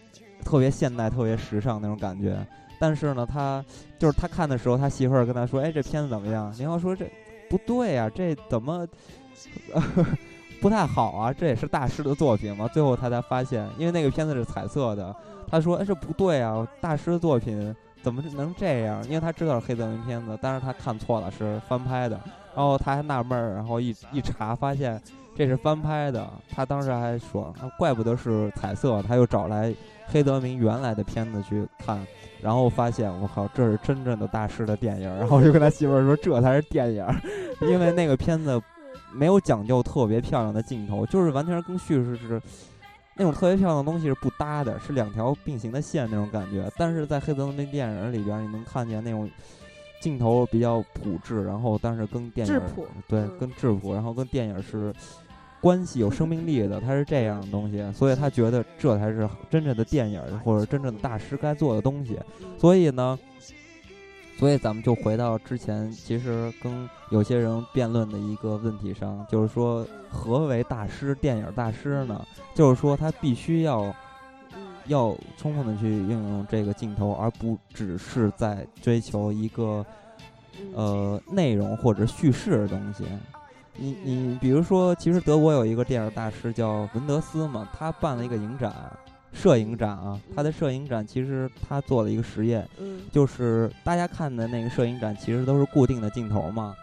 [0.44, 2.44] 特别现代、特别时尚那种感觉。
[2.78, 3.64] 但是呢，他
[3.98, 7.10] 就是他看的时候，他媳妇儿跟他说：“哎，这片子怎么样？”然后说：“这
[7.48, 8.86] 不对呀，这怎么？
[10.58, 12.66] ”不太好啊，这也是大师的作品嘛。
[12.68, 15.14] 最后他才发现，因为那个片子是彩色的，
[15.46, 22.18] 他说：“哎，这不对啊，大师的作品怎么能这样？”因为他知道是黑泽明片子，但是他看错了，是翻拍的。
[22.54, 25.00] 然后他还纳闷儿，然后一一查发现
[25.36, 26.26] 这是翻拍的。
[26.48, 29.72] 他当时还说：“怪不得是彩色。”他又找来
[30.06, 32.04] 黑泽明原来的片子去看，
[32.40, 35.08] 然后发现我靠，这是真正的大师的电影。
[35.18, 37.06] 然后就跟他媳妇儿说：“这才是电影，
[37.62, 38.60] 因为那个片子。”
[39.14, 42.42] 没有讲究特别漂亮的镜头，就是完全跟叙事是
[43.14, 46.70] 那种特别漂亮的东西是不搭的，是两条并行的线那种感觉。
[46.76, 49.30] 但是在黑泽明电影里边，你能看见那种
[50.02, 52.60] 镜头比较朴质，然后但是跟电影
[53.08, 54.92] 对跟质朴，然后跟电影是
[55.66, 62.16] 关系有生命力的，它是这样的东西，所以他觉得这才是真正的电影或者真正的大师该做的东西。
[62.56, 63.18] 所以呢。
[64.38, 72.22] 所以咱们就回到之前，其实跟有些人辩论的一个问题上，就是说何为大师、电影大师呢？
[72.54, 73.90] 就是说他必须要
[74.88, 79.82] 要充分的去运用这个镜头，而不只是在追求一个
[80.74, 83.04] 呃内容或者叙事的东西。
[83.78, 88.74] 你你比如说，其实德国有一个电影大师叫文德斯嘛，他办了一个影展。
[89.32, 92.66] 摄影展啊，他的摄影展其实他做了一个实验，
[93.12, 96.74] 就是大家看的那个摄影展其实都是固定的镜头嘛，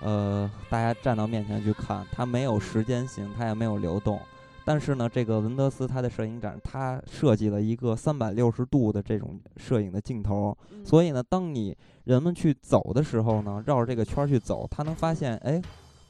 [0.00, 4.18] 呃，大家站到面前去看，它没有时间性，它也没有流动。
[4.64, 15.60] 但是呢，这个文德斯他的摄影展，他设计了一个三百六十度的这种摄影的镜头，所以呢，当你人们去走的时候呢，绕着这个圈去走，他能发现，哎，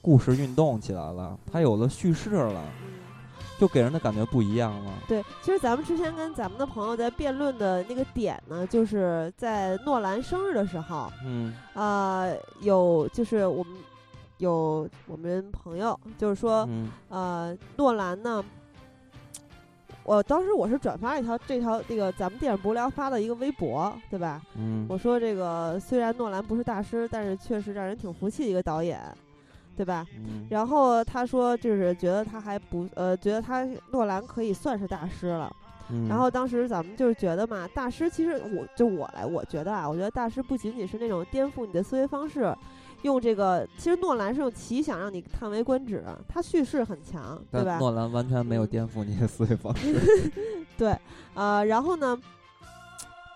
[0.07, 2.63] 故事运动起来了，他有了叙事了。
[3.59, 4.93] 就给人的感觉不一样了。
[5.09, 12.29] 对，其实咱们之前跟咱们的朋友在辩论的那个点呢，就是在诺兰生日的时候，嗯，啊，
[12.61, 13.75] 有就是我们
[14.37, 16.69] 有我们朋友就是说，
[17.09, 18.45] 呃，诺兰呢，
[20.05, 24.43] 我当时我是转发了一条这条这个咱们电影不聊发的一个微博，对吧？
[24.55, 29.01] 嗯，我说这个虽然诺兰不是大师，但是确实让人挺服气的一个导演。
[29.77, 30.07] 对吧？
[30.49, 35.55] 然后他说，就是觉得他还不呃，觉得他诺兰可以算是大师了。
[36.09, 42.53] 然后当时咱们就是觉得嘛，大师其实我就我来，我觉得啊，我觉得大师不仅仅是那种颠覆你的思维方式，
[43.03, 47.79] 用这个其实诺兰是用奇想让你叹为观止，他叙事很强，对吧？
[47.79, 49.95] 诺兰完全没有颠覆你的思维方式。
[50.77, 50.99] 对，
[51.35, 52.19] 呃，然后呢？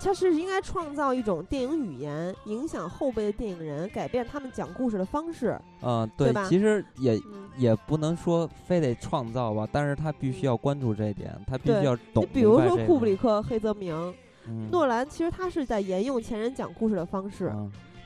[0.03, 5.61] 他是应该创造一种电影语言，影响后辈的电影人，改变他们讲故事的方式。
[5.83, 7.21] 嗯，对，其实也
[7.57, 12.27] 也不能说非得创造吧，但是他必须要关注这一点，他必须要懂。
[12.33, 14.15] 比如说库布里克、黑泽明、
[14.71, 17.53] 诺兰，其实他是在沿用前人讲故事的方式。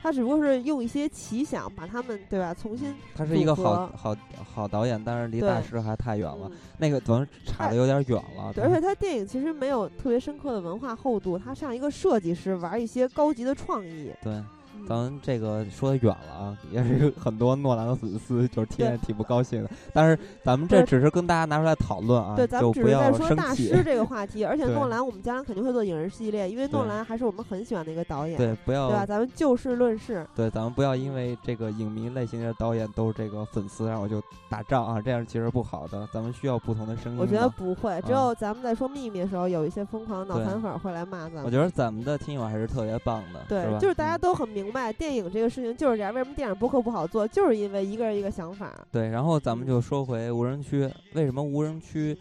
[0.05, 2.93] 他只不过是用一些奇想把他们对吧重新。
[3.15, 4.15] 他是一个好好
[4.53, 6.47] 好导演，但是离大师还太远了。
[6.77, 8.53] 那个可能差的有点远了。
[8.53, 14.11] 对，而且他电影其实没有特别深刻的文化厚度，他像一个设计师玩一些高级的创意。
[14.21, 14.39] 对。
[14.87, 19.69] 咱这个说的远了啊，也是很多诺兰的粉丝就是天挺不高兴的。
[19.93, 24.43] 但是咱们这只是跟大家拿出来讨论啊，对，咱们只是在说大师这个话题。
[24.45, 28.37] 而且诺兰，我们将来肯定会做影人系列，因为诺兰还是我们很喜欢的一个导演。
[28.37, 29.05] 对，不要对吧？
[29.05, 30.25] 咱们就事论事。
[30.35, 36.07] 对，咱们不要因为这个影迷类型的导演都是这个粉丝，然后就打仗啊，这样其实不好的。
[36.13, 37.19] 咱们需要不同的声音。
[37.19, 41.45] 我觉得不会，只有咱们在说秘密的时候，有一些疯狂脑残粉会来骂咱们。
[41.45, 45.49] 我觉得咱们的听友还是特别棒的，对，就是大家都很明白电影这个。
[45.49, 47.25] 事情就是这样，为什么电影播客不好做？
[47.27, 48.73] 就是因为一个人一个想法。
[48.91, 52.17] 对，然后咱们就说回无人区，为什么无人区？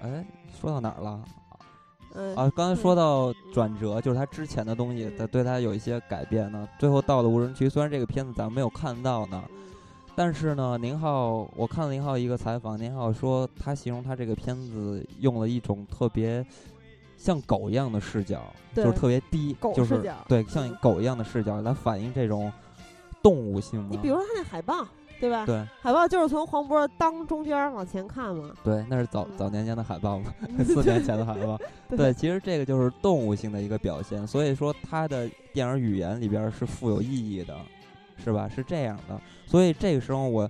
[0.00, 0.24] 哎，
[0.60, 1.24] 说到哪儿了？
[2.14, 6.66] 嗯啊，刚才说到转折，就是他之前的东西，他对他有一些改变呢。
[6.78, 9.42] 最后到了无人区，虽然这个片子咱们没有看到呢，
[10.14, 16.42] 但是呢，宁浩，我看了宁浩一个采访，宁浩说他形容他这个片子用了一种特别
[17.16, 18.42] 像狗一样的视角，
[18.74, 22.52] 就是特别低，就是对像狗一样的视角来反映这种
[23.22, 23.86] 动物性。
[23.90, 24.86] 你比如说他那海报。
[25.18, 25.46] 对吧？
[25.46, 28.50] 对，海报就是从黄渤当中间往前看嘛。
[28.62, 30.30] 对，那是早早年间的海报嘛，
[30.62, 31.58] 四年前的海报。
[31.88, 37.56] 对，其实这个就是动物性的一个表现，所以说他的电影语言里边是富有意义的，
[38.22, 38.46] 是吧？
[38.46, 39.18] 是这样的。
[39.46, 40.46] 所以这个时候我，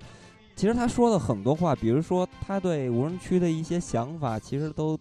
[0.57, 4.99] 其实他说的很多话，比如说他对无人区的一些想法，其实都。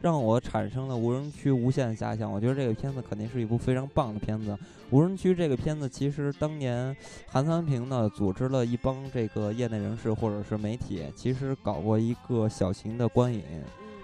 [0.00, 2.30] 让我产生了无人区无限遐想。
[2.30, 4.56] 我觉得这个片子肯定是一部非常棒的片子。
[4.90, 6.96] 无人区这个片子，其实当年
[7.26, 13.42] 韩三平呢组织了一帮这个业内人士或者是媒体，其实搞过一个小型的观影，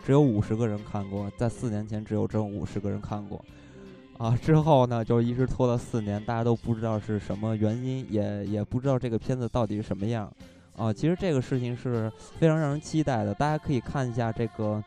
[0.05, 3.43] 只有五十个人看过，在四年前只有这五十个人看过。
[4.19, 10.31] 啊，之后呢就一直拖了四年，大家都不知道是什么原因，也也不知道这个片子到底是什么样。
[10.77, 14.85] 啊，其实这个事情是非常让人期待的，大家可以看一下这个。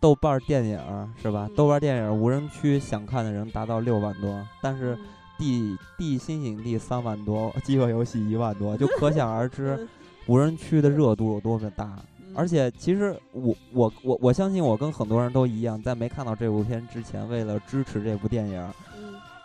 [0.00, 0.78] 豆瓣电影
[1.20, 1.48] 是吧？
[1.56, 4.96] 豆瓣电影无人区想看的人达到六万多，但是
[5.36, 9.88] 地地心引力三万多， 饥饿游戏一万多，就可想而知
[10.26, 11.98] 无人区的热度有多么大。
[12.34, 18.72] 而且其实我我我我相信我跟很多人都一样，在没看到这部片之前，为了支持这部电影，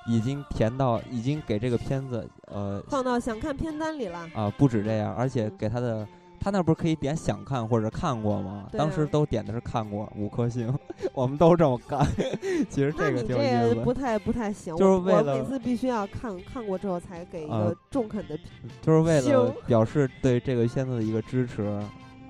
[0.06, 4.54] 已经填到已经给这个片子呃放到想看片单里了啊！
[4.56, 6.08] 不止这样，而且给他的。
[6.44, 8.68] 他那不是可以点想看或者看过吗？
[8.74, 10.78] 当时都点的是看过五颗星，
[11.16, 12.06] 我们都这么干。
[12.70, 13.76] 其实这个挺有意思。
[13.76, 18.38] 不太不太行，就是为了每次必须要看看过之后才给一个中肯的。
[18.82, 21.64] 就是为了表示对这个片子的一个支持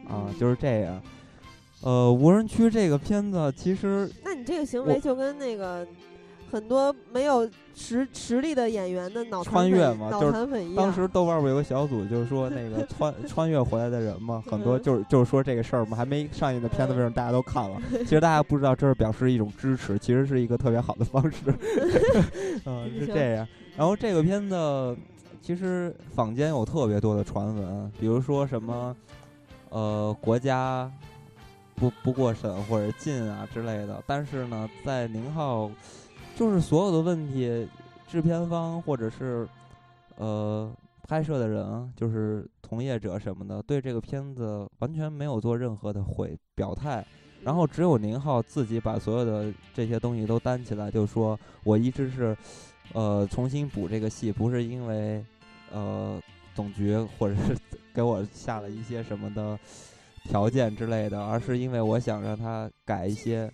[0.07, 1.01] 啊，就是这样。
[1.81, 5.87] 呃，无人区这个片子其实，那你这个行为就跟那个。
[6.53, 17.81] 很多没有实实力的演员的脑穿越嘛，就是当时豆瓣不有个小组，就是说那个穿 穿越回来的人嘛，很多就是就是说这个事儿嘛，还没上映的片子为什么大家都看了？
[17.89, 21.37] 其实大家不知道，这是表示一种支持，其实是一个特别好的方式。
[22.65, 23.47] 嗯，是这样。
[23.75, 24.95] 然后这个片子
[25.41, 28.95] 其实坊间有特别多的传闻，比如说什么
[29.69, 30.87] 呃国家
[31.73, 35.71] 不不过审或者禁啊之类的，但是呢，在宁浩。
[36.35, 37.67] 就是所有的问题，
[38.07, 39.47] 制片方或者是
[40.17, 40.69] 呃
[41.07, 47.05] 拍摄的人，就是从业者什么的，对这个片子完全没有做任何的回表态。
[47.43, 52.35] 然后只有宁浩自己把所有的这些东西都担起来，就说我一直是
[52.93, 55.23] 呃重新补这个戏，不是因为
[55.71, 56.19] 呃
[56.55, 57.55] 总局或者是
[57.93, 59.59] 给我下了一些什么的
[60.23, 63.51] 条件之类的，而是因为我想让他改一些。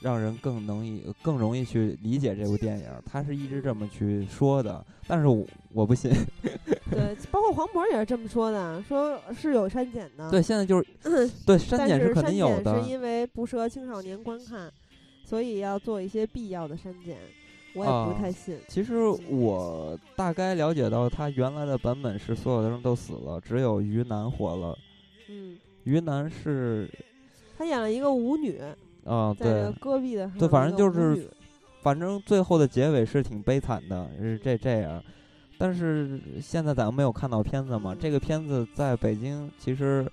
[0.00, 6.10] 让人更能以更容易去理解这部电影，他是一直这么去说的，但是我我不信。
[6.90, 10.30] 对，包括黄渤也是这么说的，说是有删减的。
[10.30, 10.86] 对，现在就是
[11.44, 14.72] 对删减是肯定有的，是因为不适合青少年观看，
[15.24, 17.16] 所以要做一些必要的删减。
[17.74, 18.58] 我也不太信。
[18.66, 18.96] 其实
[19.28, 24.76] 我大概了解到，他原来的版本是所有的人都死了，只有于南活了。
[25.28, 26.90] 嗯，于南是，
[27.56, 28.58] 他演了一个舞女。
[29.08, 31.30] 啊，对，戈壁的，对，反正就是，
[31.80, 35.02] 反正最后的结尾是挺悲惨的，是这这样。
[35.56, 37.96] 但是现在咱们没有看到片子嘛？
[37.98, 40.06] 这个片子在北京其实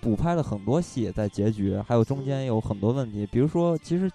[0.00, 3.26] 补拍了很多戏，在结局还有中间有很多问题。
[3.26, 4.10] 比如说，其实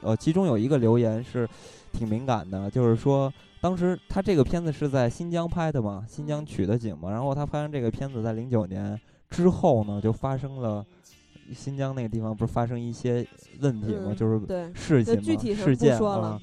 [0.00, 1.46] 呃，其中有一个留言是
[1.92, 3.30] 挺敏感的，就是说
[3.60, 8.98] 当时他这个片子是在新疆拍的嘛，新疆取的景嘛，然后他拍完这个片子在零九年
[9.28, 10.86] 之后呢，就发生了。
[11.54, 13.26] 新疆那个地方不是发生一些
[13.60, 14.14] 问题吗？
[14.16, 14.38] 就是
[14.74, 16.40] 事情嘛，事件啊。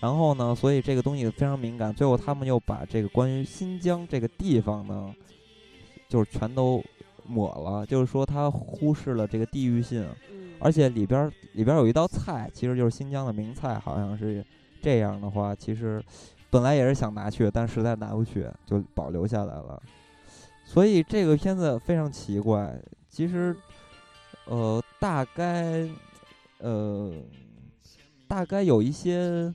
[0.00, 1.92] 然后呢，所以这个东西非常敏感。
[1.92, 5.12] 最后他们又把这个关于新疆这个地方呢，
[6.08, 6.80] 就是全都
[7.26, 10.06] 抹了，就是说他忽视了这个地域性。
[10.60, 14.44] 而且里边里边有一道菜，其实就是新疆的名菜，好像是
[14.80, 16.00] 这样的话，其实
[16.48, 19.82] 本来也是想拿去，但实在拿不去，就保留下来了。
[20.64, 23.56] 所以这个片子非常奇怪，其实。
[24.48, 25.86] 呃，大概，
[26.58, 27.12] 呃，
[28.26, 29.52] 大概有一些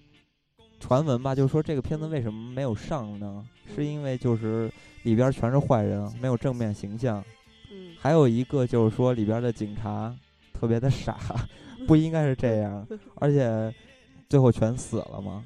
[0.80, 3.44] 传闻吧，就是说这个片子为什么没有上呢？
[3.74, 4.72] 是因为就是
[5.02, 7.24] 里边全是坏人，没有正面形象。
[7.72, 7.96] 嗯。
[8.00, 10.16] 还有一个就是说里边的警察
[10.54, 11.18] 特别的傻，
[11.88, 13.74] 不应该是这样， 而且
[14.30, 15.44] 最后全死了嘛。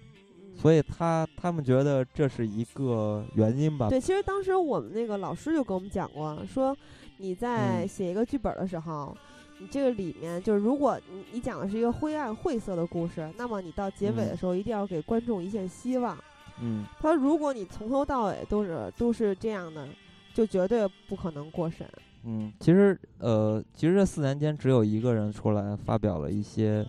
[0.57, 3.88] 所以他他们觉得这是一个原因吧？
[3.88, 6.76] 对，其实当时我们那个老师就跟我们讲过，说
[7.18, 9.15] 你在写一个剧本的时候。
[9.60, 16.18] 你这个里面就是，如果你你讲的是一个灰暗晦涩的故事，那么你到结尾的时候一定要给观众一线希望。
[16.62, 19.88] 嗯，他说，如果你从头到尾都是都是这样的，
[20.34, 21.88] 就绝对不可能过审。
[22.24, 26.86] 嗯，其实呃，其实这四年间只有一个人出来发表了一些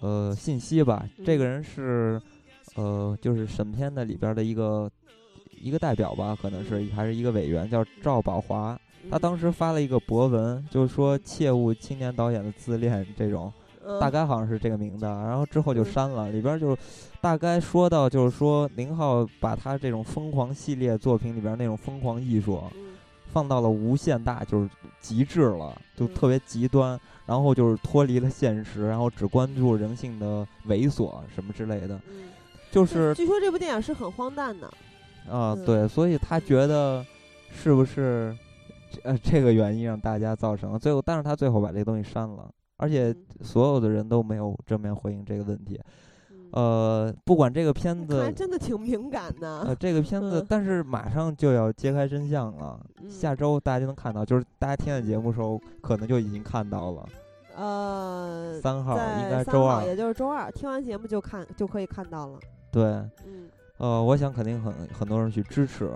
[0.00, 1.06] 呃信息吧。
[1.24, 2.20] 这个人是
[2.76, 4.90] 呃，就是审片的里边的一个
[5.60, 8.78] 一个代表吧，可能是还是一个委员，叫赵宝华。
[9.10, 13.52] 他当时发了一个博文，就是说切勿青年导演的自恋这种。
[14.00, 16.30] 大概好像是这个名字，然后之后就删了。
[16.30, 16.78] 里边就
[17.20, 22.62] 大概说到，就是说宁浩把他这种疯狂系列作品里边那种疯狂艺术，
[23.32, 24.70] 放到了无限大，就是
[25.00, 26.98] 极致了，就特别极端。
[27.26, 32.00] 然后就是脱离了现实，然后只关注人性的猥琐什么之类的。
[32.70, 34.72] 就是据说这部电影是很荒诞的。
[35.28, 37.04] 啊，对，所以他觉得
[37.52, 38.36] 是不是
[39.04, 42.50] 呃这个原因让大家造成了最后，但是他最后把这个东西删了。
[42.78, 45.80] 而且所有的人都没有正面回应这个问题，
[46.50, 49.60] 呃，不管这个片子，还真的挺敏感的。
[49.60, 57.08] 呃，这个片子，但是马上就要揭开真相了，下周大家就能看到，就是大家听的节目时候，可能就已经看到了。
[57.54, 62.38] 呃，三号应该周二，也就是周二，听完节目就看就可以看到了。
[62.72, 62.82] 对，
[63.26, 65.88] 嗯，呃，我想肯定很很多人去支持。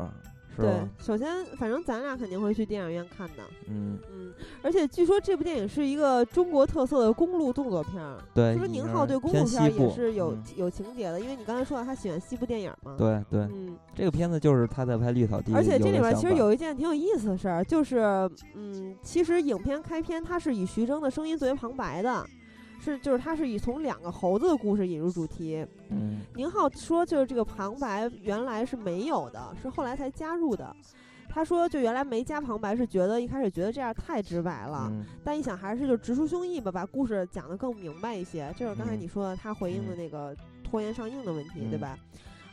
[0.62, 3.42] 对，首先，反正咱俩肯定会去电影院看的。
[3.68, 8.18] 嗯嗯，而且据说这部电影是一个中国特色的公路动作片儿。
[8.34, 11.20] 对，是不是宁浩对公路片也是有有情节的？
[11.20, 12.94] 因为你刚才说了，他喜欢西部电影嘛。
[12.98, 15.52] 对对，嗯，这个片子就是他在拍《绿草地》。
[15.54, 22.24] 而且这里边其实有一件挺有意思的事儿，就是嗯，其实影片开篇它是以徐峥的声音作为旁白的。
[22.78, 25.66] 是，就是他是以从两个猴子的故事引入主题。
[25.90, 30.74] 嗯，宁浩说，就是这个旁白原来是没有的，是后来才加入的。
[31.28, 34.90] 他说，就原来没加旁白，是觉得一开始觉得这样太直白了，
[35.24, 38.54] 但一想还是就直抒胸臆吧，把故事讲得更明白一些。
[38.56, 41.98] 就是刚才你说的，他回应的那个拖延上映的问题，对吧？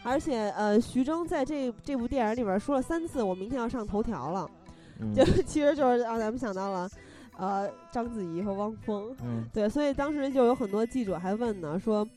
[0.03, 4.49] 而且，呃，徐峥在这这部电影里边说了三次，我明天要上头条了，
[5.15, 6.89] 就其实就是让咱们想到了。
[7.37, 12.07] 呃，章子怡和汪峰，嗯，对，所以当时就有很多记者还问呢，说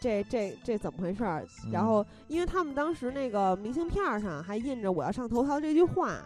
[0.00, 1.46] 这这这怎么回事儿？
[1.70, 6.18] 然后，因为他们当时那个明信片上还印着“我要上头条”这句话，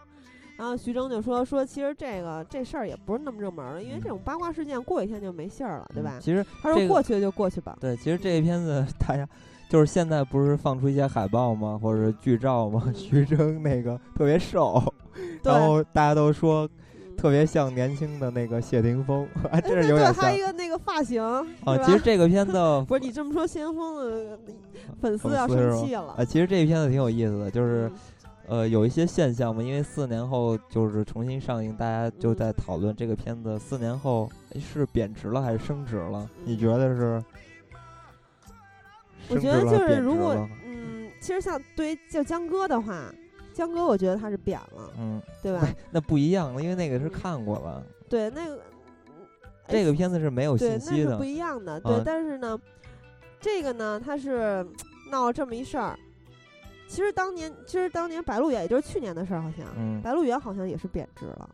[0.56, 6.18] 然后徐峥就说说，其实这个这事儿也不是那么热门儿，因为这种八卦事件过一天就没信儿了，对吧？
[6.18, 7.76] 其实他说过去了就过去吧。
[7.78, 9.28] 对，其实这一片子大家
[9.68, 12.90] 就是现在不是放出一些海报吗，或者是剧照吗？
[12.97, 14.82] 徐峥那个特别瘦，
[15.43, 16.66] 然后大家都说。
[17.16, 20.24] 特别像年轻的那个谢霆锋， 还真是有点像。
[20.24, 21.22] 他一个那个发型
[21.64, 22.52] 啊，其实这个片子
[22.86, 24.38] 不是你这么说，谢霆锋的
[25.01, 26.14] 粉丝要生气了。
[26.18, 27.90] 啊，其实这片子挺有意思的，就是
[28.47, 34.30] 呃有一些现象嘛，因为四年后就是重新上映，大家就在讨论这个片子四年后
[34.60, 36.28] 是贬值了还是升值了？
[36.44, 37.24] 你觉得是？
[39.28, 40.34] 我觉得就是如果
[40.64, 43.12] 嗯，其实像对于就江歌的话。
[43.56, 45.66] 江哥，我觉得他是扁了，嗯，对吧？
[45.90, 47.82] 那不一样了，因为那个是看过了。
[48.06, 48.60] 对，那个
[49.66, 51.80] 这个片子是没有信息的，不一样的。
[51.80, 52.60] 对，但是呢，
[53.40, 54.62] 这个呢，他是
[55.10, 55.98] 闹了这么一事儿。
[56.86, 61.48] 其实当年，其实当年《白鹿原》也就是去年的事儿，好像，嗯，《白鹿原》好像也是贬值了。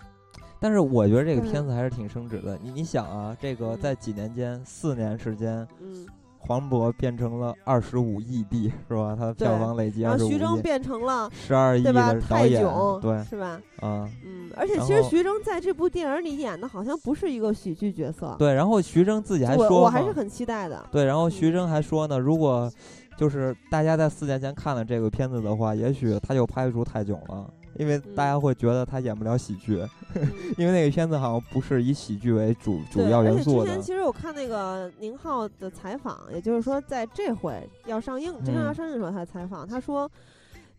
[0.59, 2.59] 但是我觉得这个片子还是挺升值的。
[2.61, 6.05] 你你想啊，这个在几年间，四年时间，嗯。
[6.53, 9.17] 黄渤变成了二十五亿地，是吧？
[9.19, 10.33] 他的票房累计二十五亿。
[10.33, 12.63] 徐峥变成了十二亿的导演，
[13.01, 13.59] 对，是吧？
[13.81, 18.37] 啊，嗯，而且其实徐峥在这部电影里演的好像不是一个喜剧角色。
[18.39, 20.87] 对，然后徐峥自己还说，我还是很期待的。
[20.93, 22.71] 对，然后徐峥还说呢，如果
[23.17, 27.49] 就是大家在四年前看了这个片子的话，也许他就拍不出泰囧了。
[27.79, 29.77] 因为大家会觉得他演不了喜剧，
[30.59, 33.67] 因为那个片子好像不是以喜剧为主主要元素的。
[33.67, 40.11] 之前其实我看那个宁浩的采访，也就是说在这回要上映，真正要上映的时候，他采访他说，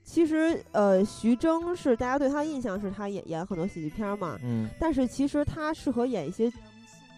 [0.03, 6.51] 其实呃，徐峥是大家对他印象是他演演很多喜剧片嘛，嗯，但是其实他适合演一些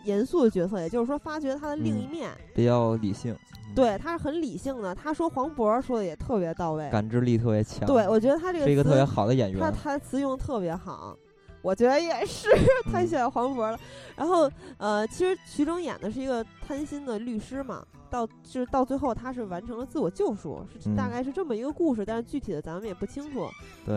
[0.05, 3.35] 严肃的角色，也就是说发掘他的另一面，比较理性。
[3.75, 4.95] 对，他是很理性的。
[4.95, 7.85] 他说黄渤说的也特别到位，感知力特别强。
[7.85, 9.59] 对，我觉得他这个是一个特别好的演员。
[9.59, 11.17] 他他词用特别好，
[11.61, 12.47] 我觉得也是
[12.89, 13.77] 太喜欢黄渤了。
[14.15, 22.05] 然后呃，其实徐峥演的是一个贪心的律师嘛，到就是到最后他是完成了自我救赎，是大概是这么一个故事。
[22.05, 23.49] 但是具体的咱们也不清楚，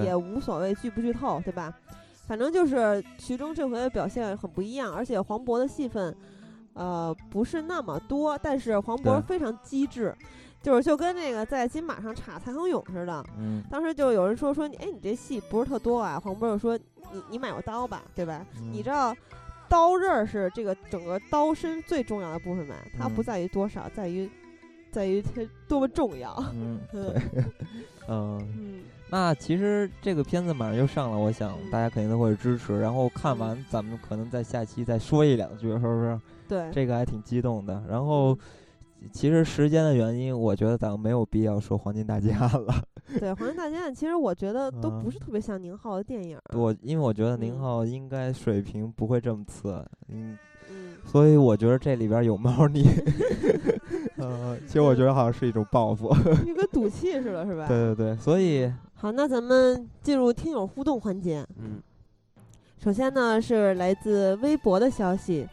[0.02, 1.72] 也无所谓剧不剧透，对吧？
[2.28, 6.14] 反正就是徐峥这回的表现很不一样，而且黄渤的戏份。
[6.74, 10.14] 呃，不是那么多，但是黄渤非常机智，
[10.62, 13.24] 就是就跟那个在金马上插蔡康永似的。
[13.36, 16.20] 嗯，当时就有人说说你，哎，你这戏不是特多啊？
[16.20, 16.78] 黄渤就说，
[17.12, 18.46] 你你买过刀吧，对吧？
[18.70, 19.12] 你知道
[19.68, 22.76] 刀刃是这个整个刀身最重要的部分吗？
[22.96, 24.30] 它不在于多少，在于
[24.92, 26.32] 在于它多么重要。
[26.54, 27.22] 嗯，对，
[28.06, 28.84] 嗯。
[29.10, 32.78] 那其实这个片子马上就上了，我想大家肯定都会支持。
[32.78, 36.20] 然后看完，咱们可能在下期再说一两句，是不是？
[36.46, 37.82] 对，这个还挺激动的。
[37.88, 38.36] 然后，
[39.10, 42.74] 其实时间的原因，我觉得咱们没有必要说《黄金大劫案》了。
[43.18, 46.38] 对，《黄金大劫案》其实我觉得都不是特别像宁浩的电影。
[46.54, 50.36] 我因为我觉得宁浩应该水平不会这么次，嗯，
[51.04, 52.84] 所以我觉得这里边有猫腻。
[54.18, 56.12] 呃，其实我觉得好像是一种报复，
[56.44, 57.66] 就跟赌气似的，是吧？
[57.66, 58.70] 对对对，所以。
[59.00, 61.46] 好，那咱们进入听友互动环节。
[61.56, 61.80] 嗯，
[62.82, 65.46] 首先呢是来自微博的消息。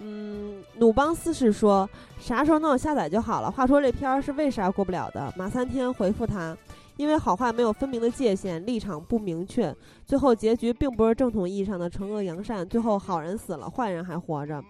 [0.00, 1.88] 嗯，鲁邦斯是说
[2.18, 3.48] 啥时候能有下载就好了。
[3.48, 5.32] 话说这片儿是为啥过不了的？
[5.36, 6.56] 马三天回复他，
[6.96, 9.72] 因为好坏没有分明的界限，立场不明确，
[10.04, 14.60] 最后结局并不是正统意义上的惩恶扬善，最后好人死了，坏人还活着。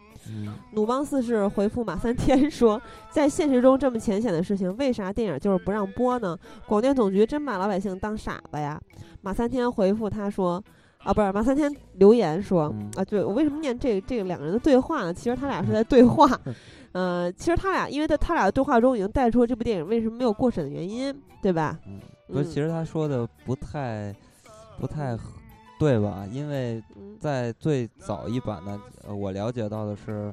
[0.72, 2.80] 努邦四世回复马三天说
[3.10, 6.36] ：“在现实中这么浅显的事情，为啥电影就是不让播呢？
[6.66, 8.80] 广电总局真把老百姓当傻子呀？”
[9.22, 10.62] 马三天回复他说
[11.04, 15.14] ：“啊，不是马三天留言说啊，对我为什么念这这两个人的对话呢？
[15.14, 16.28] 其实他俩是在对话，
[16.92, 21.78] 呃，其实他俩因为在他俩的对话中已经带出了这部电影为什么没有过审的原因，对吧？
[21.86, 24.14] 嗯，不，其实他说的不太
[24.80, 25.16] 不太。”
[25.78, 26.26] 对吧？
[26.30, 26.82] 因为
[27.20, 30.32] 在最早一版呢，呃，我了解到的是，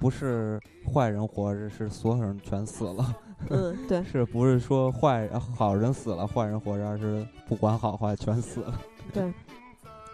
[0.00, 0.60] 不是
[0.92, 3.14] 坏人活着，是所有人全死了。
[3.50, 8.80] 嗯，对， 是不是说坏好人死了，坏人活着，而是不管好坏全死了？
[9.12, 9.32] 对，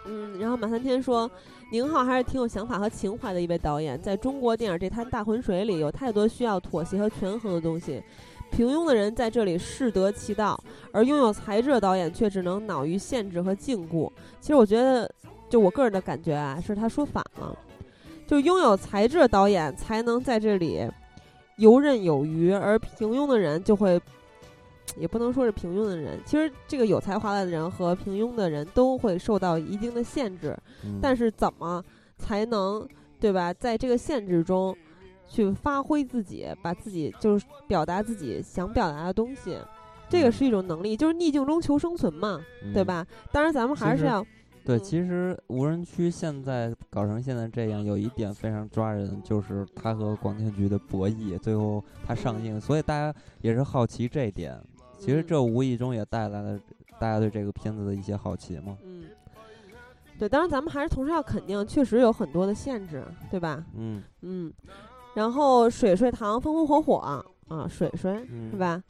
[0.05, 1.29] 嗯，然后马三天说，
[1.71, 8.03] 宁浩还是挺有想法和情怀的一位导演，在中国电影这滩大浑水里，有太多需要妥协和权衡的东西。
[8.55, 10.57] 平庸的人在这里适得其道，
[10.93, 14.09] 而拥有才智的导演却只能恼于限制和禁锢。
[14.39, 15.11] 其实我觉得，
[15.49, 17.53] 就我个人的感觉啊，是他说反了。
[18.25, 20.89] 就拥有才智的导演才能在这里
[21.57, 23.99] 游刃有余，而平庸的人就会，
[24.97, 26.17] 也不能说是平庸的人。
[26.25, 30.57] 其实这个有才华的人和平庸的人都会受到一定的限制，
[31.01, 31.83] 但是怎么
[32.17, 32.87] 才能
[33.19, 33.53] 对吧？
[33.53, 34.73] 在这个限制中。
[35.27, 39.57] 去发挥自己，把自己就是表达自己想表达的东西，
[40.07, 42.39] 这个是一种能力，就是逆境中求生存嘛，
[42.73, 43.05] 对吧？
[43.31, 44.25] 当然，咱们还是要
[44.63, 44.79] 对。
[44.79, 54.59] 其实无人区现在搞成现在这样，有一点非常抓人，就是它和广电局的博弈，最后它上映，所以大家也是好奇这一点。
[54.97, 56.59] 其实这无意中也带来了
[56.99, 58.77] 大家对这个片子的一些好奇嘛。
[58.83, 59.05] 嗯，
[60.17, 63.65] 对，当然咱们还是同时要肯定，确实有很多的限制，对吧？
[63.75, 64.53] 嗯嗯。
[65.15, 68.13] 然后水水堂风风火火啊，水水
[68.51, 68.81] 是吧？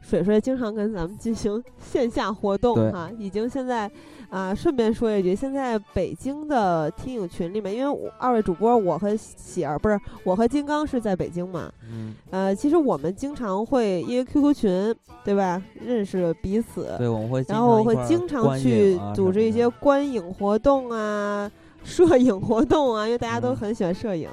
[0.00, 3.88] 水水经常跟咱们进行线下活动哈，已经现在
[4.30, 14.94] 啊，顺便说一句，现在北京的听友群里面，因为二位主播我和喜儿不是我和金刚是在北京嘛，嗯，呃，其实我们经常会因为 QQ 群
[15.24, 21.48] 对吧，认识彼此，对，我们会，然后我会经常去组织一些观影活动啊、
[21.84, 24.28] 摄影活动啊，因为大家都很喜欢摄影。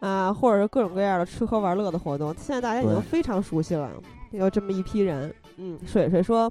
[0.00, 3.90] 啊，或者是各种各样的吃喝玩乐的活动，现在大家已经非常熟悉了。
[4.30, 6.50] 有这么一批人，嗯，水水说，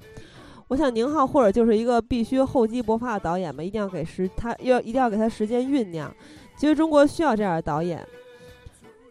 [0.66, 6.12] 我想宁浩或者就是一个必须厚积薄发的导演吧，一定要给时他要一定要给他时间酝酿。
[6.56, 8.04] 其实中国需要这样的导演。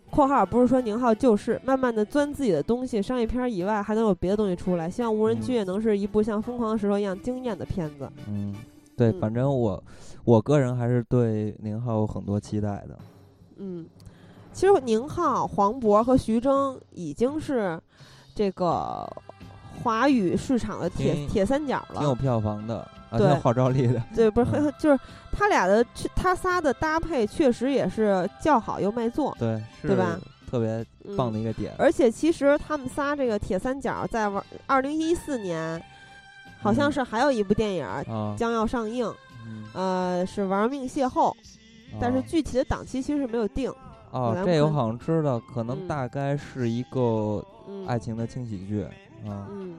[0.09, 4.89] 括号不是说宁浩就是慢慢的钻自己的东西，商业片以外还能有别的东西出来。
[4.89, 8.09] 希望无人区也能是一部像疯狂的石头一样惊艳的片子。
[8.27, 8.55] 嗯，
[8.95, 9.83] 对，反正我
[10.23, 12.97] 我个人还是对宁浩有很多期待的。
[13.57, 13.85] 嗯。
[14.57, 17.79] 其实宁浩、黄渤和徐峥已经是
[18.33, 19.07] 这个
[19.83, 24.01] 华语市场的铁铁三角了，挺有票房的，对，号召力的。
[24.15, 24.99] 对，不是，就是
[25.31, 25.85] 他俩的，
[26.15, 30.19] 他仨的搭配确实也是叫好又卖座，对，对吧？
[30.49, 30.83] 特别
[31.15, 31.71] 棒的一个点。
[31.77, 35.79] 而且其实他们仨这个铁三角在玩，二零一四年
[36.63, 37.87] 好像是还有一部电影
[38.35, 39.13] 将要上映，
[39.73, 41.31] 呃，是《玩命邂逅》，
[42.01, 43.71] 但是具体的档期其实是没有定。
[44.11, 47.43] 哦，这我好像知道，可能大概是一个
[47.85, 48.83] 爱情的轻喜剧，
[49.25, 49.75] 啊，嗯，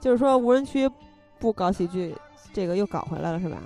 [0.00, 0.90] 就是说无人区
[1.38, 2.14] 不搞喜剧，
[2.52, 3.62] 这个又搞回来了是吧？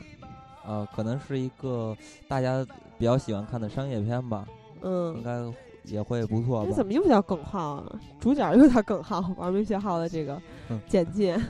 [0.67, 1.97] 呃，可能是一个
[2.29, 2.65] 大家
[2.99, 4.47] 比较喜欢看的商业片吧，
[4.83, 5.43] 嗯，应该
[5.85, 6.65] 也会不错。
[6.67, 7.93] 你怎么又叫耿浩啊？
[8.21, 10.41] 主角又叫耿浩，玩命邂逅的这个
[10.87, 11.41] 简介，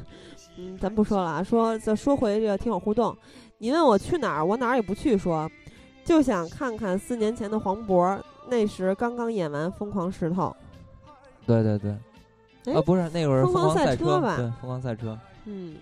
[0.56, 3.16] 嗯，咱不说了啊，说再说回这个听友互动，
[3.58, 5.50] 你问我去哪儿，我哪儿也不去，说
[6.04, 8.16] 就想看看四年前的黄渤。
[8.48, 10.54] 那时刚刚演完《疯狂石头》，
[11.46, 11.78] 对对
[12.62, 14.36] 对，啊不是那会儿《疯狂赛车》吧？
[14.36, 15.12] 对，《疯狂赛车》。
[15.46, 15.76] 嗯，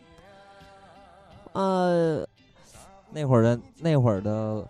[1.53, 2.27] 呃，
[3.11, 4.65] 那会儿的那会儿的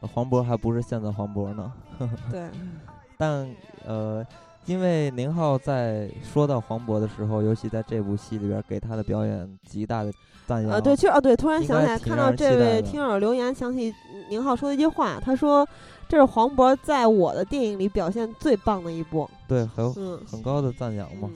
[0.00, 1.72] 黄渤还不是现在黄渤呢。
[2.30, 2.48] 对。
[3.16, 3.48] 但
[3.86, 4.26] 呃，
[4.66, 10.12] 因为宁浩在说到黄渤的时候，尤其在这部戏里边，给他的表演极大的
[10.46, 10.72] 赞扬。
[10.72, 13.94] 呃，对，其实哦，对，突然想起来，看到这位听友留言，想起
[14.28, 15.66] 宁浩说的一句话，他说
[16.14, 19.92] ：“这是黄渤在我的电影里表现最棒的一部。”对，很
[20.24, 21.28] 很高的赞扬嘛。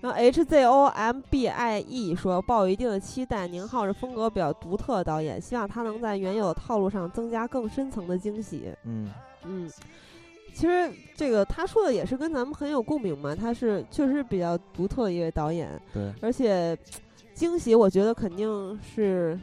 [0.00, 8.72] 然后 H Z O M B I E 说抱有一定的期待，宁浩是风格比较独特的导演，希望他能在原有的套路上增加更深层的惊喜。
[8.84, 9.10] 嗯
[9.44, 9.70] 嗯，
[10.54, 15.68] 其实这个他说的也是跟咱们很有共鸣嘛，他是确实比较独特的一位导演。
[15.92, 16.74] 对，而且
[17.34, 19.38] 惊喜，我觉得肯定是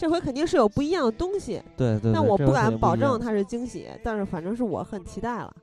[0.00, 1.62] 这回肯定是有不一样的东西。
[1.76, 2.10] 对对。
[2.10, 5.54] 但我不敢保证它是惊喜，但是反正是我很期待了。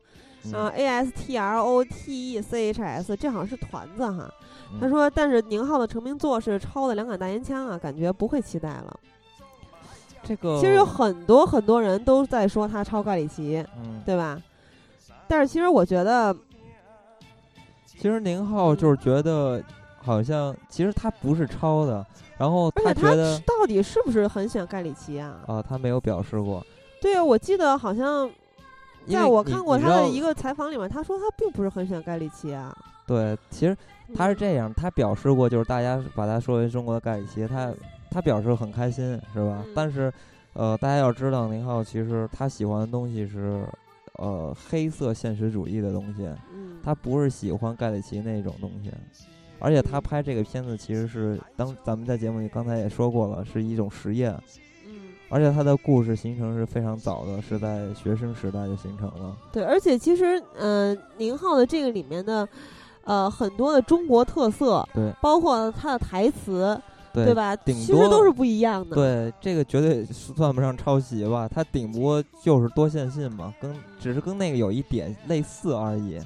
[0.53, 4.31] 嗯，A S T R O T E C H S，这好像是团子哈。
[4.79, 8.99] 他说，但是宁浩的成名作是抄的《两杆大烟枪》啊，感觉不会期待了。
[10.23, 14.39] 这个其实有很多很多人都在说他抄盖里奇，嗯，对吧？
[15.27, 16.35] 但是其实我觉得，
[17.85, 19.61] 其实宁浩就是觉得
[19.97, 22.05] 好像其实他不是抄的，
[22.37, 25.39] 然后他觉得到底是不是很喜欢盖里奇啊？
[25.47, 26.65] 啊，他没有表示过。
[27.01, 28.29] 对啊，我记得好像。
[29.09, 32.75] 在我看过他的一个采访里面，他说他并不是很喜欢盖里奇啊。
[33.05, 33.73] 对，其实
[34.13, 37.71] 他是这样，他表示过，就是大家把他说为中国的盖里奇，他
[38.11, 39.63] 他表示很开心，是吧？
[39.73, 40.11] 但是，
[40.51, 43.65] 呃，大家要知道，宁浩其实他喜欢的东西是，
[44.17, 46.29] 呃，黑色现实主义的东西，
[46.83, 48.91] 他不是喜欢盖里奇那种东西。
[49.59, 54.31] 而且他拍这个片子其实是当咱们在节目里刚才也说过了，是一种实验。
[54.85, 54.93] 嗯
[55.29, 59.35] 而且他的故事形成是非常早的，是在学生时代就形成了。
[59.51, 62.47] 对，而且其实，嗯，宁浩的这个里面的，
[63.03, 66.79] 呃，很多的中国特色，对，包括他的台词，
[67.13, 67.53] 对吧？
[67.57, 68.95] 其实都是不一样的。
[68.95, 71.45] 对，这个绝对算不上抄袭吧？
[71.45, 76.21] 他顶多就是多线性嘛，跟只是跟那个有一点类似而已。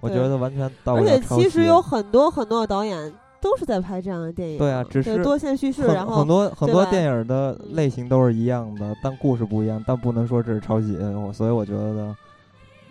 [0.00, 3.12] 我觉得完全到不了而且其实有很多很多的导演。
[3.38, 10.96] 都是在拍这样的电影，对啊，只是多线叙事，然后很多很多电影的类型都是一样的，但故事不一样，但不能说这是抄袭，
[11.32, 12.16] 所以我觉得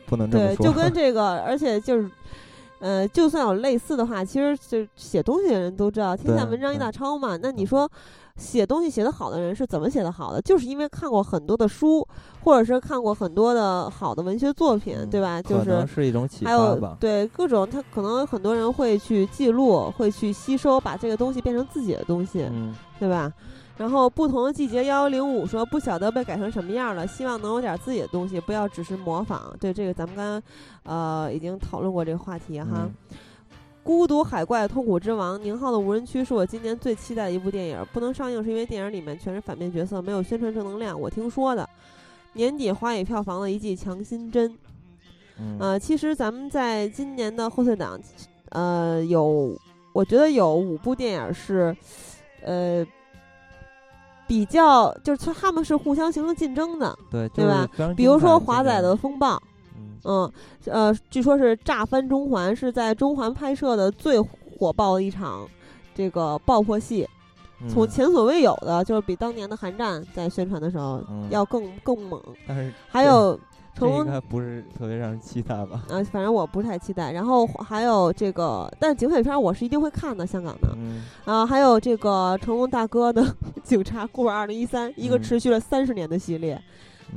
[0.05, 0.55] 不能这么说。
[0.55, 2.09] 对，就跟 这个，而且就是，
[2.85, 7.35] 呃，就算有类似的话，其实就写东西的人都知道，天下文章一大抄嘛。
[7.41, 7.89] 那你说？
[8.37, 10.41] 写东西写得好的人是怎么写得好的？
[10.41, 12.05] 就是因为看过很多的书，
[12.43, 15.41] 或者是看过很多的好的文学作品，对吧？
[15.41, 22.45] 就是是一种启发还有对各种，他可能很多人会去记录，会去吸收，把这个东西变成自己的东西，
[22.99, 23.31] 对吧？
[23.77, 29.55] 然后不同的季节幺幺零五说不晓得被改成什么样了，希望能有点自己的东西，不要只是模仿。
[29.59, 30.43] 对这个咱们刚
[30.83, 32.89] 呃已经讨论过这个话题哈。
[33.83, 40.99] 孤独海怪痛苦之王宁浩的无人区是我今年最期待的一部电影，不能上映是因为电影里面全是反面角色，没有宣传正能量。
[40.99, 41.69] 我听说的，
[42.33, 44.57] 年底华语票房的一剂强心针。
[45.59, 47.99] 呃，其实咱们在今年的贺岁档，
[48.49, 49.55] 呃，有
[49.93, 51.75] 我觉得有五部电影是，
[52.41, 52.83] 呃，
[54.27, 57.67] 比较就是他们是互相形成竞争的，对对吧？
[57.95, 59.41] 比如说华仔的风暴。
[60.07, 60.31] 嗯，
[60.65, 65.47] 呃，据说是炸翻中环，是在中环拍摄的最火爆的一场
[65.95, 67.09] 这个爆破戏，
[67.67, 72.21] 从前所未有的，就是比当年的寒战在宣传的时候要更更猛。
[72.47, 73.39] 但是还有
[73.75, 75.83] 成龙应该不是特别让人期待吧？
[75.89, 77.11] 啊，反正我不太期待。
[77.11, 80.75] 然后还有这个，但是警匪片我是一定会看的，香港的。
[81.25, 83.21] 啊，还有这个成龙大哥的
[83.63, 86.59] 《警察故事二零一三》，一个持续了三十年的系列。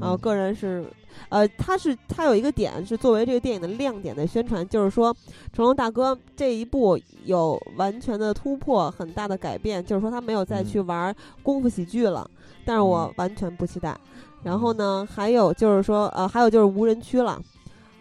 [0.00, 0.84] 啊，个人是。
[1.30, 5.12] 呃，他是他有一个点是作为这个电影的亮点的宣传，就是说
[5.52, 11.12] 成龙大哥这一部有完全的突破，很大的改变，就是说他没有再去玩
[11.42, 12.30] 功夫喜剧了。
[12.64, 13.98] 但是我完全不期待。
[14.42, 17.40] 然后呢，还有就是说，呃，还有就是无人区了，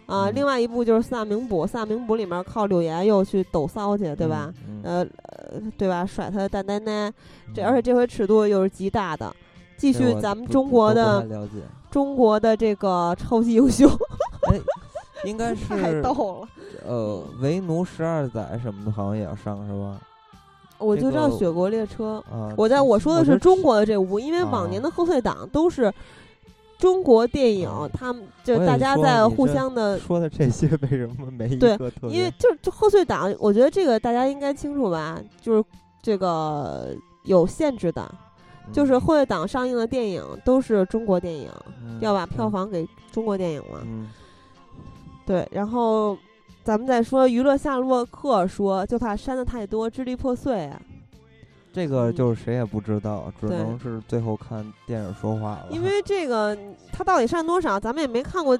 [0.06, 4.52] 啊，另外一部就是四大名捕，四大名捕里面靠柳岩又去抖骚去，对吧？
[4.82, 6.06] 呃呃，对吧？
[6.06, 7.12] 甩他的蛋蛋奶，
[7.54, 9.34] 这而且这回尺度又是极大的。
[9.76, 11.24] 继续咱们中国的
[11.90, 13.88] 中国的这个超级英雄，
[14.50, 14.60] 哎，
[15.24, 16.48] 应该 是太逗了。
[16.84, 20.00] 呃，为奴十二载什么的，好像也要上是吧？
[20.78, 22.22] 我就知道《雪国列车》。
[22.34, 25.92] 啊，我在我说的是中国的这部，因为往年的贺岁档都是
[26.78, 35.20] 中国电影，他们就大家在互相的说的这些为什么没一个因为就就贺岁档，我觉得这个大家应该清楚吧？
[35.40, 35.64] 就是
[36.00, 38.10] 这个有限制的。
[38.70, 41.50] 就是贺岁档上映的电影都是中国电影，
[42.00, 43.80] 要把票房给中国电影嘛。
[45.24, 46.16] 对，然后
[46.62, 50.78] 咱们再说娱乐夏洛克说，就怕删的太多，支离破碎啊。
[51.78, 55.66] 这个就是谁也不知道，只能是最后看电影说话了。
[55.70, 56.58] 因为这个
[56.92, 58.58] 他到底删多少，咱们也没看过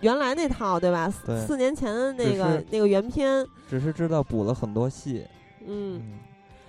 [0.00, 1.10] 原来那套对吧？
[1.44, 5.26] 四年前的那个那个原片，只是知道补了很多戏，
[5.66, 6.00] 嗯，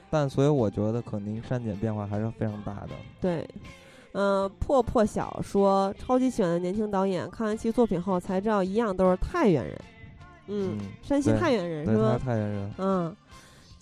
[0.09, 2.89] 但所以我觉得肯定删减变化还是非常大的。
[3.21, 3.47] 对，
[4.13, 9.81] 嗯，破破小说超级喜欢的年轻导演，看完其作品后才知道一样都是太原人，
[10.47, 12.19] 嗯，山西太原人是吧？
[12.25, 13.15] 太原人，嗯。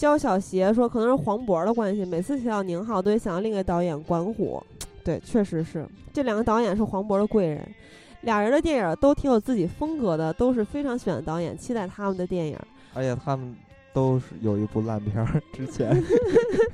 [0.03, 4.61] 焦小邪说：“可能是黄渤的关系，每次提到宁浩，都会想到另一个导演管虎。
[5.01, 7.65] 对，确实是这两个导演是黄渤的贵人。
[8.23, 12.59] 俩人的电影都挺有自己风格的，都是非常喜欢的导演，期待他们的电影。
[12.93, 13.55] 而且他们
[13.93, 16.03] 都是有一部烂片儿，之前。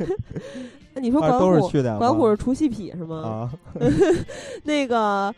[0.95, 1.69] 那你说管虎？
[1.99, 3.15] 管虎是除戏痞是吗？
[3.15, 3.53] 啊，
[4.65, 5.31] 那个，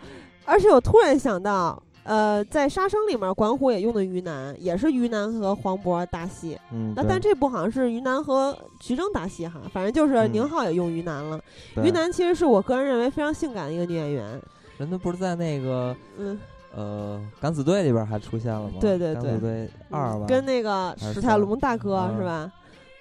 [0.45, 6.57] 而且我突然想到。”呃，在《杀生》里面，管虎也用的于南，也是于南和黄渤搭戏。
[6.71, 11.39] 嗯，那但这部好像是于南和徐峥搭戏哈，反正就是宁浩也用于南了。
[11.83, 14.41] 于南其实是我个人认为非常性感的一个女演员。
[14.77, 16.39] 人家不是在那个嗯
[16.75, 18.77] 呃《敢死队》里边还出现了吗？
[18.81, 22.51] 对对对，《敢死队二》吧，跟那个史泰龙大哥是吧？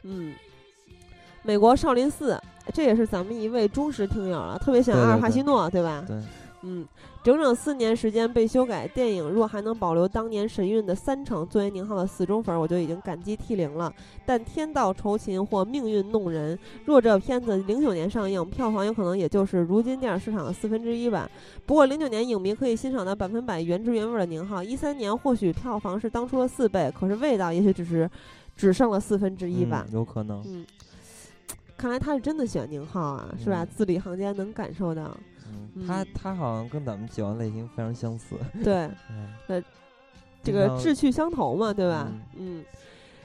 [0.02, 0.34] 嗯，
[1.42, 2.38] 美国少林寺，
[2.74, 6.04] 这也是咱们一位忠实听友了，特别喜欢阿尔帕西诺，对吧？
[6.06, 6.20] 对。
[6.62, 6.86] 嗯，
[7.24, 13.90] 整整四年时间被修改，电影若还能保留当年神韵的三成，作为宁浩的死忠粉，我就已经感激涕零了。
[14.26, 21.30] 但天道酬勤或命运弄人，若这片子零九年上映，票房有可能也就是如今电影市场的四分之一吧。
[21.64, 28.10] 不过零九年影迷可以欣赏到百分百原汁原味的宁浩，一三年或许票房是当初的四倍，可是味道也许只是
[28.54, 29.86] 只剩了四分之一吧。
[29.92, 30.42] 有可能。
[30.44, 30.66] 嗯，
[31.78, 33.64] 看来他是真的喜欢宁浩啊，是吧？
[33.64, 35.16] 字里行间能感受到。
[35.86, 38.90] 他他好像跟咱们喜欢类型非常相似，对，
[39.48, 39.62] 呃，
[40.42, 42.08] 这个志趣相投嘛，对吧？
[42.36, 42.64] 嗯，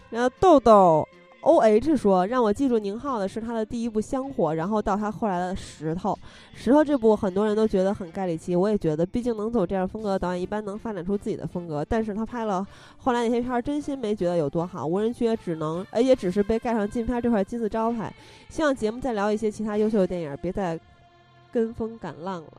[0.10, 1.08] 然后豆豆
[1.42, 6.12] O H 说，让我记住宁浩的是他的第一部《香火》，然后到他后来的《石头》。
[6.56, 11.86] 石头这部很多人都觉得很盖里奇，我也觉得，毕竟能走这样风格的导演一般能发展出自己的风格。
[11.88, 12.66] 但是他拍了
[12.98, 18.12] 后来那些片儿，真心没觉得有多好，无人区也只能，呃，也只是被盖上禁片这块金字招牌。
[18.50, 20.80] 希望节目再聊一些其他优秀的电影，别再。
[21.56, 22.52] 跟风赶浪了，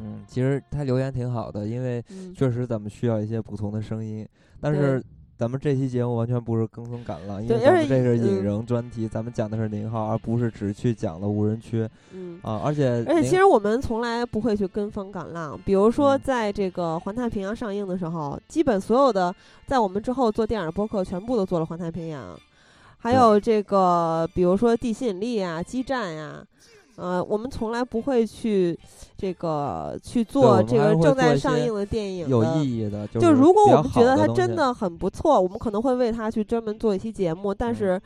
[0.00, 2.00] 嗯，其实他留言挺好的，因为
[2.32, 4.24] 确实咱们需要一些不同的声音。
[4.60, 5.02] 但是
[5.36, 11.88] 咱们这期节目完全不是跟风赶浪，因为咱们这是引人专题，咱们讲的是宁浩，而不是只去讲了无人区。
[12.12, 15.58] 嗯啊，而且而且其实我们从来不会去跟风赶浪。
[15.64, 19.34] 比如说，在这个《环太平洋》上映的时候，基本所有的
[19.66, 22.36] 在我们之后做电影播客，全部都做了《环太平洋》，
[22.98, 26.46] 还有这个比如说《地心引力》啊，《激战》呀。
[26.96, 28.78] 呃，我们从来不会去
[29.16, 33.06] 这个去做这个正在上映的电影有意义的。
[33.08, 37.54] 就如果我们觉得它真的很不错，我们可能会为它去专门做一期节目。
[37.54, 38.00] 但是，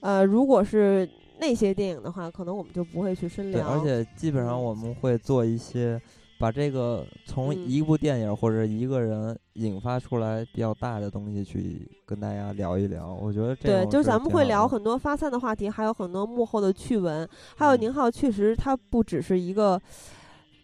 [0.00, 1.08] 呃，如果是
[1.38, 3.66] 那些电影的话，可能我们就不会去深聊。
[3.66, 6.00] 而且基本上我们会做一些。
[6.38, 19.80] 把这个从一部电影或者一个人引发出来比较大的东西去跟大家聊一聊，我觉得这对，就是咱们会聊很多发散的话题，还有很多幕后的趣闻，还有宁浩确实他不只是一个，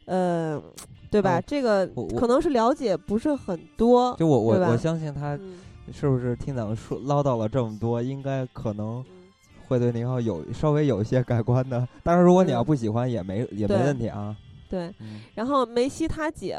[0.07, 0.61] 呃，
[1.11, 1.41] 对吧？
[1.41, 1.87] 这个
[2.19, 5.39] 可能是了解不是很多，就我我我相信他？
[5.93, 9.05] 是不是听咱们说唠叨了这么多，应该可能
[9.67, 11.89] 会对宁浩有稍微有一些改观的。
[12.05, 14.37] 但是如果你要不喜欢，也没也没问题啊。
[14.71, 14.95] 对，
[15.35, 16.57] 然后梅西他姐，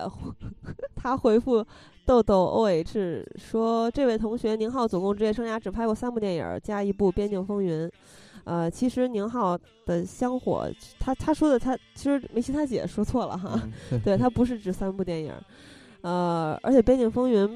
[0.95, 1.65] 他回复
[2.05, 7.87] 豆豆 O H 说：“这位同学宁浩总共职业生涯只拍过三部电影，加一部《边境风云》。
[8.43, 10.69] 呃，其实宁浩的香火，
[10.99, 13.57] 他他说的他其实梅西他姐说错了哈，
[14.03, 15.33] 对他不是指三部电影，
[16.01, 17.47] 呃，而且《边境风云》。”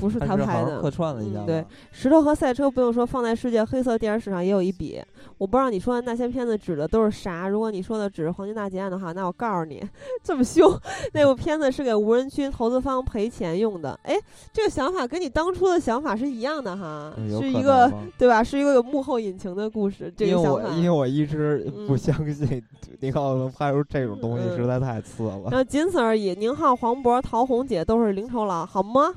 [0.00, 1.44] 不是他拍的，客串了一下。
[1.44, 5.00] 对，石头和赛车不用说，放在世界黑色电影史上也有一笔。
[5.36, 7.48] 我不知道你说的那些片子指的都是啥。
[7.48, 9.82] 如果你说的只是黄金大劫案的话，那我告诉你，
[10.24, 10.72] 这么凶，
[11.12, 13.98] 那部片子是给无人区投资方赔钱用的。
[14.04, 14.16] 哎，
[14.52, 18.42] 这个想法跟你当初的想法是一样的哈，是一个对吧？
[18.42, 20.12] 是一个有幕后隐情的故事。
[20.16, 22.62] 这个想法，因为我因为我一直不相信
[23.00, 25.40] 宁浩能拍出这种东西，实在太次了。
[25.50, 26.34] 然后仅此而已。
[26.34, 29.12] 宁浩、黄渤、陶虹姐都是零酬劳，好吗？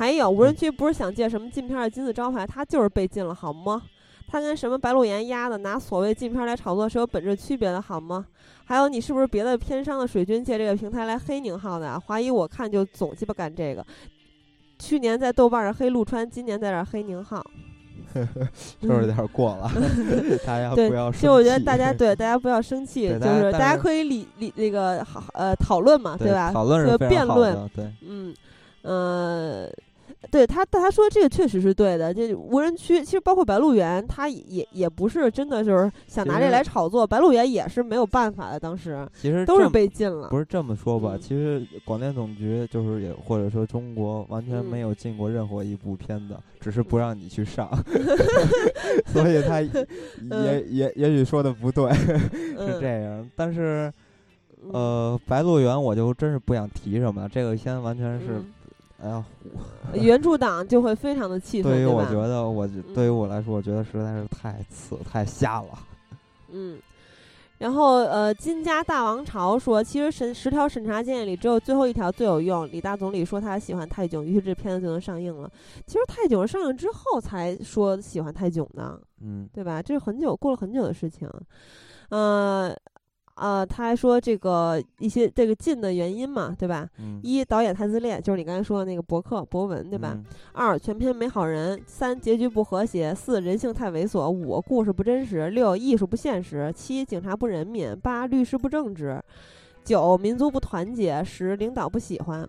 [0.00, 3.82] 还有无人区不是想借什么禁片的金字招牌，它就是被禁了，好吗？
[4.26, 8.24] 它跟什么白鹿原压的拿所谓禁片来炒作是有本质区别的，好吗？
[8.64, 12.00] 还有你是不是别的片商的水军借这个平台来黑宁浩的啊？
[12.00, 13.84] 怀疑我看就总鸡巴干这个。
[14.78, 17.44] 去年在豆瓣上黑陆川，今年在这黑宁浩，
[18.80, 19.70] 就是有点过了。
[20.46, 21.26] 大家不要生气。
[21.26, 26.50] 就我觉得大家对大家不要生气，就是大家可以理理那个好呃讨论嘛，对吧？
[26.50, 28.34] 讨论是辩论，对，嗯
[28.80, 29.68] 呃。
[30.30, 32.12] 对他，但他说这个确实是对的。
[32.12, 37.06] 这无人区其实包括白鹿原，他也也不是真的就是想拿这来炒作。
[37.06, 40.28] 白鹿原也是没有办法的，当时其实都是被禁了。
[40.28, 41.12] 不是这么说吧？
[41.14, 47.70] 嗯其实广电总局就是也或者说中国完全嗯没有禁过任何一部片子，只是不让你去上，
[49.06, 53.28] 所以他也也也许说的不对， 是这样。
[53.34, 53.92] 但是
[54.64, 58.42] 嗯呃，白鹿原我就真是不想提什么，这个先完全是。
[59.02, 59.24] 嗯
[59.92, 65.68] 哎呀，原著党就会非常的气愤，对于我觉得，我对于我来说，我觉得实在是太次太瞎了。
[66.50, 66.78] 嗯，
[67.58, 72.68] 然后呃，金家大王朝说，其实审十条审查建议里只有最后一条最有用。
[72.70, 75.50] 李大总理说他喜欢泰囧，于是这片子就能上映了。
[75.86, 79.80] 其实泰囧上映之后才说喜欢泰囧的，嗯，对吧？
[79.80, 81.28] 这是很久过了很久的事情。
[82.10, 82.76] 呃。
[83.40, 86.86] 呃，他还说这个一些这个禁的原因嘛，对吧？
[86.98, 90.12] 嗯，一导演太自恋，就是你刚才说的那个博客博文，对吧？
[90.14, 99.18] 嗯二全片没好人，三结局不和谐，四人性太猥琐，五故事不真实，六艺术不现实，七警察不人民，八律师不正直，
[99.82, 102.46] 九民族不团结，十领导不喜欢。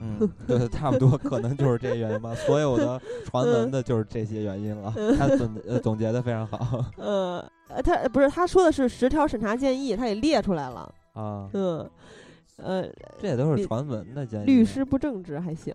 [0.00, 2.34] 嗯，对， 差不多，可能就是这原因吧。
[2.34, 4.92] 所有的传嗯闻的就是这些原因了。
[5.18, 10.92] 他总呃总结的非常好 呃，呃他不是他说的是十条审查建议，他也列出来了。
[11.14, 11.88] 啊，嗯，
[12.62, 12.84] 呃，
[13.18, 14.44] 这也都是传闻的建议。
[14.44, 15.74] 律师不正直还行。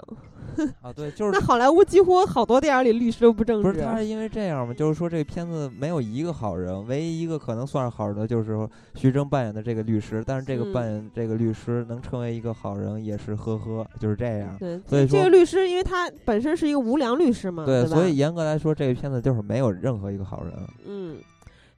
[0.82, 3.72] 啊，对，就是那好莱坞几乎好多电影里律师都不正直。
[3.72, 4.74] 不是他是因为这样嘛？
[4.74, 14.56] 就是说这个片子没有一个好人，唯一一个可能算是好人的就是徐峥扮演的这个律师，但是这个嗯扮演这个律师能成为一个好人也是呵呵，就是这样。
[14.60, 17.90] 对，所以说这个律师，因为他本身是一个无良律师嘛，对，吧？
[17.90, 20.54] 所以严格来说，这个片子就是没有任何一个好人。
[20.86, 21.18] 嗯，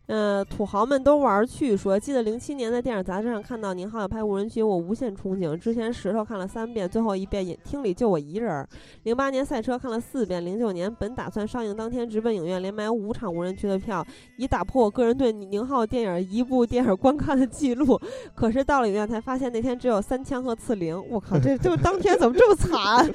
[0.07, 5.57] 呃，土豪们都玩儿去说，记得零七年在电影杂志上看到宁浩要拍无人区，我无限憧憬。
[5.57, 8.67] 之前石头看了三遍，最后一遍也厅里就我一人儿。
[9.03, 14.05] 零八年赛车看了四遍，零九年本打算上映当天直奔影院，连买五场无人区的票，
[14.37, 17.99] 以打破我个人对宁浩电影一部电影观看的记录。
[18.35, 23.09] 可是到了影院才发现那天只有三枪和刺陵，我靠，这就当天怎么这么惨？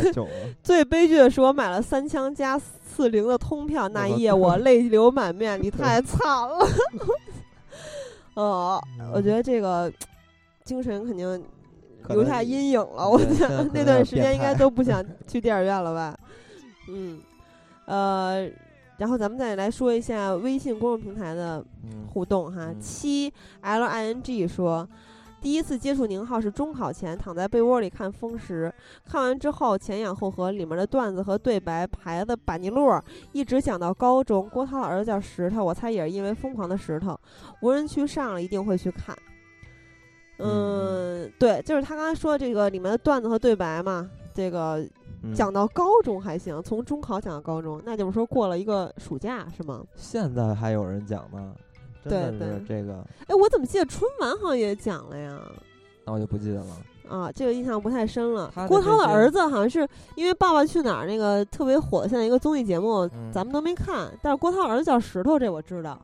[0.62, 2.58] 最悲剧的是，我买了三枪加
[2.94, 6.66] 四零的通票，那一夜我泪流满面，你太惨了。
[8.34, 8.80] 呃，
[9.12, 9.92] 我觉得这个
[10.64, 11.44] 精神肯定
[12.08, 13.08] 留下阴影了。
[13.08, 16.16] 我觉得那段时间应该都不想 去电影院了吧？
[16.88, 17.20] 嗯，
[17.86, 18.48] 呃，
[18.96, 22.66] 然后咱们再来说一下微信公众平台的嗯互动哈。
[22.66, 24.88] 嗯七 L I N G 说，
[25.44, 28.72] 第一次接触宁浩是中考前躺在被窝里看《风时》，
[29.12, 32.98] 看完之后前仰后合，里面的段子和对白排的板尼路，
[33.32, 34.48] 一直讲到高中。
[34.48, 37.12] 郭涛的儿子叫石头，我猜也是因为《疯狂的石头》，
[37.60, 39.14] 无人区上了一定会去看。
[40.38, 44.78] 嗯，对，就是他刚才说的这个里面的段子和对白嘛，这个
[45.22, 49.84] 嗯讲到高中还行，从中考讲到高中，那就是说过了一个暑假是吗？
[49.94, 51.54] 现在还有人讲吗？
[52.10, 55.38] 对是这个，哎，我怎么记得春晚好像也讲了呀？
[56.04, 56.76] 那我就不记得了。
[57.08, 59.86] 啊，这个印象不太深了郭涛的儿子好像是
[60.16, 64.10] 因为《爸爸去哪儿》那个特别火，现在一个综艺节目，嗯咱们都没看。
[64.22, 66.00] 但是郭涛儿子叫石头，这我知道。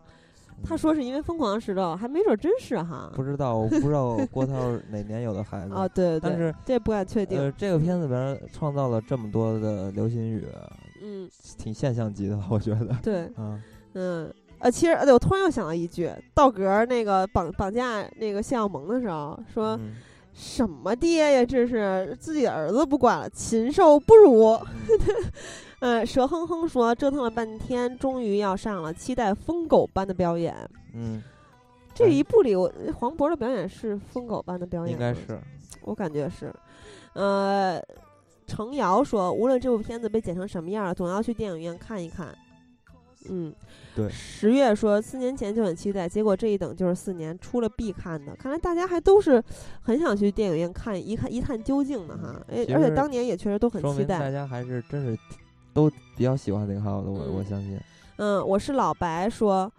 [0.62, 3.10] 他嗯说是因为疯狂的石头，还没准真是哈。
[3.14, 4.52] 不知道，我不知道郭涛
[4.90, 7.38] 哪年有的孩子啊，对对对，但是这不敢确定。
[7.40, 10.46] 呃，这个片子里边创造了这么多的流行语，
[11.02, 12.94] 嗯，挺现象级的，我觉得。
[13.02, 13.62] 对，嗯，
[13.94, 14.34] 嗯。
[14.60, 19.96] 呃，其实，呃，我突然又想到一句，道格儿那个绑绑架那个谢耀萌的时候，说、嗯
[20.32, 24.56] 什么爹呀，这是自己的儿子不管了，禽兽不如。
[25.80, 30.54] 嗯， 蛇哼哼说折腾了半天，终于要上了，期待疯狗般的表演。
[30.94, 31.20] 嗯，
[31.92, 35.38] 这哎一部里，我黄渤的表演是疯狗般的表演，应该，是。
[35.82, 36.54] 我感觉是。
[37.14, 37.82] 呃，
[38.46, 42.28] 程瑶说，无论这部片子被剪成什么样儿，总要去电影院看一看。
[43.28, 43.54] 嗯，
[43.94, 48.34] 对十月说四年前就很期待，结果这一等就是四年，出了必看的。
[48.36, 49.42] 看来大家还都是
[49.82, 52.40] 很想去电影院看一看一探究竟的哈。
[52.48, 54.30] 哎、而且当年也确实都很期待大。
[54.30, 55.18] 家还是真是
[55.74, 57.78] 都比较喜欢林浩的，我我嗯相信。
[58.16, 59.70] 嗯，我是老白说，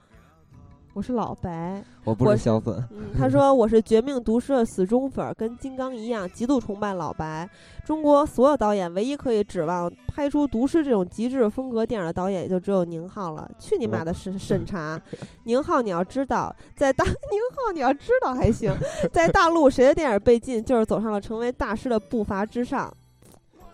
[0.93, 1.81] 我是老白。
[2.03, 7.47] 我不是是小粉，嗯，他说我是《绝命毒师》的死忠粉儿，跟金刚一样，极度崇拜老白。
[7.85, 13.49] 中国所有导演唯一可以指望拍出毒师这种极致风格电影的导演，也就只有宁浩了。
[13.59, 14.99] 去你妈的审审查！
[15.43, 17.13] 宁浩，你要知道，在大宁
[17.55, 18.73] 浩，你要知道还行，
[19.13, 22.91] 在大陆谁的电影被禁，就是走上了成为大师的步伐之上。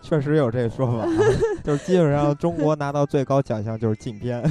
[0.08, 1.06] 确实有这个说法，
[1.62, 4.42] 就是基本上中国拿到最高奖项就是禁片。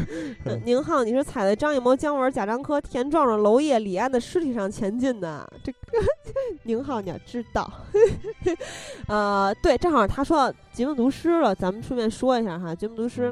[0.64, 5.46] 宁浩，你是踩在张艺谋、姜文、贾樟柯、田壮壮、娄烨、李安的尸体上前进的。
[5.62, 5.78] 这个
[6.64, 7.70] 宁浩你要知道，
[9.06, 13.30] 呃，对，正好他说到《绝命毒师》了，咱们顺便说一下哈，《绝命毒师》。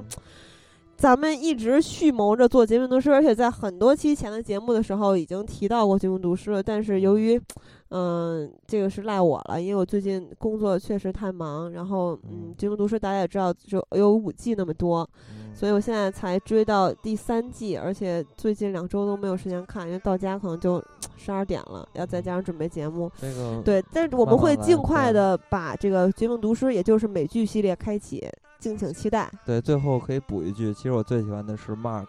[1.01, 6.63] 咱们一直蓄谋着做《绝命毒师》，而且在很多期前的节目的时候已经提到过《绝命毒师》了。
[6.63, 7.41] 但是由于，
[7.89, 11.73] 嗯，这个是赖我了，因为我最近工作确实太忙。
[11.73, 15.09] 然后，嗯，《绝命毒师》大家也知道，就有五季那么多，
[15.55, 20.85] 所以我现在才追到第三季，而且最近两周都没有时间看，因为到家可能就
[21.17, 23.11] 十二点了，要再加上准备节目。
[23.19, 28.29] 这个对，但是我们会尽快的把这个《绝命毒师》，也就是美剧系列开启。
[28.61, 29.29] 敬请期待。
[29.45, 32.07] 对，最后可以补一句，其实我最喜欢的是 Mark。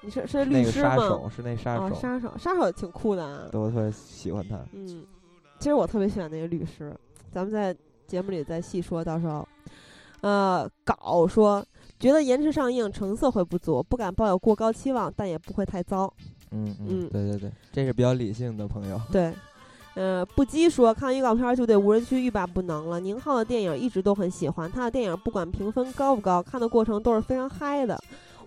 [0.00, 0.90] 你是是律师吗？
[0.90, 1.94] 杀手是那杀手。
[1.94, 3.48] 杀手，杀手挺酷的啊。
[3.50, 4.58] 对，我特别喜欢他。
[4.72, 5.04] 嗯，
[5.58, 6.96] 其实我特别喜欢那个律师。
[7.30, 7.76] 咱们在
[8.06, 9.46] 节目里再细说，到时候。
[10.22, 11.66] 呃，稿说
[11.98, 16.12] 觉得延迟上映成色会不足，不敢抱有过高期望，但也不会太糟。
[16.52, 19.00] 嗯嗯，对对对，这是比较理性的朋友。
[19.10, 19.34] 对。
[19.94, 22.98] 呃，不羁说看预告片就对无人区欲罢不能了。
[22.98, 27.98] 宁浩的电影一直都很喜欢，他的电影不管评分高不高，看的过程都是非常嗨的。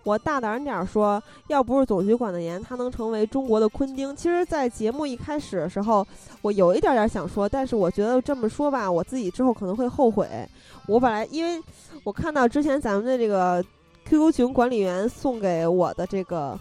[0.03, 4.15] 我大胆点说，要不是总局管得严，他能成为中国的昆汀。
[4.15, 6.05] 其实，在节目一开始的时候，
[6.41, 10.27] 我有一点点想说，但是我觉得这么说吧，我自己之后可能会后悔。
[10.87, 11.61] 我本来因为
[12.03, 13.63] 我看到之前咱们的这个
[14.05, 16.59] QQ 群管理员送给我的这个。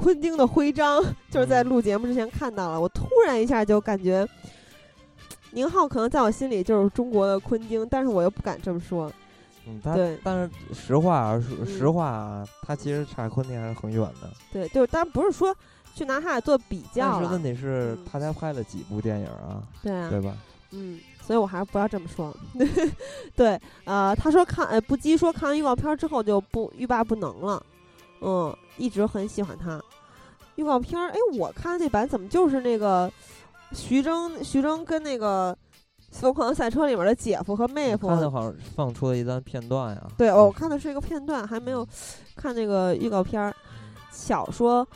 [0.00, 4.26] 昆汀的徽章 就是在录节目之前看到了，我突然一下就感觉，
[5.50, 9.12] 宁浩可能在我心里就是中国的昆汀，但是我又不敢这么说。
[9.66, 14.30] 嗯，对，但是实话啊，实话啊，他其实差昆汀还是很远的。
[14.50, 15.54] 对，就是，但不是说
[15.94, 17.12] 去拿他俩做比较。
[17.12, 19.62] 但是问题是，他才拍了几部电影啊？
[19.82, 20.34] 对啊，对吧？
[20.70, 22.34] 嗯，所以我还是不要这么说。
[23.36, 27.62] 对，呃，他说看，呃，不羁说看完预告片之后就不欲罢不能了。
[28.22, 29.80] 嗯，一直很喜欢他。
[30.60, 33.10] 预告片儿，哎，我看那版怎么就是那个
[33.72, 34.44] 徐峥？
[34.44, 35.52] 徐峥跟那个
[36.10, 38.08] 《疯狂赛车》里面的姐夫和妹夫。
[38.08, 40.06] 看的好像放出了一段片段呀。
[40.18, 41.86] 对，我看的是一个片段，还没有
[42.36, 43.54] 看那个预告片儿。
[44.10, 44.86] 小说。《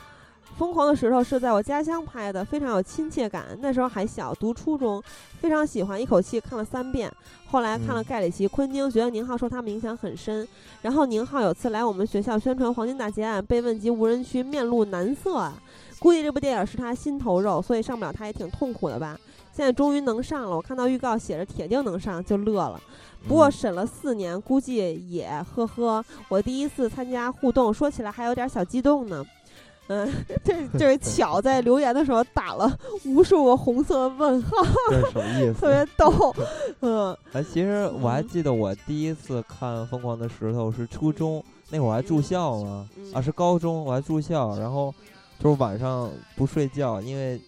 [0.57, 3.47] 疯狂的石头》是在我家乡拍的，非常有亲切感。
[3.61, 5.03] 那时候还小，读初中，
[5.41, 7.11] 非常喜欢，一口气看了三遍。
[7.47, 10.47] 后来看了盖里奇、昆汀，觉得宁浩受他们影响很深。
[10.83, 15.61] 然后宁浩有次来我们学校宣传《黄金大劫案》，被问及无人区，面露难色啊。
[15.99, 19.19] 估计这部电影是他心头肉，所以上不了他也挺痛苦的吧。
[19.53, 22.81] 现在终于能上了，我看到预告写着铁定能上，就乐了。
[23.27, 26.05] 不过审了四年，估计也呵呵。
[26.29, 29.25] 我第一次参加互动，说起来还有点小激动呢。
[29.89, 30.11] 嗯，
[30.43, 34.51] 这这是巧在留言的时候打了无数个红色问号，
[34.91, 35.61] 这什么意思？
[35.61, 36.35] 特别逗。
[36.81, 44.95] 嗯，哎，其实我还记得我第一次看《疯狂的石头》是初中，那会儿还住校呢，啊，是高中我还住校，然后
[45.39, 47.39] 就是晚上不睡觉，因为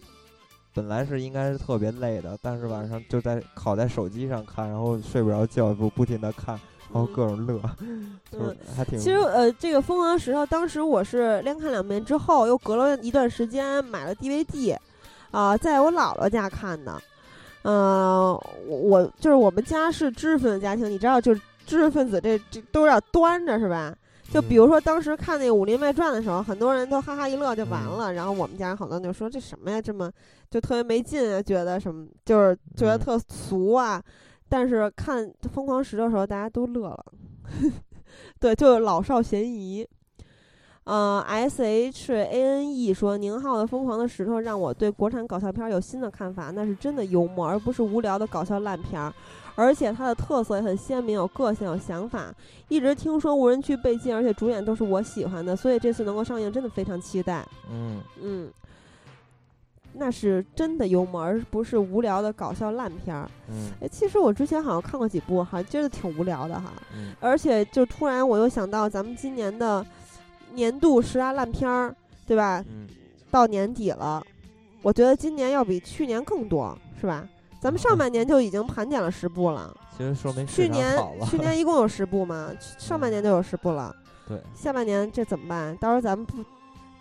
[0.75, 6.61] 本来是应该是特别累的，但是晚上就在拷在手机上看，然后睡不着觉，不不停的看。
[6.97, 7.61] 然后各种乐，
[8.33, 8.99] 嗯，还挺。
[8.99, 14.77] 其实呃，这个《疯狂石头》当时我是连看两遍之后，又隔了一段时间买了 DVD，
[15.31, 16.99] 啊，在我姥姥家看的。
[17.63, 23.95] 嗯，我就是我们家是知识分子家庭，你知道，就是知识分子这这都要端着是吧？
[24.33, 30.11] 就比如说当时看那个《武林外传》的时候，很多人都哈哈一乐就完了，然后我们家人好多就说这什么呀，这么
[30.51, 34.03] 就特别没劲啊，觉得什么就是觉得特俗啊。
[34.49, 37.05] 但是看《疯狂石头》的时候，大家都乐了，
[38.39, 39.87] 对，就是老少咸宜。
[40.85, 49.13] 呃，S H A N E 说宁浩的《疯狂的石头》让我对国产搞笑片有新的看法，那是真的幽默，而不是无聊的搞笑烂片儿。
[49.57, 52.33] 而且它的特色也很鲜明，有个性，有想法。
[52.69, 57.45] 一直听说无人区被禁，而且主演都是我喜欢的，所以这次能够上映，真的非常期待。
[57.69, 58.49] 嗯嗯。
[59.99, 63.31] 那是真的幽默，而不是无聊的搞笑烂片儿。
[63.49, 66.73] 嗯，哎，其实我之前好像看过几部，好像觉得挺无聊的哈。
[66.95, 69.85] 嗯，而且就突然我又想到咱们今年的
[70.53, 71.95] 年度十大烂片儿，
[72.27, 72.63] 对吧？
[72.69, 72.87] 嗯，
[73.31, 74.23] 到年底了，
[74.83, 77.27] 我觉得今年要比去年更多，是吧？
[77.59, 79.75] 咱们上半年就已经盘点了十部了。
[79.97, 80.95] 其实说明去年
[81.25, 83.97] 去年一共有十部嘛，上半年就有十部了。
[84.29, 85.75] 对，下半年这怎么办？
[85.79, 86.45] 到时候咱们不。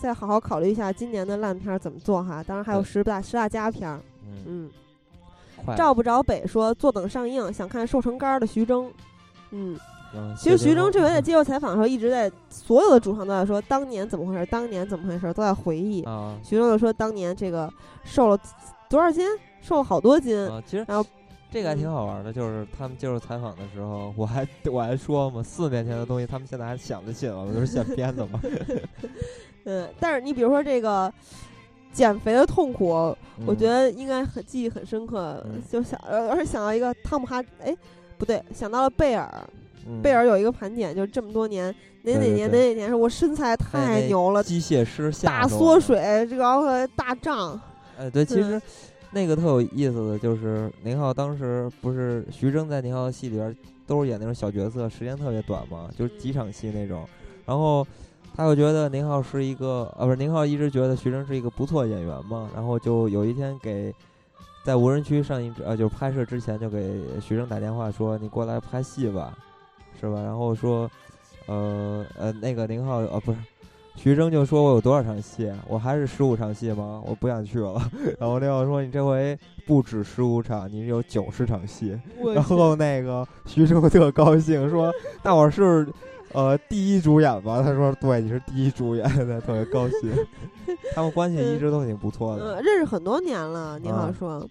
[0.05, 3.99] 再好好考虑一下今年的烂片怎么做哈，当然还有十大十大佳片儿。
[4.45, 4.69] 嗯，
[5.75, 8.91] 照不着北说坐等上映，想看瘦成干的徐峥。
[9.49, 9.75] 嗯，
[10.37, 16.05] 其实徐峥这回在接受采访的时候，一直在所有的主创都在说当年怎么回事，当年怎么回事，都在回忆。
[16.43, 17.67] 徐峥就说当年这个
[18.03, 18.37] 瘦了
[18.87, 19.27] 多少斤，
[19.59, 20.47] 瘦了好多斤。
[20.67, 21.03] 其实，然后
[21.55, 27.49] 这个还挺好玩的，就是他们接受采访的时候，我还我还说嘛，四年前的东西，他们现在还想得起来吗？
[27.53, 28.41] 都是现编的嘛。
[29.63, 31.09] 嗯，但是你比如说这个
[31.93, 33.15] 减肥的痛苦，
[33.45, 35.41] 我觉得应该很记忆很深刻，
[35.71, 37.73] 就想而且想到一个汤姆哈，哎，
[38.17, 39.49] 不对，想到了贝尔，
[40.03, 47.57] 贝尔有一个盘点，就是这么多年哪哪年哪哪年是我身材太牛了，机械师大缩水，这个大胀。
[47.97, 48.61] 哎，对，其实。
[49.15, 53.55] 那个特有意思的就是宁浩当时不是徐峥在宁浩的戏里边
[53.87, 57.07] 都是演那种小角色，时间特别短嘛，就是几场戏那种。
[57.45, 57.87] 然后
[58.35, 62.49] 他又觉得宁浩是一个，呃，不是宁浩一直觉得徐峥是一个不错演员嘛。
[62.53, 63.95] 然后就有一天给
[64.65, 69.33] 在无人区上映，呃，就是拍摄之前就给徐峥打电话说：“你过来拍戏吧，
[69.97, 70.91] 是吧？”然后说
[71.47, 73.37] ：“呃呃，那个宁浩，呃，不是。”
[73.95, 75.51] 徐峥就说：“我有多少场戏？
[75.67, 77.01] 我还是十五场戏吗？
[77.05, 77.81] 我不想去了。
[78.19, 81.99] ”然后另外说：“你这回不止十五场，你有九十场戏。”
[82.35, 84.93] 然后那个徐峥特高兴说
[85.23, 85.87] ：“那我是
[86.33, 90.11] 呃第一主演吧？”他说：“对，你是第一主演。”他特别高兴。
[90.93, 93.79] 他们关系一直都挺不错的，认识很多年了。
[93.79, 94.47] 你好说。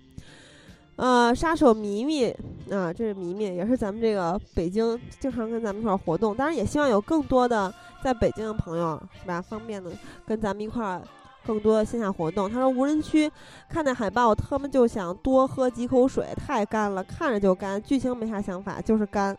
[0.97, 2.31] 呃，杀手迷迷
[2.71, 6.35] 啊，这是迷迷，也是咱们这个北京经常跟咱们一块儿活动。
[6.37, 7.73] 当然，也希望有更多的
[8.03, 9.43] 在北京的朋友，是吧？
[9.43, 9.91] 方便的
[10.25, 11.03] 跟咱们一块儿
[11.45, 12.49] 更多的线下活动。
[12.49, 13.31] 他说，无人区
[13.69, 17.83] 看那海报，他们就想多喝几口水，太干了，看着就干。
[17.83, 19.37] 剧情没啥想法，就是干。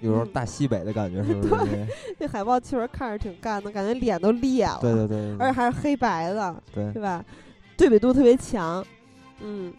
[0.00, 1.86] 有种大西北的感觉，是不是？
[2.18, 4.78] 那海报确实看着挺干的，感觉脸都裂了。
[4.80, 5.36] 对对对。
[5.40, 7.24] 而且还是黑白的，对，是吧？
[7.76, 8.84] 对比度特别强，
[9.40, 9.74] 嗯。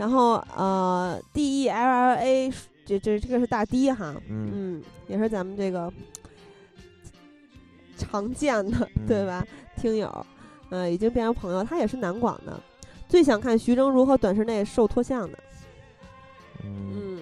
[0.00, 2.50] 然后呃，D E L L A，
[2.86, 5.92] 这这这个是大 D 哈，嗯，也是咱们这个
[7.98, 9.46] 常见的对吧？
[9.76, 10.26] 听友，
[10.70, 11.62] 呃，已经变成朋友。
[11.62, 12.58] 他也是南广的，
[13.10, 15.38] 最想看徐峥如何短时内瘦脱相的。
[16.64, 17.18] 嗯，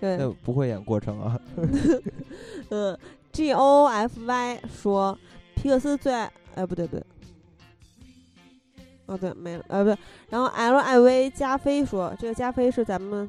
[0.00, 1.40] 对，不会演过程啊。
[2.70, 2.96] 嗯
[3.32, 5.18] ，G O F Y 说
[5.56, 7.04] 皮克斯最爱，哎，不对不对。
[9.08, 9.98] 哦，对，没了，呃，不对，
[10.28, 13.28] 然后 L I V 加菲说，这个加菲是咱们，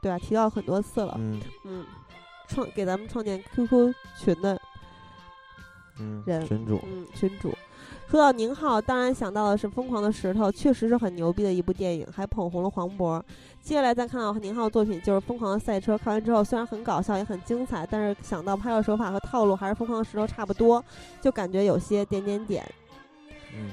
[0.00, 0.18] 对吧？
[0.18, 1.84] 提到很多次了，嗯嗯，
[2.48, 4.58] 创给咱们创建 QQ 群的
[6.24, 7.52] 人，群主，嗯，群主。
[8.08, 13.22] 说到宁浩，当然想到的是《疯狂的石头》，确实是很牛逼的一部电影，还捧红了黄渤。
[13.62, 20.82] 接下来再看到宁浩作品，就是《疯狂的赛车》，看完之后虽然很搞笑，也很精彩，但是想到拍摄手法和套路还是《疯狂的石头》差不多，
[21.22, 22.62] 就感觉有些点点点。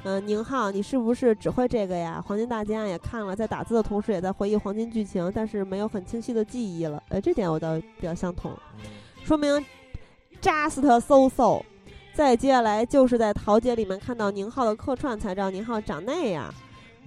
[0.04, 2.22] 嗯，宁浩，你是不是只会这个呀？
[2.26, 7.02] 黄金大劫案也看了，在打字的同时也在回忆黄金剧情，但是没有很清晰的记忆了。
[7.10, 8.52] 呃，这点我倒比较相同，
[9.24, 9.66] 说明
[10.42, 11.64] just so so。
[12.14, 16.54] 再接下来就是在桃姐里面看到宁浩的客串，才知道宁浩长那样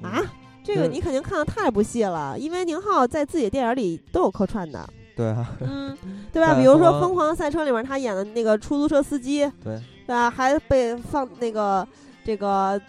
[0.00, 0.22] 啊。
[0.64, 4.88] 这个你肯定看的太不细了，因为宁浩在自己的电影里都有客串的。
[5.14, 5.94] 对啊，嗯，
[6.32, 6.54] 对吧？
[6.54, 10.30] 比如说《疯狂赛车》里面他演的那个出租车司机，对，对吧？
[10.30, 11.86] 还被放那个。
[12.24, 12.80] 这个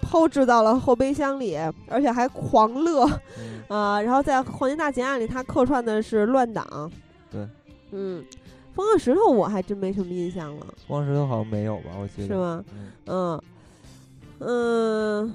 [0.00, 1.56] 抛掷到了后备箱里，
[1.88, 3.04] 而且还狂乐，
[3.68, 4.00] 啊！
[4.00, 6.90] 然后在《黄金大劫案》里，他客串的是乱党。
[7.30, 7.48] 对，
[7.92, 8.24] 嗯，
[8.74, 10.66] 疯狂石头我还真没什么印象了。
[10.86, 11.90] 疯狂石头好像没有吧？
[11.98, 12.64] 我记得是吗？
[13.06, 13.42] 嗯
[14.40, 15.34] 嗯，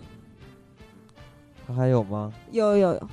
[1.65, 2.33] 他还有吗？
[2.51, 3.09] 有有有，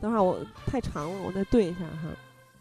[0.00, 2.08] 等会儿我太长了，我再对一下哈。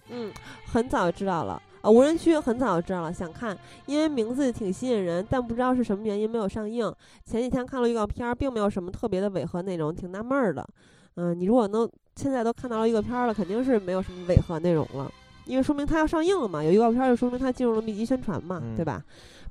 [0.09, 0.31] 嗯，
[0.65, 1.61] 很早就知道了。
[1.81, 6.93] 啊，无人区很早就知道了，想看，因为名字挺吸引人，但不知道是什么原因没有上映。
[7.25, 10.67] 前几天看了预告片，并没有什么特别的违和内容，挺纳闷儿的。
[11.15, 15.11] 嗯，你如果能现在都看到了预告片了，肯定是没有什么违和内容了，
[15.45, 16.63] 因为说明它要上映了嘛。
[16.63, 19.03] 有预告片就说明它进入了密集宣传嘛，对吧？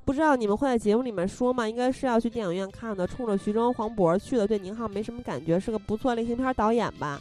[0.05, 1.67] 不知道你们会在节目里面说吗？
[1.67, 7.19] 应该是要去电影院看的，冲着徐峥、黄渤去的，对宁浩没什么感觉，是个不错类型片导演吧。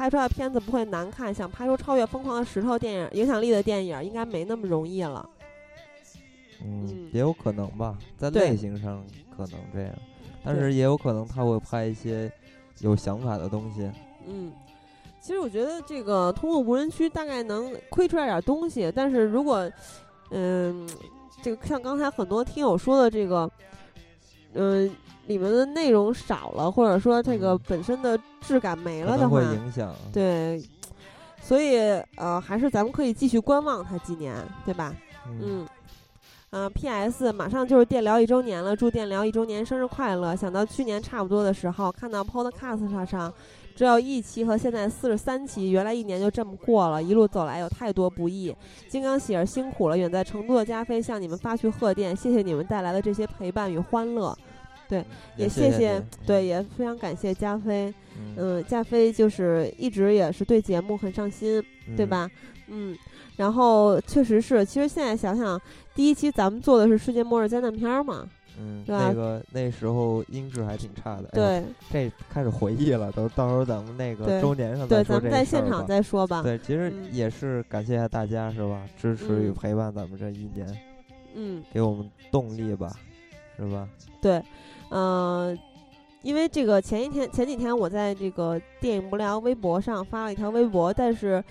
[0.00, 5.28] 拍出来的片子不会难看，想拍出超越《疯狂的石头》电影影响力的电影，应该没那么容易了。
[6.64, 9.04] 嗯，也有可能吧，在类型上
[9.36, 9.92] 可能这样，
[10.42, 12.32] 但是也有可能他会拍一些
[12.78, 13.90] 有想法的东西。
[14.26, 14.50] 嗯，
[15.20, 19.70] 其实我觉得这个通过无人区大概能窥出来点东西，但是如果，
[20.30, 20.88] 嗯，
[21.42, 23.50] 这个像刚才很多听友说的这个，
[24.54, 24.90] 嗯。
[25.26, 29.94] 里面的内容少了，或者说这个本身的质感没了的话，会影响。
[30.12, 30.60] 对，
[31.40, 31.78] 所以
[32.16, 34.92] 呃，还是咱们可以继续观望它几年，对吧？
[35.40, 35.64] 嗯。
[36.50, 37.30] 啊，P.S.
[37.30, 40.34] 马上就是电疗一周年了，祝电疗一周年生日快乐！
[40.34, 43.32] 想到去年差不多的时候，看到 Podcast 上
[43.80, 48.54] 只有一期和现在四十三期，原来一年就这么过了，一路走来有太多不易。
[48.90, 54.36] 金刚喜儿辛苦了，远在成都的加菲向你们发去贺电，谢谢你们带来的这些陪伴与欢乐。
[54.86, 55.02] 对，
[55.34, 57.90] 也谢谢，对，也非常感谢加菲。
[58.36, 61.64] 嗯，加菲就是一直也是对节目很上心，
[61.96, 62.30] 对吧？
[62.66, 62.94] 嗯，
[63.36, 65.58] 然后确实是，其实现在想想，
[65.94, 68.28] 第一期咱们做的是世界末日灾难片嘛。
[68.62, 71.28] 嗯，那个那时候音质还挺差的。
[71.32, 76.42] 对，这开始回忆了，都到时候咱们那个周年上再说对，咱们在现场再说吧。
[76.42, 78.86] 对，其实也是感谢大家是吧？
[79.00, 80.78] 支持与陪伴咱们这一年，
[81.34, 82.92] 嗯，给我们动力吧，
[83.56, 83.88] 是吧？
[84.20, 84.42] 对，
[84.90, 85.58] 嗯，
[86.20, 91.42] 因为这个前一天前几天我在这个电影不聊微博上发了一条微博，但是。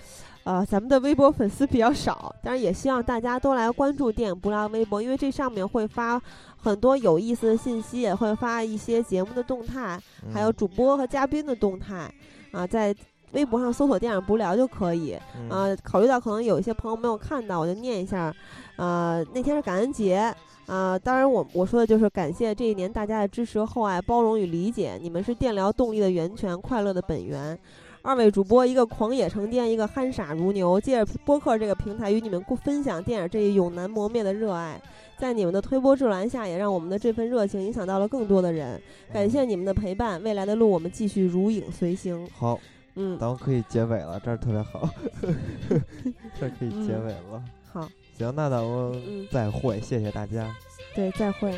[0.44, 6.20] 呃，咱们的微博粉丝比较少，但是也希望大家都来关注电影不聊微博，因为这上面会发
[6.56, 10.00] 很多有意思的信息，也会发一些节目的动态，
[10.32, 12.12] 还有主播和嘉宾的动态。
[12.52, 12.94] 啊，在
[13.32, 15.12] 微博上搜索“电影不聊”就可以。
[15.48, 18.34] 啊，考虑到可能有一些朋友没有看到，我就念一下。
[18.76, 20.34] 呃，那天是感恩节。
[20.66, 27.58] 啊，当然我我说的就是感谢这一年大家的支持、厚爱、包容与理解，你们是电聊动力的源泉，快乐的本源。
[28.02, 30.80] 二位主播，一个狂野成癫，一个憨傻如牛。
[30.80, 34.80] 借着播客这个平台，与你们共分享电影这一永难磨灭的热爱。
[35.18, 38.80] 在你们的推波助澜下，也让我们的这份热情影响到了更多的人。
[39.12, 42.26] 感谢你们的陪伴，未来的路我们继续如影随形。
[42.30, 42.58] 好，
[42.94, 44.88] 嗯，咱们可以结尾了，这儿特别好，
[46.40, 47.44] 这儿可以结尾了。
[47.70, 47.86] 好，
[48.16, 50.50] 行，那咱们再会，谢谢大家。
[50.94, 51.54] 对，再会。